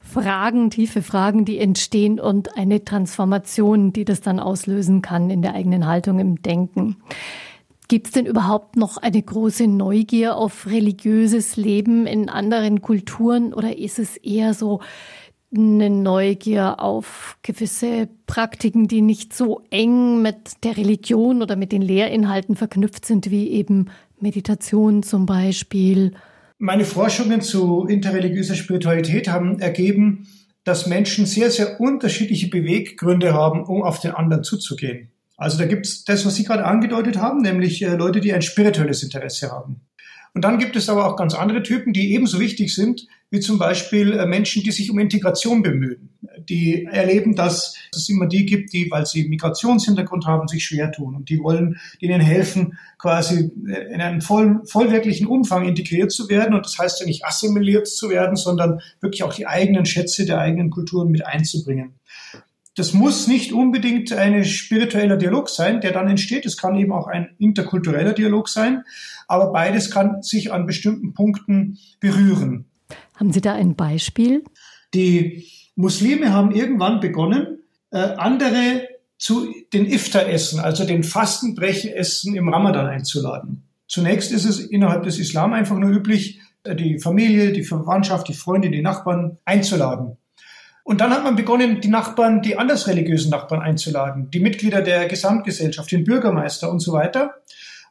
Fragen, 0.00 0.70
tiefe 0.70 1.02
Fragen, 1.02 1.44
die 1.44 1.58
entstehen 1.58 2.18
und 2.18 2.56
eine 2.56 2.84
Transformation, 2.84 3.92
die 3.92 4.04
das 4.04 4.20
dann 4.20 4.40
auslösen 4.40 5.02
kann 5.02 5.30
in 5.30 5.42
der 5.42 5.54
eigenen 5.54 5.86
Haltung, 5.86 6.18
im 6.18 6.42
Denken. 6.42 6.96
Gibt 7.86 8.08
es 8.08 8.12
denn 8.12 8.26
überhaupt 8.26 8.74
noch 8.74 8.96
eine 8.96 9.22
große 9.22 9.68
Neugier 9.68 10.36
auf 10.36 10.66
religiöses 10.66 11.56
Leben 11.56 12.06
in 12.06 12.28
anderen 12.28 12.82
Kulturen 12.82 13.54
oder 13.54 13.78
ist 13.78 14.00
es 14.00 14.16
eher 14.16 14.54
so, 14.54 14.80
eine 15.54 15.90
Neugier 15.90 16.80
auf 16.80 17.36
gewisse 17.42 18.08
Praktiken, 18.26 18.86
die 18.86 19.02
nicht 19.02 19.34
so 19.34 19.62
eng 19.70 20.22
mit 20.22 20.64
der 20.64 20.76
Religion 20.76 21.42
oder 21.42 21.56
mit 21.56 21.72
den 21.72 21.82
Lehrinhalten 21.82 22.54
verknüpft 22.54 23.04
sind, 23.04 23.30
wie 23.30 23.48
eben 23.50 23.90
Meditation 24.20 25.02
zum 25.02 25.26
Beispiel. 25.26 26.12
Meine 26.58 26.84
Forschungen 26.84 27.40
zu 27.40 27.86
interreligiöser 27.86 28.54
Spiritualität 28.54 29.28
haben 29.28 29.58
ergeben, 29.60 30.28
dass 30.64 30.86
Menschen 30.86 31.26
sehr, 31.26 31.50
sehr 31.50 31.80
unterschiedliche 31.80 32.48
Beweggründe 32.48 33.32
haben, 33.32 33.64
um 33.64 33.82
auf 33.82 33.98
den 34.00 34.12
anderen 34.12 34.44
zuzugehen. 34.44 35.10
Also 35.36 35.58
da 35.58 35.64
gibt 35.64 35.86
es 35.86 36.04
das, 36.04 36.26
was 36.26 36.34
Sie 36.36 36.44
gerade 36.44 36.66
angedeutet 36.66 37.16
haben, 37.16 37.40
nämlich 37.40 37.82
äh, 37.82 37.96
Leute, 37.96 38.20
die 38.20 38.32
ein 38.34 38.42
spirituelles 38.42 39.02
Interesse 39.02 39.50
haben. 39.50 39.80
Und 40.34 40.44
dann 40.44 40.58
gibt 40.58 40.76
es 40.76 40.88
aber 40.88 41.06
auch 41.06 41.16
ganz 41.16 41.34
andere 41.34 41.62
Typen, 41.62 41.92
die 41.92 42.12
ebenso 42.12 42.38
wichtig 42.38 42.74
sind, 42.74 43.06
wie 43.30 43.40
zum 43.40 43.58
Beispiel 43.58 44.12
äh, 44.12 44.26
Menschen, 44.26 44.62
die 44.62 44.72
sich 44.72 44.90
um 44.90 44.98
Integration 44.98 45.62
bemühen. 45.62 46.10
Die 46.48 46.84
erleben, 46.84 47.36
dass 47.36 47.76
es 47.94 48.08
immer 48.08 48.26
die 48.26 48.44
gibt, 48.44 48.72
die, 48.72 48.90
weil 48.90 49.06
sie 49.06 49.28
Migrationshintergrund 49.28 50.26
haben, 50.26 50.48
sich 50.48 50.64
schwer 50.64 50.90
tun. 50.90 51.14
Und 51.14 51.28
die 51.28 51.40
wollen 51.40 51.78
ihnen 52.00 52.20
helfen, 52.20 52.78
quasi 52.98 53.52
äh, 53.68 53.94
in 53.94 54.00
einem 54.00 54.20
voll, 54.20 54.60
vollwerklichen 54.66 55.26
Umfang 55.26 55.66
integriert 55.66 56.10
zu 56.10 56.28
werden. 56.28 56.54
Und 56.54 56.66
das 56.66 56.78
heißt 56.78 57.00
ja 57.00 57.06
nicht 57.06 57.24
assimiliert 57.24 57.86
zu 57.86 58.10
werden, 58.10 58.36
sondern 58.36 58.80
wirklich 59.00 59.22
auch 59.22 59.32
die 59.32 59.46
eigenen 59.46 59.86
Schätze 59.86 60.26
der 60.26 60.40
eigenen 60.40 60.70
Kulturen 60.70 61.10
mit 61.10 61.24
einzubringen. 61.24 61.94
Das 62.76 62.94
muss 62.94 63.26
nicht 63.26 63.52
unbedingt 63.52 64.12
ein 64.12 64.44
spiritueller 64.44 65.16
Dialog 65.16 65.48
sein, 65.50 65.80
der 65.80 65.92
dann 65.92 66.08
entsteht. 66.08 66.46
Es 66.46 66.56
kann 66.56 66.76
eben 66.76 66.92
auch 66.92 67.08
ein 67.08 67.30
interkultureller 67.38 68.12
Dialog 68.12 68.48
sein. 68.48 68.84
Aber 69.28 69.52
beides 69.52 69.90
kann 69.90 70.22
sich 70.22 70.52
an 70.52 70.66
bestimmten 70.66 71.12
Punkten 71.12 71.78
berühren. 72.00 72.69
Haben 73.16 73.32
Sie 73.32 73.40
da 73.40 73.54
ein 73.54 73.74
Beispiel? 73.74 74.44
Die 74.94 75.46
Muslime 75.76 76.32
haben 76.32 76.52
irgendwann 76.52 77.00
begonnen, 77.00 77.58
äh, 77.90 77.98
andere 77.98 78.88
zu 79.18 79.52
den 79.72 79.86
Iftar-Essen, 79.86 80.60
also 80.60 80.84
den 80.84 81.04
Fastenbrechenessen 81.04 82.34
im 82.34 82.48
Ramadan 82.48 82.86
einzuladen. 82.86 83.64
Zunächst 83.86 84.32
ist 84.32 84.44
es 84.44 84.60
innerhalb 84.60 85.02
des 85.02 85.18
Islam 85.18 85.52
einfach 85.52 85.76
nur 85.76 85.90
üblich, 85.90 86.40
äh, 86.64 86.74
die 86.74 86.98
Familie, 86.98 87.52
die 87.52 87.62
Verwandtschaft, 87.62 88.28
die 88.28 88.34
Freunde, 88.34 88.70
die 88.70 88.82
Nachbarn 88.82 89.38
einzuladen. 89.44 90.16
Und 90.82 91.00
dann 91.00 91.10
hat 91.10 91.22
man 91.22 91.36
begonnen, 91.36 91.80
die 91.80 91.88
Nachbarn, 91.88 92.42
die 92.42 92.56
anders 92.56 92.88
religiösen 92.88 93.30
Nachbarn 93.30 93.60
einzuladen, 93.60 94.30
die 94.30 94.40
Mitglieder 94.40 94.82
der 94.82 95.06
Gesamtgesellschaft, 95.06 95.92
den 95.92 96.04
Bürgermeister 96.04 96.70
und 96.70 96.80
so 96.80 96.92
weiter. 96.92 97.34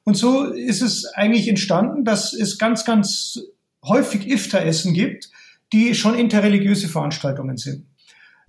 Und 0.03 0.17
so 0.17 0.45
ist 0.45 0.81
es 0.81 1.05
eigentlich 1.13 1.47
entstanden, 1.47 2.03
dass 2.03 2.33
es 2.33 2.57
ganz, 2.57 2.85
ganz 2.85 3.39
häufig 3.85 4.27
Iftar-Essen 4.27 4.93
gibt, 4.93 5.29
die 5.73 5.93
schon 5.95 6.15
interreligiöse 6.15 6.87
Veranstaltungen 6.87 7.57
sind. 7.57 7.85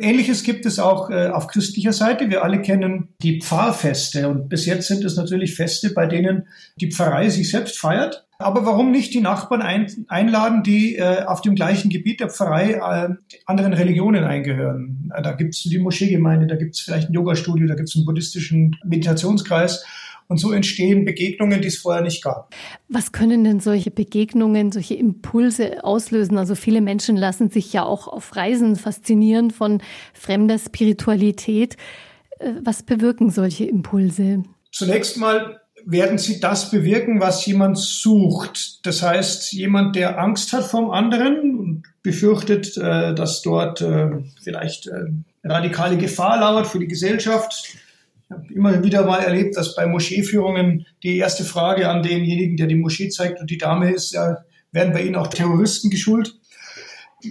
Ähnliches 0.01 0.43
gibt 0.43 0.65
es 0.65 0.79
auch 0.79 1.11
äh, 1.11 1.29
auf 1.29 1.47
christlicher 1.47 1.93
Seite. 1.93 2.31
Wir 2.31 2.43
alle 2.43 2.63
kennen 2.63 3.09
die 3.23 3.41
Pfarrfeste 3.41 4.29
und 4.29 4.49
bis 4.49 4.67
jetzt 4.67 4.89
sind 4.89 5.05
es 5.05 5.17
natürlich 5.17 5.55
Feste, 5.55 5.91
bei 5.91 6.07
denen 6.07 6.49
die 6.81 6.91
Pfarrei 6.91 7.29
sich 7.29 7.51
selbst 7.51 7.79
feiert. 7.79 8.27
Aber 8.39 8.65
warum 8.65 8.91
nicht 8.91 9.13
die 9.13 9.21
Nachbarn 9.21 9.61
ein, 9.61 10.07
einladen, 10.09 10.63
die 10.63 10.97
äh, 10.97 11.25
auf 11.25 11.43
dem 11.43 11.55
gleichen 11.55 11.91
Gebiet 11.91 12.21
der 12.21 12.31
Pfarrei 12.31 12.73
äh, 12.73 13.09
anderen 13.45 13.75
Religionen 13.75 14.25
eingehören? 14.25 15.13
Da 15.23 15.33
gibt 15.33 15.55
es 15.55 15.63
die 15.65 15.79
Moscheegemeinde, 15.79 16.47
da 16.47 16.57
gibt 16.57 16.75
es 16.75 16.81
vielleicht 16.81 17.11
ein 17.11 17.13
Yogastudio, 17.13 17.67
da 17.67 17.75
gibt 17.75 17.91
es 17.91 17.97
einen 17.97 18.07
buddhistischen 18.07 18.77
Meditationskreis. 18.83 19.85
Und 20.31 20.39
so 20.39 20.53
entstehen 20.53 21.05
Begegnungen, 21.05 21.61
die 21.61 21.67
es 21.67 21.79
vorher 21.79 22.03
nicht 22.03 22.23
gab. 22.23 22.55
Was 22.89 23.11
können 23.11 23.43
denn 23.43 23.59
solche 23.59 23.91
Begegnungen, 23.91 24.71
solche 24.71 24.95
Impulse 24.95 25.83
auslösen? 25.83 26.39
Also 26.39 26.55
viele 26.55 26.81
Menschen 26.81 27.17
lassen 27.17 27.51
sich 27.51 27.73
ja 27.73 27.83
auch 27.83 28.07
auf 28.07 28.37
Reisen 28.37 28.77
faszinieren 28.77 29.51
von 29.51 29.83
fremder 30.15 30.57
Spiritualität. 30.61 31.77
Äh, 32.39 32.53
was 32.63 32.85
bewirken 32.85 33.31
solche 33.31 33.65
Impulse? 33.65 34.45
Zunächst 34.71 35.17
mal 35.17 35.61
werden 35.85 36.17
sie 36.17 36.39
das 36.39 36.71
bewirken, 36.71 37.21
was 37.21 37.45
jemand 37.45 37.77
sucht. 37.77 38.87
Das 38.87 39.03
heißt, 39.03 39.53
jemand, 39.53 39.97
der 39.97 40.21
Angst 40.21 40.53
hat 40.53 40.65
vom 40.65 40.93
anderen 40.93 41.59
und 41.59 41.83
befürchtet, 42.05 42.77
äh, 42.77 43.17
dass 43.17 43.43
dort 43.43 43.81
äh, 43.81 44.11
vielleicht 44.41 44.89
radikale 45.43 45.97
Gefahr 45.97 46.39
lauert 46.39 46.69
für 46.69 46.79
die 46.79 46.87
Gesellschaft. 46.87 47.75
Ich 48.31 48.37
habe 48.37 48.55
immer 48.55 48.85
wieder 48.85 49.05
mal 49.05 49.23
erlebt, 49.25 49.57
dass 49.57 49.75
bei 49.75 49.87
Moscheeführungen 49.87 50.87
die 51.03 51.19
erste 51.19 51.43
Frage 51.43 51.89
an 51.89 52.05
denjenigen, 52.05 52.57
der 52.57 52.69
die 52.69 52.77
Moschee 52.77 53.09
zeigt 53.09 53.41
und 53.41 53.51
die 53.51 53.59
Dame 53.59 53.91
ist, 53.91 54.13
ja, 54.13 54.45
werden 54.71 54.93
bei 54.93 55.03
Ihnen 55.03 55.17
auch 55.17 55.27
Terroristen 55.27 55.91
geschult? 55.91 56.37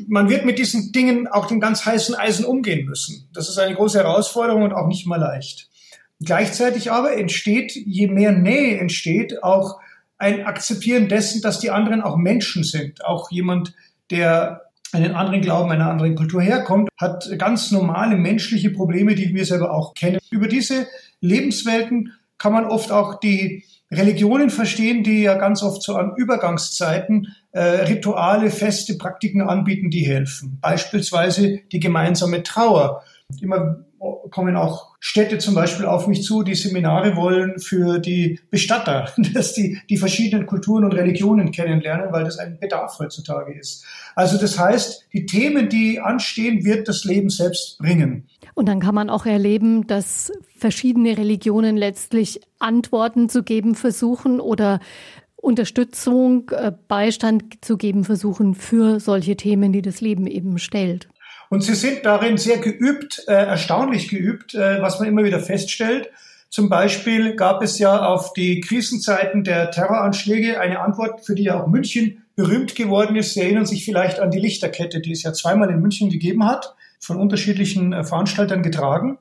Man 0.07 0.29
wird 0.29 0.43
mit 0.43 0.59
diesen 0.59 0.91
Dingen 0.91 1.27
auch 1.27 1.47
den 1.47 1.61
ganz 1.61 1.85
heißen 1.85 2.15
Eisen 2.15 2.43
umgehen 2.43 2.85
müssen. 2.85 3.29
Das 3.33 3.47
ist 3.47 3.57
eine 3.57 3.75
große 3.75 3.97
Herausforderung 3.97 4.63
und 4.63 4.73
auch 4.73 4.87
nicht 4.87 5.07
mal 5.07 5.15
leicht. 5.15 5.69
Gleichzeitig 6.19 6.91
aber 6.91 7.15
entsteht, 7.15 7.71
je 7.73 8.07
mehr 8.07 8.33
Nähe 8.33 8.77
entsteht, 8.77 9.41
auch 9.41 9.79
ein 10.17 10.45
Akzeptieren 10.45 11.07
dessen, 11.07 11.41
dass 11.41 11.59
die 11.59 11.71
anderen 11.71 12.01
auch 12.01 12.17
Menschen 12.17 12.65
sind. 12.65 13.05
Auch 13.05 13.31
jemand, 13.31 13.73
der 14.11 14.68
einen 14.91 15.13
anderen 15.13 15.41
Glauben, 15.41 15.71
einer 15.71 15.89
anderen 15.89 16.15
Kultur 16.15 16.41
herkommt, 16.41 16.89
hat 16.97 17.29
ganz 17.37 17.71
normale 17.71 18.15
menschliche 18.15 18.71
Probleme, 18.71 19.15
die 19.15 19.33
wir 19.33 19.45
selber 19.45 19.73
auch 19.73 19.93
kennen. 19.93 20.19
Über 20.31 20.47
diese 20.47 20.87
Lebenswelten 21.21 22.13
kann 22.37 22.53
man 22.53 22.65
oft 22.65 22.91
auch 22.91 23.19
die 23.19 23.63
Religionen 23.91 24.49
verstehen, 24.49 25.03
die 25.03 25.23
ja 25.23 25.35
ganz 25.35 25.63
oft 25.63 25.81
so 25.81 25.95
an 25.95 26.13
Übergangszeiten 26.15 27.35
äh, 27.51 27.61
Rituale, 27.61 28.51
Feste, 28.51 28.97
Praktiken 28.97 29.41
anbieten, 29.41 29.89
die 29.89 30.05
helfen. 30.05 30.59
Beispielsweise 30.61 31.59
die 31.71 31.79
gemeinsame 31.79 32.43
Trauer. 32.43 33.03
Immer 33.41 33.83
kommen 34.29 34.55
auch 34.55 34.88
Städte 34.99 35.37
zum 35.37 35.55
Beispiel 35.55 35.85
auf 35.85 36.07
mich 36.07 36.23
zu, 36.23 36.43
die 36.43 36.55
Seminare 36.55 37.15
wollen 37.15 37.59
für 37.59 37.99
die 37.99 38.39
Bestatter, 38.51 39.11
dass 39.33 39.53
die 39.53 39.79
die 39.89 39.97
verschiedenen 39.97 40.45
Kulturen 40.45 40.83
und 40.83 40.93
Religionen 40.93 41.51
kennenlernen, 41.51 42.11
weil 42.11 42.25
das 42.25 42.37
ein 42.37 42.59
Bedarf 42.59 42.99
heutzutage 42.99 43.53
ist. 43.53 43.85
Also 44.15 44.37
das 44.37 44.59
heißt, 44.59 45.05
die 45.13 45.25
Themen, 45.25 45.69
die 45.69 45.99
anstehen, 45.99 46.65
wird 46.65 46.87
das 46.87 47.05
Leben 47.05 47.29
selbst 47.29 47.77
bringen. 47.79 48.27
Und 48.55 48.67
dann 48.67 48.81
kann 48.81 48.95
man 48.95 49.09
auch 49.09 49.25
erleben, 49.25 49.87
dass 49.87 50.31
verschiedene 50.57 51.17
Religionen 51.17 51.77
letztlich 51.77 52.41
Antworten 52.59 53.29
zu 53.29 53.43
geben 53.43 53.75
versuchen 53.75 54.41
oder 54.41 54.79
Unterstützung, 55.37 56.49
äh, 56.49 56.73
Beistand 56.89 57.63
zu 57.63 57.77
geben 57.77 58.03
versuchen 58.03 58.55
für 58.55 58.99
solche 58.99 59.37
Themen, 59.37 59.71
die 59.71 59.81
das 59.81 60.01
Leben 60.01 60.27
eben 60.27 60.59
stellt. 60.59 61.07
Und 61.49 61.63
sie 61.63 61.73
sind 61.73 62.05
darin 62.05 62.37
sehr 62.37 62.59
geübt, 62.59 63.23
äh, 63.27 63.33
erstaunlich 63.33 64.09
geübt, 64.09 64.53
äh, 64.53 64.81
was 64.81 64.99
man 64.99 65.07
immer 65.07 65.23
wieder 65.23 65.39
feststellt. 65.39 66.09
Zum 66.49 66.69
Beispiel 66.69 67.35
gab 67.35 67.61
es 67.61 67.77
ja 67.77 68.05
auf 68.05 68.33
die 68.33 68.61
Krisenzeiten 68.61 69.43
der 69.43 69.71
Terroranschläge 69.71 70.59
eine 70.59 70.79
Antwort, 70.79 71.25
für 71.25 71.35
die 71.35 71.43
ja 71.43 71.61
auch 71.61 71.67
München 71.67 72.23
berühmt 72.35 72.75
geworden 72.75 73.15
ist. 73.15 73.33
Sie 73.33 73.41
erinnern 73.41 73.65
sich 73.65 73.85
vielleicht 73.85 74.19
an 74.19 74.31
die 74.31 74.39
Lichterkette, 74.39 74.99
die 74.99 75.11
es 75.11 75.23
ja 75.23 75.33
zweimal 75.33 75.69
in 75.69 75.81
München 75.81 76.09
gegeben 76.09 76.45
hat, 76.45 76.75
von 76.99 77.17
unterschiedlichen 77.17 77.93
äh, 77.93 78.03
Veranstaltern 78.03 78.63
getragen, 78.63 79.17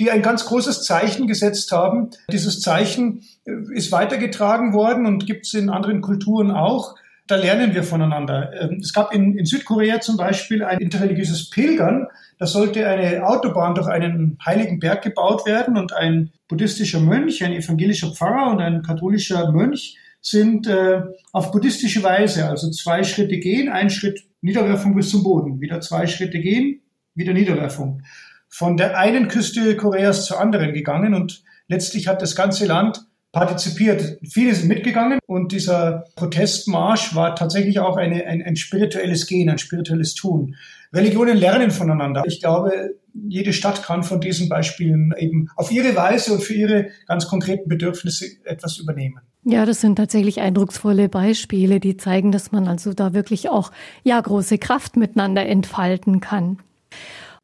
die 0.00 0.10
ein 0.10 0.22
ganz 0.22 0.46
großes 0.46 0.84
Zeichen 0.84 1.26
gesetzt 1.26 1.72
haben. 1.72 2.10
Dieses 2.30 2.60
Zeichen 2.60 3.24
äh, 3.44 3.52
ist 3.74 3.92
weitergetragen 3.92 4.72
worden 4.72 5.06
und 5.06 5.26
gibt 5.26 5.46
es 5.46 5.54
in 5.54 5.70
anderen 5.70 6.00
Kulturen 6.00 6.50
auch 6.50 6.94
da 7.26 7.36
lernen 7.36 7.74
wir 7.74 7.84
voneinander. 7.84 8.52
Ähm, 8.60 8.78
es 8.80 8.92
gab 8.92 9.14
in, 9.14 9.36
in 9.36 9.46
Südkorea 9.46 10.00
zum 10.00 10.16
Beispiel 10.16 10.62
ein 10.62 10.78
interreligiöses 10.78 11.50
Pilgern. 11.50 12.06
Da 12.38 12.46
sollte 12.46 12.86
eine 12.86 13.26
Autobahn 13.26 13.74
durch 13.74 13.88
einen 13.88 14.38
heiligen 14.44 14.78
Berg 14.78 15.02
gebaut 15.02 15.46
werden 15.46 15.78
und 15.78 15.92
ein 15.92 16.32
buddhistischer 16.48 17.00
Mönch, 17.00 17.42
ein 17.42 17.52
evangelischer 17.52 18.12
Pfarrer 18.12 18.50
und 18.50 18.60
ein 18.60 18.82
katholischer 18.82 19.50
Mönch 19.52 19.96
sind 20.20 20.66
äh, 20.66 21.02
auf 21.32 21.50
buddhistische 21.50 22.02
Weise, 22.02 22.48
also 22.48 22.70
zwei 22.70 23.04
Schritte 23.04 23.38
gehen, 23.38 23.68
ein 23.70 23.90
Schritt 23.90 24.24
Niederwerfung 24.40 24.94
bis 24.94 25.10
zum 25.10 25.22
Boden, 25.22 25.60
wieder 25.60 25.80
zwei 25.80 26.06
Schritte 26.06 26.40
gehen, 26.40 26.80
wieder 27.14 27.34
Niederwerfung. 27.34 28.02
Von 28.48 28.76
der 28.76 28.98
einen 28.98 29.28
Küste 29.28 29.76
Koreas 29.76 30.24
zur 30.26 30.40
anderen 30.40 30.72
gegangen 30.72 31.14
und 31.14 31.42
letztlich 31.68 32.08
hat 32.08 32.22
das 32.22 32.36
ganze 32.36 32.66
Land 32.66 33.04
partizipiert. 33.34 34.18
Viele 34.22 34.54
sind 34.54 34.68
mitgegangen 34.68 35.18
und 35.26 35.52
dieser 35.52 36.04
Protestmarsch 36.14 37.14
war 37.14 37.34
tatsächlich 37.34 37.80
auch 37.80 37.96
eine, 37.96 38.24
ein, 38.26 38.40
ein 38.42 38.56
spirituelles 38.56 39.26
Gehen, 39.26 39.50
ein 39.50 39.58
spirituelles 39.58 40.14
Tun. 40.14 40.54
Religionen 40.92 41.36
lernen 41.36 41.72
voneinander. 41.72 42.22
Ich 42.26 42.40
glaube, 42.40 42.94
jede 43.12 43.52
Stadt 43.52 43.82
kann 43.82 44.04
von 44.04 44.20
diesen 44.20 44.48
Beispielen 44.48 45.12
eben 45.18 45.50
auf 45.56 45.72
ihre 45.72 45.96
Weise 45.96 46.32
und 46.32 46.42
für 46.42 46.54
ihre 46.54 46.86
ganz 47.08 47.26
konkreten 47.26 47.68
Bedürfnisse 47.68 48.26
etwas 48.44 48.78
übernehmen. 48.78 49.20
Ja, 49.42 49.66
das 49.66 49.80
sind 49.80 49.96
tatsächlich 49.96 50.40
eindrucksvolle 50.40 51.08
Beispiele, 51.08 51.80
die 51.80 51.96
zeigen, 51.96 52.30
dass 52.30 52.52
man 52.52 52.68
also 52.68 52.94
da 52.94 53.12
wirklich 53.12 53.50
auch 53.50 53.72
ja 54.04 54.20
große 54.20 54.58
Kraft 54.58 54.96
miteinander 54.96 55.44
entfalten 55.44 56.20
kann. 56.20 56.58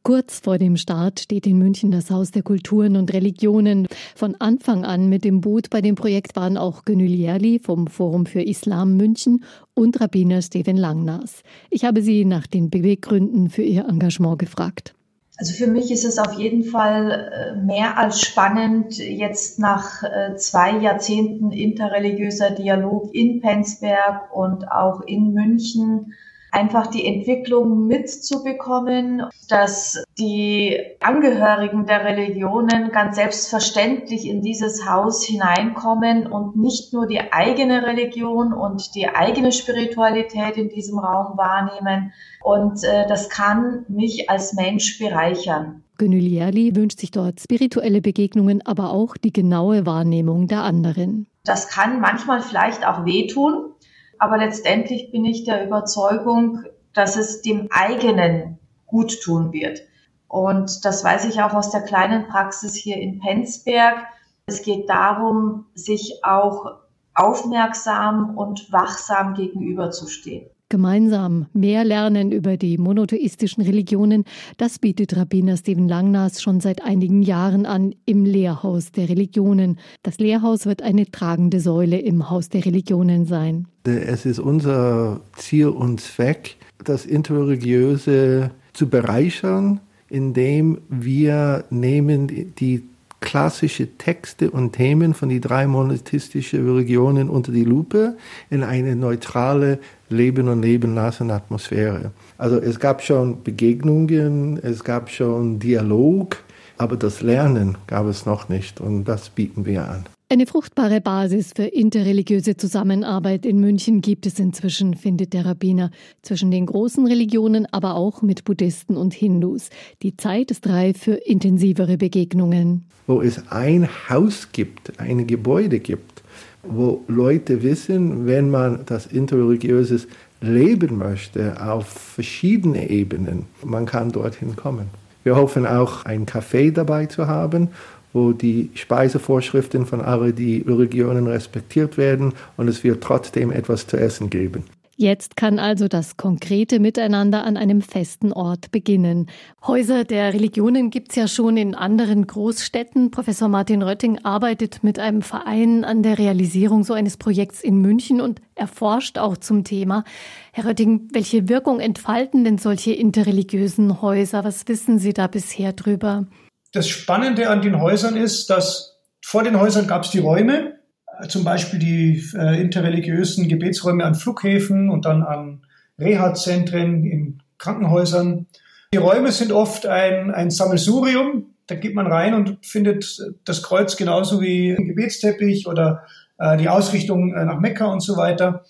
Kurz 0.02 0.40
vor 0.40 0.56
dem 0.56 0.78
Start 0.78 1.20
steht 1.20 1.46
in 1.46 1.58
München 1.58 1.90
das 1.90 2.10
Haus 2.10 2.30
der 2.30 2.42
Kulturen 2.42 2.96
und 2.96 3.12
Religionen. 3.12 3.86
Von 4.16 4.34
Anfang 4.38 4.86
an 4.86 5.10
mit 5.10 5.24
dem 5.24 5.42
Boot 5.42 5.68
bei 5.68 5.82
dem 5.82 5.94
Projekt 5.94 6.36
waren 6.36 6.56
auch 6.56 6.86
Gönül 6.86 7.10
Yerli 7.10 7.58
vom 7.58 7.86
Forum 7.86 8.24
für 8.24 8.40
Islam 8.40 8.96
München 8.96 9.44
und 9.74 10.00
Rabbiner 10.00 10.40
Steven 10.40 10.78
Langnas. 10.78 11.42
Ich 11.68 11.84
habe 11.84 12.00
sie 12.00 12.24
nach 12.24 12.46
den 12.46 12.70
Beweggründen 12.70 13.50
für 13.50 13.62
ihr 13.62 13.86
Engagement 13.86 14.38
gefragt. 14.38 14.94
Also 15.36 15.52
für 15.52 15.70
mich 15.70 15.90
ist 15.90 16.04
es 16.04 16.18
auf 16.18 16.32
jeden 16.32 16.64
Fall 16.64 17.30
äh, 17.32 17.56
mehr 17.64 17.98
als 17.98 18.22
spannend, 18.22 18.96
jetzt 18.98 19.58
nach 19.58 20.02
äh, 20.02 20.34
zwei 20.36 20.78
Jahrzehnten 20.78 21.50
interreligiöser 21.50 22.50
Dialog 22.50 23.14
in 23.14 23.40
Penzberg 23.40 24.34
und 24.34 24.70
auch 24.70 25.02
in 25.02 25.32
München 25.32 26.14
einfach 26.52 26.88
die 26.88 27.06
Entwicklung 27.06 27.86
mitzubekommen, 27.86 29.22
dass 29.48 30.02
die 30.18 30.78
Angehörigen 31.00 31.86
der 31.86 32.04
Religionen 32.04 32.90
ganz 32.92 33.16
selbstverständlich 33.16 34.26
in 34.26 34.42
dieses 34.42 34.88
Haus 34.88 35.24
hineinkommen 35.24 36.26
und 36.26 36.56
nicht 36.56 36.92
nur 36.92 37.06
die 37.06 37.32
eigene 37.32 37.86
Religion 37.86 38.52
und 38.52 38.94
die 38.94 39.08
eigene 39.08 39.52
Spiritualität 39.52 40.56
in 40.56 40.68
diesem 40.68 40.98
Raum 40.98 41.36
wahrnehmen. 41.36 42.12
Und 42.42 42.82
äh, 42.84 43.06
das 43.06 43.28
kann 43.28 43.84
mich 43.88 44.30
als 44.30 44.54
Mensch 44.54 44.98
bereichern. 44.98 45.82
Gönül 45.98 46.30
wünscht 46.74 46.98
sich 46.98 47.10
dort 47.10 47.40
spirituelle 47.40 48.00
Begegnungen, 48.00 48.64
aber 48.64 48.90
auch 48.90 49.18
die 49.18 49.34
genaue 49.34 49.84
Wahrnehmung 49.84 50.46
der 50.46 50.62
anderen. 50.62 51.26
Das 51.44 51.68
kann 51.68 52.00
manchmal 52.00 52.40
vielleicht 52.40 52.86
auch 52.86 53.04
wehtun, 53.04 53.72
aber 54.20 54.36
letztendlich 54.36 55.10
bin 55.10 55.24
ich 55.24 55.44
der 55.44 55.66
Überzeugung, 55.66 56.62
dass 56.92 57.16
es 57.16 57.40
dem 57.40 57.68
eigenen 57.70 58.58
gut 58.86 59.20
tun 59.22 59.52
wird. 59.52 59.80
Und 60.28 60.84
das 60.84 61.02
weiß 61.02 61.24
ich 61.24 61.42
auch 61.42 61.54
aus 61.54 61.70
der 61.70 61.80
kleinen 61.80 62.28
Praxis 62.28 62.74
hier 62.74 62.98
in 62.98 63.18
Penzberg. 63.18 64.06
Es 64.46 64.62
geht 64.62 64.88
darum, 64.88 65.66
sich 65.74 66.22
auch 66.22 66.76
aufmerksam 67.14 68.36
und 68.36 68.70
wachsam 68.70 69.34
gegenüberzustehen. 69.34 70.50
Gemeinsam 70.70 71.46
mehr 71.52 71.82
lernen 71.82 72.30
über 72.30 72.56
die 72.56 72.78
monotheistischen 72.78 73.64
Religionen, 73.64 74.24
das 74.56 74.78
bietet 74.78 75.16
Rabbiner 75.16 75.56
Steven 75.56 75.88
Langnas 75.88 76.40
schon 76.40 76.60
seit 76.60 76.84
einigen 76.84 77.22
Jahren 77.22 77.66
an 77.66 77.92
im 78.06 78.24
Lehrhaus 78.24 78.92
der 78.92 79.08
Religionen. 79.08 79.80
Das 80.04 80.18
Lehrhaus 80.18 80.66
wird 80.66 80.80
eine 80.80 81.10
tragende 81.10 81.58
Säule 81.58 81.98
im 81.98 82.30
Haus 82.30 82.50
der 82.50 82.64
Religionen 82.64 83.26
sein. 83.26 83.66
Es 83.84 84.24
ist 84.24 84.38
unser 84.38 85.20
Ziel 85.36 85.66
und 85.66 86.00
Zweck, 86.00 86.56
das 86.84 87.04
Interreligiöse 87.04 88.52
zu 88.72 88.88
bereichern, 88.88 89.80
indem 90.08 90.78
wir 90.88 91.64
nehmen 91.70 92.54
die 92.60 92.84
klassische 93.20 93.96
Texte 93.98 94.50
und 94.50 94.72
Themen 94.72 95.14
von 95.14 95.28
die 95.28 95.40
drei 95.40 95.66
monotheistischen 95.66 96.66
Religionen 96.66 97.28
unter 97.28 97.52
die 97.52 97.64
Lupe 97.64 98.16
in 98.48 98.62
eine 98.62 98.96
neutrale 98.96 99.78
Leben 100.08 100.48
und 100.48 100.62
Leben 100.62 100.94
lassen 100.94 101.30
Atmosphäre. 101.30 102.12
Also 102.38 102.58
es 102.58 102.80
gab 102.80 103.02
schon 103.02 103.42
Begegnungen, 103.42 104.58
es 104.62 104.82
gab 104.82 105.10
schon 105.10 105.58
Dialog, 105.58 106.38
aber 106.78 106.96
das 106.96 107.20
Lernen 107.20 107.78
gab 107.86 108.06
es 108.06 108.26
noch 108.26 108.48
nicht 108.48 108.80
und 108.80 109.04
das 109.04 109.30
bieten 109.30 109.66
wir 109.66 109.88
an. 109.88 110.06
Eine 110.32 110.46
fruchtbare 110.46 111.00
Basis 111.00 111.54
für 111.56 111.64
interreligiöse 111.64 112.56
Zusammenarbeit 112.56 113.44
in 113.44 113.58
München 113.58 114.00
gibt 114.00 114.26
es 114.26 114.38
inzwischen, 114.38 114.94
findet 114.94 115.32
der 115.32 115.44
Rabbiner, 115.44 115.90
zwischen 116.22 116.52
den 116.52 116.66
großen 116.66 117.04
Religionen, 117.04 117.66
aber 117.72 117.96
auch 117.96 118.22
mit 118.22 118.44
Buddhisten 118.44 118.96
und 118.96 119.12
Hindus. 119.12 119.70
Die 120.04 120.16
Zeit 120.16 120.52
ist 120.52 120.68
reif 120.68 120.98
für 120.98 121.14
intensivere 121.14 121.96
Begegnungen. 121.96 122.84
Wo 123.08 123.22
es 123.22 123.50
ein 123.50 123.88
Haus 124.08 124.50
gibt, 124.52 125.00
ein 125.00 125.26
Gebäude 125.26 125.80
gibt, 125.80 126.22
wo 126.62 127.02
Leute 127.08 127.64
wissen, 127.64 128.28
wenn 128.28 128.50
man 128.50 128.86
das 128.86 129.06
interreligiöses 129.06 130.06
leben 130.40 130.96
möchte 130.96 131.60
auf 131.60 131.88
verschiedene 131.88 132.88
Ebenen, 132.88 133.46
man 133.64 133.84
kann 133.84 134.12
dorthin 134.12 134.54
kommen. 134.54 134.90
Wir 135.24 135.34
hoffen 135.34 135.66
auch, 135.66 136.04
ein 136.04 136.24
Café 136.24 136.70
dabei 136.70 137.06
zu 137.06 137.26
haben 137.26 137.70
wo 138.12 138.32
die 138.32 138.70
Speisevorschriften 138.74 139.86
von 139.86 140.00
allen 140.00 140.34
die 140.34 140.64
Religionen 140.66 141.26
respektiert 141.26 141.96
werden 141.96 142.32
und 142.56 142.68
es 142.68 142.84
wird 142.84 143.02
trotzdem 143.02 143.50
etwas 143.50 143.86
zu 143.86 143.96
essen 143.96 144.30
geben. 144.30 144.64
Jetzt 145.02 145.34
kann 145.34 145.58
also 145.58 145.88
das 145.88 146.18
konkrete 146.18 146.78
Miteinander 146.78 147.42
an 147.44 147.56
einem 147.56 147.80
festen 147.80 148.34
Ort 148.34 148.70
beginnen. 148.70 149.30
Häuser 149.66 150.04
der 150.04 150.34
Religionen 150.34 150.90
gibt 150.90 151.08
es 151.08 151.16
ja 151.16 151.26
schon 151.26 151.56
in 151.56 151.74
anderen 151.74 152.26
Großstädten. 152.26 153.10
Professor 153.10 153.48
Martin 153.48 153.80
Rötting 153.80 154.18
arbeitet 154.24 154.84
mit 154.84 154.98
einem 154.98 155.22
Verein 155.22 155.86
an 155.86 156.02
der 156.02 156.18
Realisierung 156.18 156.84
so 156.84 156.92
eines 156.92 157.16
Projekts 157.16 157.62
in 157.62 157.80
München 157.80 158.20
und 158.20 158.42
erforscht 158.54 159.16
auch 159.16 159.38
zum 159.38 159.64
Thema. 159.64 160.04
Herr 160.52 160.66
Rötting, 160.66 161.08
welche 161.14 161.48
Wirkung 161.48 161.80
entfalten 161.80 162.44
denn 162.44 162.58
solche 162.58 162.92
interreligiösen 162.92 164.02
Häuser? 164.02 164.44
Was 164.44 164.68
wissen 164.68 164.98
Sie 164.98 165.14
da 165.14 165.28
bisher 165.28 165.72
drüber? 165.72 166.26
Das 166.72 166.88
Spannende 166.88 167.50
an 167.50 167.62
den 167.62 167.80
Häusern 167.80 168.16
ist, 168.16 168.48
dass 168.48 168.98
vor 169.20 169.42
den 169.42 169.58
Häusern 169.58 169.86
gab 169.86 170.04
es 170.04 170.10
die 170.10 170.18
Räume, 170.18 170.74
äh, 171.20 171.28
zum 171.28 171.44
Beispiel 171.44 171.78
die 171.78 172.24
äh, 172.34 172.60
interreligiösen 172.60 173.48
Gebetsräume 173.48 174.04
an 174.04 174.14
Flughäfen 174.14 174.88
und 174.88 175.04
dann 175.04 175.22
an 175.22 175.66
Reha-Zentren 175.98 177.04
in 177.04 177.42
Krankenhäusern. 177.58 178.46
Die 178.94 178.98
Räume 178.98 179.32
sind 179.32 179.52
oft 179.52 179.86
ein, 179.86 180.30
ein 180.30 180.50
Sammelsurium. 180.50 181.54
Da 181.66 181.74
geht 181.74 181.94
man 181.94 182.06
rein 182.06 182.34
und 182.34 182.64
findet 182.64 183.20
das 183.44 183.62
Kreuz 183.62 183.96
genauso 183.96 184.40
wie 184.40 184.72
ein 184.72 184.88
Gebetsteppich 184.88 185.66
oder 185.66 186.02
äh, 186.38 186.56
die 186.56 186.68
Ausrichtung 186.68 187.34
äh, 187.34 187.44
nach 187.44 187.60
Mekka 187.60 187.86
und 187.86 188.00
so 188.00 188.16
weiter. 188.16 188.64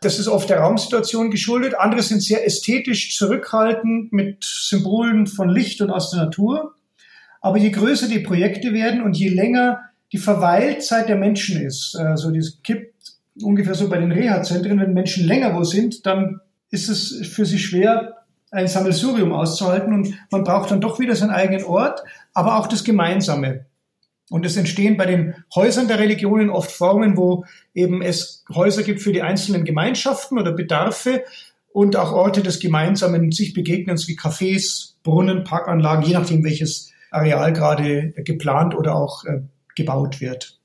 Das 0.00 0.18
ist 0.18 0.28
oft 0.28 0.50
der 0.50 0.58
Raumsituation 0.58 1.30
geschuldet. 1.30 1.74
Andere 1.78 2.02
sind 2.02 2.22
sehr 2.22 2.44
ästhetisch 2.44 3.16
zurückhaltend 3.16 4.12
mit 4.12 4.44
Symbolen 4.44 5.26
von 5.26 5.48
Licht 5.48 5.80
und 5.80 5.90
aus 5.90 6.10
der 6.10 6.24
Natur. 6.24 6.74
Aber 7.44 7.58
je 7.58 7.72
größer 7.72 8.08
die 8.08 8.20
Projekte 8.20 8.72
werden 8.72 9.02
und 9.02 9.18
je 9.18 9.28
länger 9.28 9.90
die 10.12 10.16
Verweilzeit 10.16 11.10
der 11.10 11.16
Menschen 11.16 11.60
ist, 11.60 11.94
also 11.94 12.30
das 12.30 12.62
kippt 12.62 12.94
ungefähr 13.42 13.74
so 13.74 13.90
bei 13.90 13.98
den 13.98 14.12
Reha-Zentren, 14.12 14.80
wenn 14.80 14.94
Menschen 14.94 15.26
länger 15.26 15.54
wo 15.54 15.62
sind, 15.62 16.06
dann 16.06 16.40
ist 16.70 16.88
es 16.88 17.28
für 17.28 17.44
sie 17.44 17.58
schwer, 17.58 18.14
ein 18.50 18.66
Sammelsurium 18.66 19.34
auszuhalten 19.34 19.92
und 19.92 20.14
man 20.30 20.42
braucht 20.42 20.70
dann 20.70 20.80
doch 20.80 20.98
wieder 20.98 21.14
seinen 21.14 21.32
eigenen 21.32 21.64
Ort, 21.64 22.02
aber 22.32 22.56
auch 22.56 22.66
das 22.66 22.82
Gemeinsame. 22.82 23.66
Und 24.30 24.46
es 24.46 24.56
entstehen 24.56 24.96
bei 24.96 25.04
den 25.04 25.34
Häusern 25.54 25.86
der 25.86 25.98
Religionen 25.98 26.48
oft 26.48 26.72
Formen, 26.72 27.18
wo 27.18 27.44
eben 27.74 28.00
es 28.00 28.42
Häuser 28.54 28.84
gibt 28.84 29.02
für 29.02 29.12
die 29.12 29.20
einzelnen 29.20 29.66
Gemeinschaften 29.66 30.38
oder 30.38 30.52
Bedarfe 30.52 31.24
und 31.74 31.94
auch 31.94 32.12
Orte 32.12 32.42
des 32.42 32.58
gemeinsamen 32.58 33.32
sich 33.32 33.52
Begegnens 33.52 34.08
wie 34.08 34.16
Cafés, 34.16 34.94
Brunnen, 35.02 35.44
Parkanlagen, 35.44 36.06
je 36.06 36.14
nachdem 36.14 36.42
welches 36.42 36.93
Areal 37.14 37.52
gerade 37.52 38.12
geplant 38.24 38.74
oder 38.74 38.94
auch 38.96 39.24
äh, 39.24 39.40
gebaut 39.76 40.20
wird. 40.20 40.58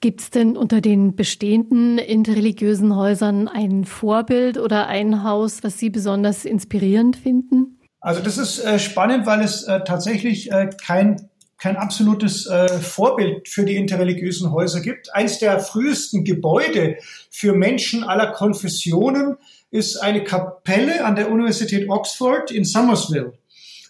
Gibt 0.00 0.20
es 0.20 0.30
denn 0.30 0.56
unter 0.56 0.80
den 0.80 1.16
bestehenden 1.16 1.98
interreligiösen 1.98 2.94
Häusern 2.94 3.48
ein 3.48 3.84
Vorbild 3.84 4.58
oder 4.58 4.88
ein 4.88 5.24
Haus, 5.24 5.64
was 5.64 5.78
Sie 5.78 5.88
besonders 5.88 6.44
inspirierend 6.44 7.16
finden? 7.16 7.78
Also 8.00 8.22
das 8.22 8.36
ist 8.36 8.58
äh, 8.62 8.78
spannend, 8.78 9.26
weil 9.26 9.40
es 9.40 9.64
äh, 9.64 9.80
tatsächlich 9.84 10.52
äh, 10.52 10.68
kein, 10.84 11.28
kein 11.58 11.76
absolutes 11.76 12.46
äh, 12.46 12.68
Vorbild 12.68 13.48
für 13.48 13.64
die 13.64 13.76
interreligiösen 13.76 14.52
Häuser 14.52 14.80
gibt. 14.80 15.14
Eins 15.14 15.38
der 15.38 15.58
frühesten 15.60 16.24
Gebäude 16.24 16.98
für 17.30 17.54
Menschen 17.54 18.04
aller 18.04 18.32
Konfessionen 18.32 19.36
ist 19.70 19.96
eine 19.96 20.22
Kapelle 20.22 21.04
an 21.04 21.16
der 21.16 21.30
Universität 21.30 21.88
Oxford 21.88 22.50
in 22.50 22.64
Somersville. 22.64 23.32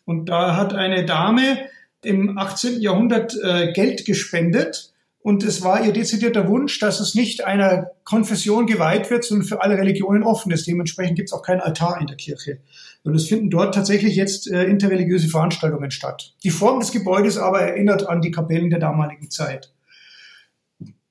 Und 0.06 0.26
da 0.30 0.56
hat 0.56 0.72
eine 0.72 1.04
Dame 1.04 1.58
im 2.02 2.38
18. 2.38 2.80
Jahrhundert 2.80 3.36
äh, 3.42 3.72
Geld 3.72 4.06
gespendet. 4.06 4.92
Und 5.18 5.42
es 5.42 5.62
war 5.62 5.84
ihr 5.84 5.92
dezidierter 5.92 6.46
Wunsch, 6.46 6.78
dass 6.78 7.00
es 7.00 7.16
nicht 7.16 7.44
einer 7.44 7.90
Konfession 8.04 8.66
geweiht 8.66 9.10
wird, 9.10 9.24
sondern 9.24 9.48
für 9.48 9.60
alle 9.60 9.76
Religionen 9.76 10.22
offen 10.22 10.52
ist. 10.52 10.68
Dementsprechend 10.68 11.16
gibt 11.16 11.28
es 11.28 11.32
auch 11.32 11.42
keinen 11.42 11.60
Altar 11.60 12.00
in 12.00 12.06
der 12.06 12.16
Kirche. 12.16 12.60
Und 13.02 13.16
es 13.16 13.26
finden 13.26 13.50
dort 13.50 13.74
tatsächlich 13.74 14.14
jetzt 14.14 14.48
äh, 14.48 14.64
interreligiöse 14.64 15.28
Veranstaltungen 15.28 15.90
statt. 15.90 16.34
Die 16.44 16.50
Form 16.50 16.78
des 16.78 16.92
Gebäudes 16.92 17.38
aber 17.38 17.60
erinnert 17.60 18.08
an 18.08 18.20
die 18.20 18.30
Kapellen 18.30 18.70
der 18.70 18.78
damaligen 18.78 19.28
Zeit. 19.28 19.72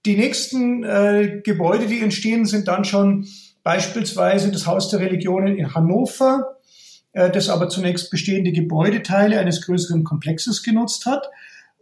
Die 0.05 0.15
nächsten 0.15 0.83
äh, 0.85 1.41
Gebäude, 1.43 1.87
die 1.87 1.99
entstehen, 1.99 2.45
sind 2.45 2.69
dann 2.69 2.85
schon 2.85 3.27
beispielsweise 3.63 4.49
das 4.51 4.65
Haus 4.65 4.89
der 4.89 5.01
Religionen 5.01 5.57
in 5.57 5.73
Hannover, 5.73 6.55
das 7.15 7.49
aber 7.49 7.69
zunächst 7.69 8.11
bestehende 8.11 8.51
Gebäudeteile 8.51 9.39
eines 9.39 9.61
größeren 9.61 10.03
Komplexes 10.03 10.63
genutzt 10.63 11.05
hat. 11.05 11.29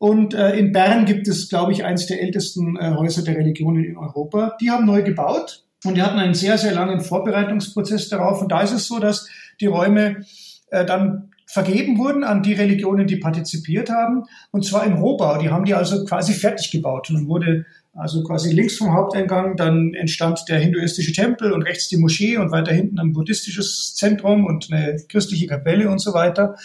Und 0.04 0.34
äh, 0.34 0.58
in 0.58 0.74
Bern 0.74 1.06
gibt 1.06 1.28
es, 1.28 1.48
glaube 1.48 1.72
ich, 1.72 1.86
eines 1.86 2.08
der 2.08 2.22
ältesten 2.22 2.76
äh, 2.76 2.94
Häuser 2.98 3.24
der 3.24 3.38
Religionen 3.38 3.86
in 3.86 3.98
Europa. 3.98 4.58
Die 4.60 4.70
haben 4.70 4.86
neu 4.86 5.02
gebaut 5.02 5.64
und 5.86 5.96
die 5.96 6.02
hatten 6.02 6.20
einen 6.20 6.34
sehr, 6.34 6.58
sehr 6.58 6.74
langen 6.74 7.02
Vorbereitungsprozess 7.02 8.10
darauf. 8.10 8.42
Und 8.42 8.52
da 8.52 8.62
ist 8.62 8.74
es 8.74 8.88
so, 8.88 9.00
dass 9.00 9.30
die 9.62 9.68
Räume 9.68 10.26
äh, 10.72 10.86
dann 10.86 11.32
vergeben 11.48 11.98
wurden 11.98 12.24
an 12.24 12.44
die 12.44 12.54
Religionen, 12.54 13.08
die 13.08 13.18
partizipiert 13.18 13.90
haben, 13.90 14.24
und 14.52 14.66
zwar 14.66 14.86
im 14.86 14.96
Rohbau. 14.96 15.38
Die 15.38 15.50
haben 15.50 15.66
die 15.66 15.74
also 15.74 16.04
quasi 16.04 16.34
fertig 16.34 16.72
gebaut. 16.72 17.10
Und 17.10 17.16
dann 17.16 17.28
wurde 17.28 17.66
also 17.96 18.24
quasi 18.24 18.52
links 18.52 18.78
vom 18.78 18.94
Haupteingang, 18.94 19.56
dann 19.56 19.94
entstand 19.94 20.46
der 20.50 20.60
hinduistische 20.60 21.14
Tempel 21.14 21.52
und 21.52 21.62
rechts 21.62 21.90
die 21.90 21.98
Moschee 21.98 22.38
und 22.38 22.52
weiter 22.52 22.74
hinten 22.74 23.00
ein 23.00 23.14
buddhistisches 23.14 23.96
Zentrum 23.96 24.46
und 24.46 24.72
eine 24.72 24.98
christliche 25.08 25.48
Kapelle 25.48 25.90
und 25.90 26.00
so 26.00 26.14
weiter. 26.14 26.56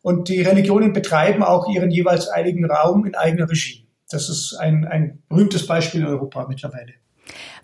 Und 0.00 0.28
die 0.28 0.40
Religionen 0.40 0.92
betreiben 0.92 1.42
auch 1.42 1.68
ihren 1.68 1.90
jeweils 1.90 2.28
einigen 2.28 2.64
Raum 2.64 3.04
in 3.04 3.14
eigener 3.14 3.50
Regie. 3.50 3.86
Das 4.10 4.30
ist 4.30 4.54
ein, 4.58 4.86
ein 4.86 5.22
berühmtes 5.28 5.66
Beispiel 5.66 6.00
in 6.00 6.06
Europa 6.06 6.46
mittlerweile. 6.48 6.94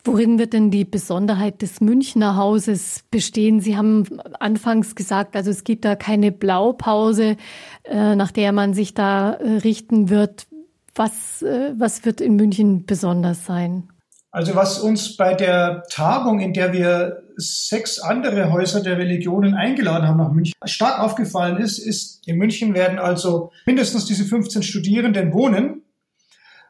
Worin 0.07 0.39
wird 0.39 0.53
denn 0.53 0.71
die 0.71 0.85
Besonderheit 0.85 1.63
des 1.63 1.81
Münchner 1.81 2.37
Hauses 2.37 3.05
bestehen? 3.11 3.61
Sie 3.61 3.79
haben 3.79 4.05
anfangs 4.39 4.95
gesagt, 4.95 5.35
also 5.35 5.51
es 5.51 5.65
gibt 5.65 5.87
da 5.87 5.97
keine 5.97 6.31
Blaupause, 6.31 7.39
äh, 7.85 8.15
nach 8.15 8.31
der 8.31 8.53
man 8.53 8.75
sich 8.75 8.93
da 8.93 9.33
äh, 9.33 9.59
richten 9.59 10.11
wird. 10.11 10.47
Was, 10.95 11.43
äh, 11.43 11.73
was 11.77 12.05
wird 12.05 12.21
in 12.21 12.37
München 12.37 12.87
besonders 12.87 13.45
sein? 13.45 13.89
Also 14.35 14.57
was 14.57 14.81
uns 14.81 15.17
bei 15.17 15.35
der 15.35 15.85
Tagung, 15.91 16.41
in 16.41 16.53
der 16.53 16.73
wir 16.73 17.23
sechs 17.37 18.01
andere 18.01 18.51
Häuser 18.51 18.83
der 18.83 18.99
Religionen 18.99 19.55
eingeladen 19.55 20.09
haben 20.09 20.19
nach 20.19 20.33
München, 20.33 20.55
stark 20.65 20.99
aufgefallen 20.99 21.59
ist, 21.59 21.79
ist, 21.79 22.27
in 22.27 22.37
München 22.37 22.75
werden 22.75 22.99
also 22.99 23.53
mindestens 23.65 24.07
diese 24.07 24.25
15 24.25 24.65
Studierenden 24.65 25.33
wohnen. 25.33 25.83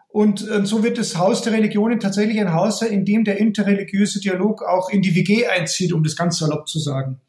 Und 0.09 0.47
äh, 0.49 0.67
so 0.67 0.85
wird 0.85 0.99
das 0.99 1.17
Haus 1.17 1.41
der 1.41 1.55
Religionen 1.55 2.01
tatsächlich 2.01 2.39
ein 2.39 2.53
Haus 2.53 2.81
sein, 2.81 2.93
in 2.93 3.07
dem 3.07 3.25
der 3.25 3.39
interreligiöse 3.39 4.21
Dialog 4.21 4.63
auch 4.63 4.91
in 4.91 5.01
die 5.01 5.15
WG 5.15 5.47
einzieht, 5.47 5.93
um 5.95 6.05
das 6.05 6.17
ganz 6.17 6.39
salopp 6.39 6.69
zu 6.69 6.79
sagen. 6.79 7.21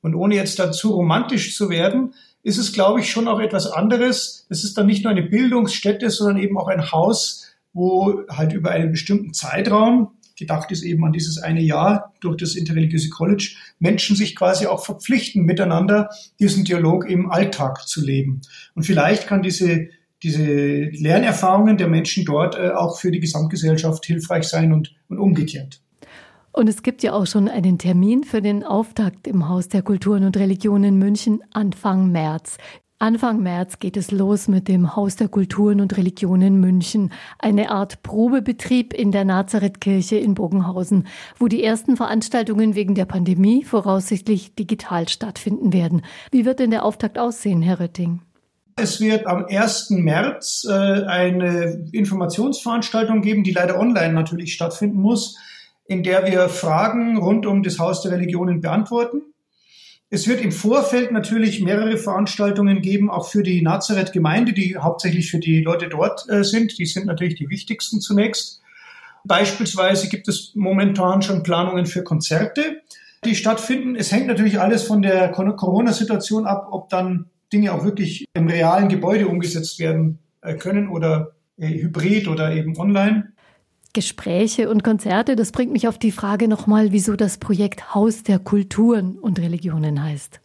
Und 0.00 0.14
ohne 0.14 0.34
jetzt 0.34 0.58
dazu 0.58 0.92
romantisch 0.92 1.54
zu 1.54 1.68
werden, 1.68 2.14
ist 2.44 2.58
es, 2.58 2.72
glaube 2.72 3.00
ich, 3.00 3.10
schon 3.10 3.26
auch 3.26 3.40
etwas 3.40 3.66
anderes. 3.66 4.46
Es 4.50 4.62
ist 4.62 4.78
dann 4.78 4.86
nicht 4.86 5.02
nur 5.02 5.10
eine 5.10 5.22
Bildungsstätte, 5.22 6.10
sondern 6.10 6.36
eben 6.36 6.56
auch 6.56 6.68
ein 6.68 6.92
Haus, 6.92 7.52
wo 7.72 8.22
halt 8.30 8.52
über 8.52 8.70
einen 8.70 8.92
bestimmten 8.92 9.32
Zeitraum, 9.32 10.12
gedacht 10.36 10.70
ist 10.70 10.82
eben 10.82 11.04
an 11.04 11.12
dieses 11.12 11.38
eine 11.38 11.62
Jahr 11.62 12.12
durch 12.20 12.36
das 12.36 12.54
Interreligiöse 12.54 13.08
College, 13.08 13.56
Menschen 13.78 14.14
sich 14.14 14.36
quasi 14.36 14.66
auch 14.66 14.84
verpflichten, 14.84 15.44
miteinander 15.44 16.10
diesen 16.38 16.64
Dialog 16.64 17.08
im 17.08 17.30
Alltag 17.30 17.88
zu 17.88 18.04
leben. 18.04 18.42
Und 18.74 18.84
vielleicht 18.84 19.26
kann 19.26 19.42
diese 19.42 19.88
diese 20.22 20.42
Lernerfahrungen 20.42 21.76
der 21.76 21.86
Menschen 21.86 22.24
dort 22.24 22.56
äh, 22.56 22.70
auch 22.70 22.98
für 22.98 23.10
die 23.10 23.20
Gesamtgesellschaft 23.20 24.06
hilfreich 24.06 24.44
sein 24.44 24.72
und, 24.72 24.94
und 25.08 25.18
umgekehrt. 25.18 25.82
Und 26.54 26.68
es 26.68 26.84
gibt 26.84 27.02
ja 27.02 27.14
auch 27.14 27.26
schon 27.26 27.48
einen 27.48 27.78
Termin 27.78 28.22
für 28.22 28.40
den 28.40 28.62
Auftakt 28.62 29.26
im 29.26 29.48
Haus 29.48 29.68
der 29.68 29.82
Kulturen 29.82 30.24
und 30.24 30.36
Religionen 30.36 30.96
München 30.98 31.42
Anfang 31.52 32.12
März. 32.12 32.58
Anfang 33.00 33.42
März 33.42 33.80
geht 33.80 33.96
es 33.96 34.12
los 34.12 34.46
mit 34.46 34.68
dem 34.68 34.94
Haus 34.94 35.16
der 35.16 35.26
Kulturen 35.26 35.80
und 35.80 35.96
Religionen 35.96 36.60
München, 36.60 37.12
eine 37.40 37.72
Art 37.72 38.04
Probebetrieb 38.04 38.94
in 38.94 39.10
der 39.10 39.24
Nazarethkirche 39.24 40.16
in 40.16 40.34
Bogenhausen, 40.34 41.08
wo 41.40 41.48
die 41.48 41.64
ersten 41.64 41.96
Veranstaltungen 41.96 42.76
wegen 42.76 42.94
der 42.94 43.06
Pandemie 43.06 43.64
voraussichtlich 43.64 44.54
digital 44.54 45.08
stattfinden 45.08 45.72
werden. 45.72 46.02
Wie 46.30 46.44
wird 46.44 46.60
denn 46.60 46.70
der 46.70 46.84
Auftakt 46.84 47.18
aussehen, 47.18 47.62
Herr 47.62 47.80
Rötting? 47.80 48.20
Es 48.76 49.00
wird 49.00 49.26
am 49.26 49.44
1. 49.46 49.90
März 49.90 50.64
äh, 50.70 50.72
eine 50.72 51.84
Informationsveranstaltung 51.90 53.22
geben, 53.22 53.42
die 53.42 53.52
leider 53.52 53.80
online 53.80 54.12
natürlich 54.12 54.54
stattfinden 54.54 55.00
muss, 55.00 55.36
in 55.86 56.02
der 56.02 56.26
wir 56.26 56.48
Fragen 56.48 57.16
rund 57.18 57.46
um 57.46 57.62
das 57.62 57.78
Haus 57.78 58.02
der 58.02 58.12
Religionen 58.12 58.60
beantworten. 58.60 59.22
Es 60.10 60.28
wird 60.28 60.40
im 60.42 60.52
Vorfeld 60.52 61.10
natürlich 61.10 61.60
mehrere 61.60 61.96
Veranstaltungen 61.96 62.82
geben, 62.82 63.10
auch 63.10 63.28
für 63.28 63.42
die 63.42 63.62
Nazareth-Gemeinde, 63.62 64.52
die 64.52 64.76
hauptsächlich 64.76 65.30
für 65.30 65.40
die 65.40 65.60
Leute 65.60 65.88
dort 65.88 66.28
äh, 66.28 66.44
sind. 66.44 66.78
Die 66.78 66.86
sind 66.86 67.06
natürlich 67.06 67.34
die 67.34 67.50
wichtigsten 67.50 68.00
zunächst. 68.00 68.62
Beispielsweise 69.24 70.08
gibt 70.08 70.28
es 70.28 70.52
momentan 70.54 71.22
schon 71.22 71.42
Planungen 71.42 71.86
für 71.86 72.04
Konzerte, 72.04 72.82
die 73.24 73.34
stattfinden. 73.34 73.96
Es 73.96 74.12
hängt 74.12 74.26
natürlich 74.26 74.60
alles 74.60 74.84
von 74.84 75.02
der 75.02 75.30
Corona-Situation 75.30 76.46
ab, 76.46 76.68
ob 76.70 76.90
dann 76.90 77.26
Dinge 77.52 77.72
auch 77.72 77.84
wirklich 77.84 78.26
im 78.34 78.48
realen 78.48 78.88
Gebäude 78.88 79.26
umgesetzt 79.26 79.78
werden 79.78 80.18
äh, 80.42 80.54
können 80.54 80.88
oder 80.88 81.32
äh, 81.56 81.68
hybrid 81.68 82.28
oder 82.28 82.52
eben 82.52 82.76
online. 82.78 83.32
Gespräche 83.94 84.68
und 84.68 84.84
Konzerte, 84.84 85.36
das 85.36 85.52
bringt 85.52 85.72
mich 85.72 85.88
auf 85.88 85.98
die 85.98 86.12
Frage 86.12 86.48
nochmal, 86.48 86.92
wieso 86.92 87.16
das 87.16 87.38
Projekt 87.38 87.94
Haus 87.94 88.22
der 88.22 88.38
Kulturen 88.38 89.18
und 89.18 89.38
Religionen 89.38 90.02
heißt. 90.02 90.40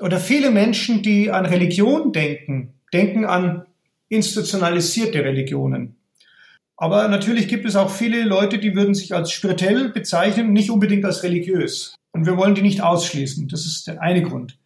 Oder 0.00 0.18
viele 0.18 0.50
Menschen, 0.50 1.02
die 1.02 1.30
an 1.30 1.44
Religion 1.44 2.12
denken, 2.12 2.72
denken 2.92 3.24
an 3.24 3.66
institutionalisierte 4.08 5.22
Religionen. 5.22 5.96
Aber 6.76 7.08
natürlich 7.08 7.48
gibt 7.48 7.66
es 7.66 7.74
auch 7.74 7.90
viele 7.90 8.22
Leute, 8.22 8.58
die 8.58 8.74
würden 8.76 8.94
sich 8.94 9.12
als 9.14 9.32
spirituell 9.32 9.88
bezeichnen, 9.88 10.52
nicht 10.52 10.70
unbedingt 10.70 11.04
als 11.04 11.24
religiös. 11.24 11.96
Und 12.12 12.24
wir 12.24 12.36
wollen 12.36 12.54
die 12.54 12.62
nicht 12.62 12.82
ausschließen. 12.82 13.48
Das 13.48 13.66
ist 13.66 13.88
der 13.88 14.00
eine 14.00 14.22
Grund. 14.22 14.56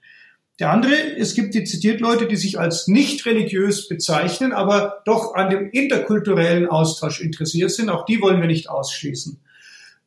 Der 0.63 0.71
andere, 0.71 0.95
es 1.19 1.35
gibt 1.35 1.57
dezidiert 1.57 2.01
Leute, 2.01 2.29
die 2.29 2.37
sich 2.37 2.57
als 2.57 2.87
nicht 2.87 3.27
religiös 3.27 3.89
bezeichnen, 3.89 4.53
aber 4.53 5.03
doch 5.05 5.35
an 5.35 5.51
dem 5.51 5.69
interkulturellen 5.71 6.69
Austausch 6.69 7.21
interessiert 7.21 7.73
sind. 7.73 7.91
Auch 7.91 8.05
die 8.05 8.23
wollen 8.23 8.41
wir 8.41 8.47
nicht 8.47 8.71
ausschließen. 8.71 9.41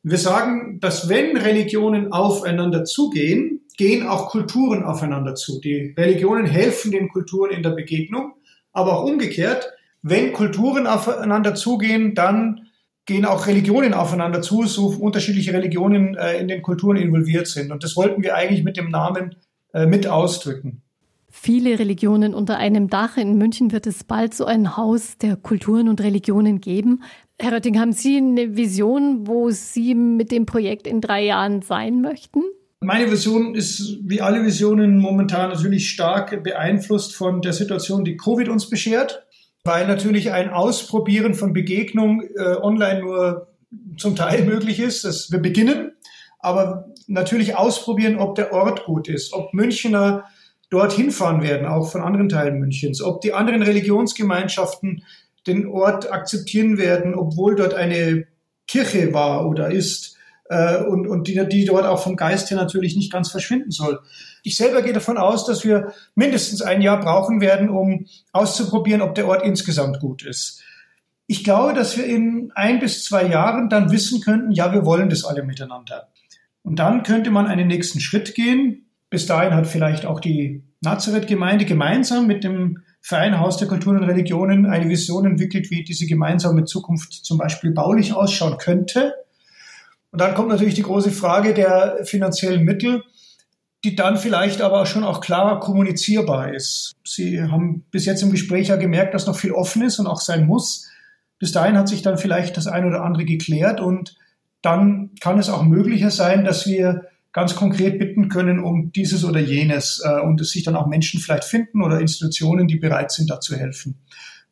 Wir 0.02 0.16
sagen, 0.16 0.80
dass 0.80 1.10
wenn 1.10 1.36
Religionen 1.36 2.10
aufeinander 2.10 2.86
zugehen, 2.86 3.66
gehen 3.76 4.06
auch 4.08 4.30
Kulturen 4.30 4.82
aufeinander 4.82 5.34
zu. 5.34 5.60
Die 5.60 5.92
Religionen 5.94 6.46
helfen 6.46 6.90
den 6.90 7.10
Kulturen 7.10 7.50
in 7.50 7.62
der 7.62 7.72
Begegnung, 7.72 8.32
aber 8.72 8.96
auch 8.96 9.04
umgekehrt, 9.04 9.74
wenn 10.00 10.32
Kulturen 10.32 10.86
aufeinander 10.86 11.54
zugehen, 11.54 12.14
dann 12.14 12.68
gehen 13.04 13.26
auch 13.26 13.46
Religionen 13.46 13.92
aufeinander 13.92 14.40
zu, 14.40 14.64
so 14.64 14.86
unterschiedliche 14.86 15.52
Religionen 15.52 16.14
äh, 16.14 16.40
in 16.40 16.48
den 16.48 16.62
Kulturen 16.62 16.96
involviert 16.96 17.46
sind. 17.46 17.70
Und 17.70 17.84
das 17.84 17.94
wollten 17.94 18.22
wir 18.22 18.34
eigentlich 18.34 18.64
mit 18.64 18.78
dem 18.78 18.88
Namen 18.88 19.36
mit 19.84 20.06
ausdrücken. 20.06 20.80
Viele 21.28 21.78
Religionen 21.78 22.32
unter 22.34 22.56
einem 22.56 22.88
Dach. 22.88 23.18
In 23.18 23.36
München 23.36 23.70
wird 23.70 23.86
es 23.86 24.04
bald 24.04 24.32
so 24.32 24.46
ein 24.46 24.78
Haus 24.78 25.18
der 25.18 25.36
Kulturen 25.36 25.88
und 25.88 26.00
Religionen 26.00 26.62
geben. 26.62 27.02
Herr 27.38 27.52
Rötting, 27.52 27.78
haben 27.78 27.92
Sie 27.92 28.16
eine 28.16 28.56
Vision, 28.56 29.26
wo 29.26 29.50
Sie 29.50 29.94
mit 29.94 30.32
dem 30.32 30.46
Projekt 30.46 30.86
in 30.86 31.02
drei 31.02 31.24
Jahren 31.24 31.60
sein 31.60 32.00
möchten? 32.00 32.40
Meine 32.80 33.10
Vision 33.10 33.54
ist 33.54 33.98
wie 34.02 34.22
alle 34.22 34.44
Visionen 34.44 34.98
momentan 34.98 35.50
natürlich 35.50 35.90
stark 35.90 36.42
beeinflusst 36.42 37.14
von 37.14 37.42
der 37.42 37.52
Situation, 37.52 38.04
die 38.04 38.16
Covid 38.16 38.48
uns 38.48 38.70
beschert, 38.70 39.26
weil 39.64 39.86
natürlich 39.86 40.32
ein 40.32 40.50
Ausprobieren 40.50 41.34
von 41.34 41.52
Begegnung 41.52 42.22
äh, 42.22 42.56
online 42.62 43.00
nur 43.00 43.48
zum 43.98 44.16
Teil 44.16 44.44
möglich 44.44 44.80
ist. 44.80 45.04
Dass 45.04 45.30
wir 45.30 45.40
beginnen, 45.40 45.92
aber 46.46 46.86
natürlich 47.08 47.56
ausprobieren, 47.56 48.20
ob 48.20 48.36
der 48.36 48.52
Ort 48.52 48.84
gut 48.84 49.08
ist, 49.08 49.32
ob 49.32 49.52
Münchner 49.52 50.26
dorthin 50.70 51.10
fahren 51.10 51.42
werden, 51.42 51.66
auch 51.66 51.90
von 51.90 52.02
anderen 52.02 52.28
Teilen 52.28 52.60
Münchens, 52.60 53.02
ob 53.02 53.20
die 53.20 53.32
anderen 53.32 53.62
Religionsgemeinschaften 53.62 55.02
den 55.48 55.66
Ort 55.66 56.12
akzeptieren 56.12 56.78
werden, 56.78 57.16
obwohl 57.16 57.56
dort 57.56 57.74
eine 57.74 58.28
Kirche 58.68 59.12
war 59.12 59.48
oder 59.48 59.72
ist 59.72 60.16
äh, 60.48 60.84
und, 60.84 61.08
und 61.08 61.26
die, 61.26 61.44
die 61.48 61.64
dort 61.64 61.84
auch 61.84 62.00
vom 62.00 62.14
Geist 62.14 62.48
her 62.50 62.56
natürlich 62.56 62.94
nicht 62.94 63.12
ganz 63.12 63.28
verschwinden 63.28 63.72
soll. 63.72 63.98
Ich 64.44 64.56
selber 64.56 64.82
gehe 64.82 64.92
davon 64.92 65.18
aus, 65.18 65.46
dass 65.46 65.64
wir 65.64 65.94
mindestens 66.14 66.62
ein 66.62 66.80
Jahr 66.80 67.00
brauchen 67.00 67.40
werden, 67.40 67.70
um 67.70 68.06
auszuprobieren, 68.32 69.02
ob 69.02 69.16
der 69.16 69.26
Ort 69.26 69.44
insgesamt 69.44 69.98
gut 69.98 70.24
ist. 70.24 70.62
Ich 71.26 71.42
glaube, 71.42 71.74
dass 71.74 71.96
wir 71.96 72.06
in 72.06 72.52
ein 72.54 72.78
bis 72.78 73.04
zwei 73.04 73.26
Jahren 73.26 73.68
dann 73.68 73.90
wissen 73.90 74.20
könnten, 74.20 74.52
ja, 74.52 74.72
wir 74.72 74.84
wollen 74.84 75.10
das 75.10 75.24
alle 75.24 75.42
miteinander. 75.42 76.06
Und 76.66 76.80
dann 76.80 77.04
könnte 77.04 77.30
man 77.30 77.46
einen 77.46 77.68
nächsten 77.68 78.00
Schritt 78.00 78.34
gehen. 78.34 78.90
Bis 79.08 79.26
dahin 79.26 79.54
hat 79.54 79.68
vielleicht 79.68 80.04
auch 80.04 80.18
die 80.18 80.64
Nazareth-Gemeinde 80.80 81.64
gemeinsam 81.64 82.26
mit 82.26 82.42
dem 82.42 82.82
Verein 83.00 83.38
Haus 83.38 83.56
der 83.56 83.68
Kulturen 83.68 83.98
und 83.98 84.02
Religionen 84.02 84.66
eine 84.66 84.88
Vision 84.88 85.26
entwickelt, 85.26 85.70
wie 85.70 85.84
diese 85.84 86.06
gemeinsame 86.06 86.64
Zukunft 86.64 87.12
zum 87.12 87.38
Beispiel 87.38 87.70
baulich 87.70 88.14
ausschauen 88.14 88.58
könnte. 88.58 89.14
Und 90.10 90.20
dann 90.20 90.34
kommt 90.34 90.48
natürlich 90.48 90.74
die 90.74 90.82
große 90.82 91.12
Frage 91.12 91.54
der 91.54 92.00
finanziellen 92.02 92.64
Mittel, 92.64 93.04
die 93.84 93.94
dann 93.94 94.16
vielleicht 94.16 94.60
aber 94.60 94.86
schon 94.86 95.04
auch 95.04 95.20
klarer 95.20 95.60
kommunizierbar 95.60 96.52
ist. 96.52 96.94
Sie 97.04 97.40
haben 97.40 97.84
bis 97.92 98.06
jetzt 98.06 98.24
im 98.24 98.32
Gespräch 98.32 98.68
ja 98.68 98.76
gemerkt, 98.76 99.14
dass 99.14 99.28
noch 99.28 99.38
viel 99.38 99.52
offen 99.52 99.82
ist 99.82 100.00
und 100.00 100.08
auch 100.08 100.20
sein 100.20 100.46
muss. 100.46 100.90
Bis 101.38 101.52
dahin 101.52 101.78
hat 101.78 101.86
sich 101.86 102.02
dann 102.02 102.18
vielleicht 102.18 102.56
das 102.56 102.66
ein 102.66 102.84
oder 102.84 103.04
andere 103.04 103.24
geklärt 103.24 103.80
und 103.80 104.16
dann 104.66 105.10
kann 105.20 105.38
es 105.38 105.48
auch 105.48 105.62
möglicher 105.62 106.10
sein, 106.10 106.44
dass 106.44 106.66
wir 106.66 107.06
ganz 107.32 107.54
konkret 107.54 108.00
bitten 108.00 108.28
können 108.28 108.58
um 108.58 108.90
dieses 108.92 109.24
oder 109.24 109.38
jenes 109.38 110.02
äh, 110.04 110.20
und 110.20 110.40
es 110.40 110.50
sich 110.50 110.64
dann 110.64 110.74
auch 110.74 110.88
Menschen 110.88 111.20
vielleicht 111.20 111.44
finden 111.44 111.82
oder 111.82 112.00
Institutionen, 112.00 112.66
die 112.66 112.76
bereit 112.76 113.12
sind, 113.12 113.30
da 113.30 113.40
zu 113.40 113.56
helfen. 113.56 113.94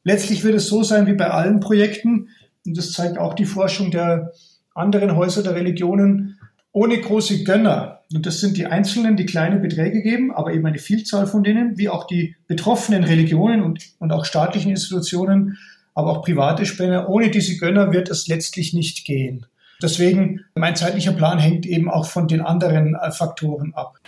Letztlich 0.05 0.45
wird 0.45 0.55
es 0.55 0.69
so 0.69 0.85
sein 0.85 1.07
wie 1.07 1.15
bei 1.15 1.31
allen 1.31 1.59
Projekten, 1.59 2.29
und 2.65 2.77
das 2.77 2.93
zeigt 2.93 3.19
auch 3.19 3.35
die 3.35 3.45
Forschung 3.45 3.91
der 3.91 4.33
anderen 4.75 5.17
Häuser 5.17 5.43
der 5.43 5.57
Religionen, 5.57 6.39
ohne 6.71 7.01
große 7.01 7.43
Gönner, 7.43 8.03
und 8.13 8.27
das 8.27 8.41
sind 8.41 8.57
die 8.57 8.67
Einzelnen, 8.67 9.17
die 9.17 9.27
kleine 9.27 9.59
Beträge 9.59 10.03
geben, 10.03 10.33
aber 10.33 10.53
eben 10.53 10.67
eine 10.67 10.79
Vielzahl 10.79 11.27
von 11.27 11.43
denen, 11.43 11.77
wie 11.77 11.89
auch 11.89 12.07
die 12.07 12.37
betroffenen 12.47 13.03
Religionen 13.03 13.63
und, 13.63 13.81
und 13.99 14.13
auch 14.13 14.25
staatlichen 14.25 14.71
Institutionen, 14.71 15.59
aber 15.95 16.11
auch 16.11 16.25
private 16.25 16.67
Spender, 16.67 17.09
ohne 17.09 17.31
diese 17.31 17.57
Gönner 17.57 17.93
wird 17.93 18.11
es 18.11 18.29
letztlich 18.29 18.75
nicht 18.75 19.05
gehen. 19.05 19.47
Deswegen, 19.85 20.41
mein 20.55 20.77
zeitlicher 20.77 21.13
Plan 21.13 21.39
hängt 21.39 21.67
eben 21.67 21.91
auch 21.91 22.07
von 22.07 22.27
den 22.27 22.41
anderen 22.41 22.95
äh, 22.95 23.11
Faktoren 23.11 23.75
ab. 23.75 23.99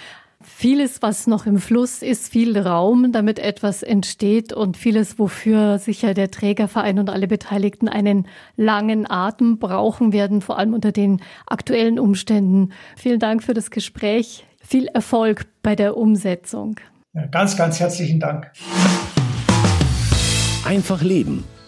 Vieles, 0.41 1.03
was 1.03 1.27
noch 1.27 1.45
im 1.45 1.59
Fluss 1.59 2.01
ist, 2.01 2.33
viel 2.33 2.57
Raum, 2.57 3.13
damit 3.13 3.39
etwas 3.39 3.83
entsteht 3.83 4.55
und 4.55 4.79
vieles, 4.79 5.19
wofür 5.19 5.79
sicher 5.79 6.15
der 6.15 6.31
Trägerverein 6.31 6.99
und 6.99 7.11
alle 7.11 7.27
Beteiligten 7.27 7.91
einen 7.91 8.27
langen 8.57 9.11
Atem 9.11 9.59
brauchen 9.59 10.15
werden, 10.15 10.41
vor 10.41 10.59
allem 10.59 10.73
unter 10.73 10.93
den 10.93 11.21
aktuellen 11.47 11.99
Umständen. 11.99 12.71
Vielen 12.97 13.19
Dank 13.21 13.43
für 13.43 13.53
das 13.53 13.71
Gespräch. 13.71 14.47
Viel 14.63 14.87
Erfolg 14.87 15.45
bei 15.63 15.77
der 15.77 15.99
Umsetzung. 15.99 16.77
Ja, 17.13 17.27
ganz, 17.27 17.55
ganz 17.59 17.81
herzlichen 17.81 18.19
Dank. 18.19 18.51
Einfach 20.65 21.03
leben 21.03 21.45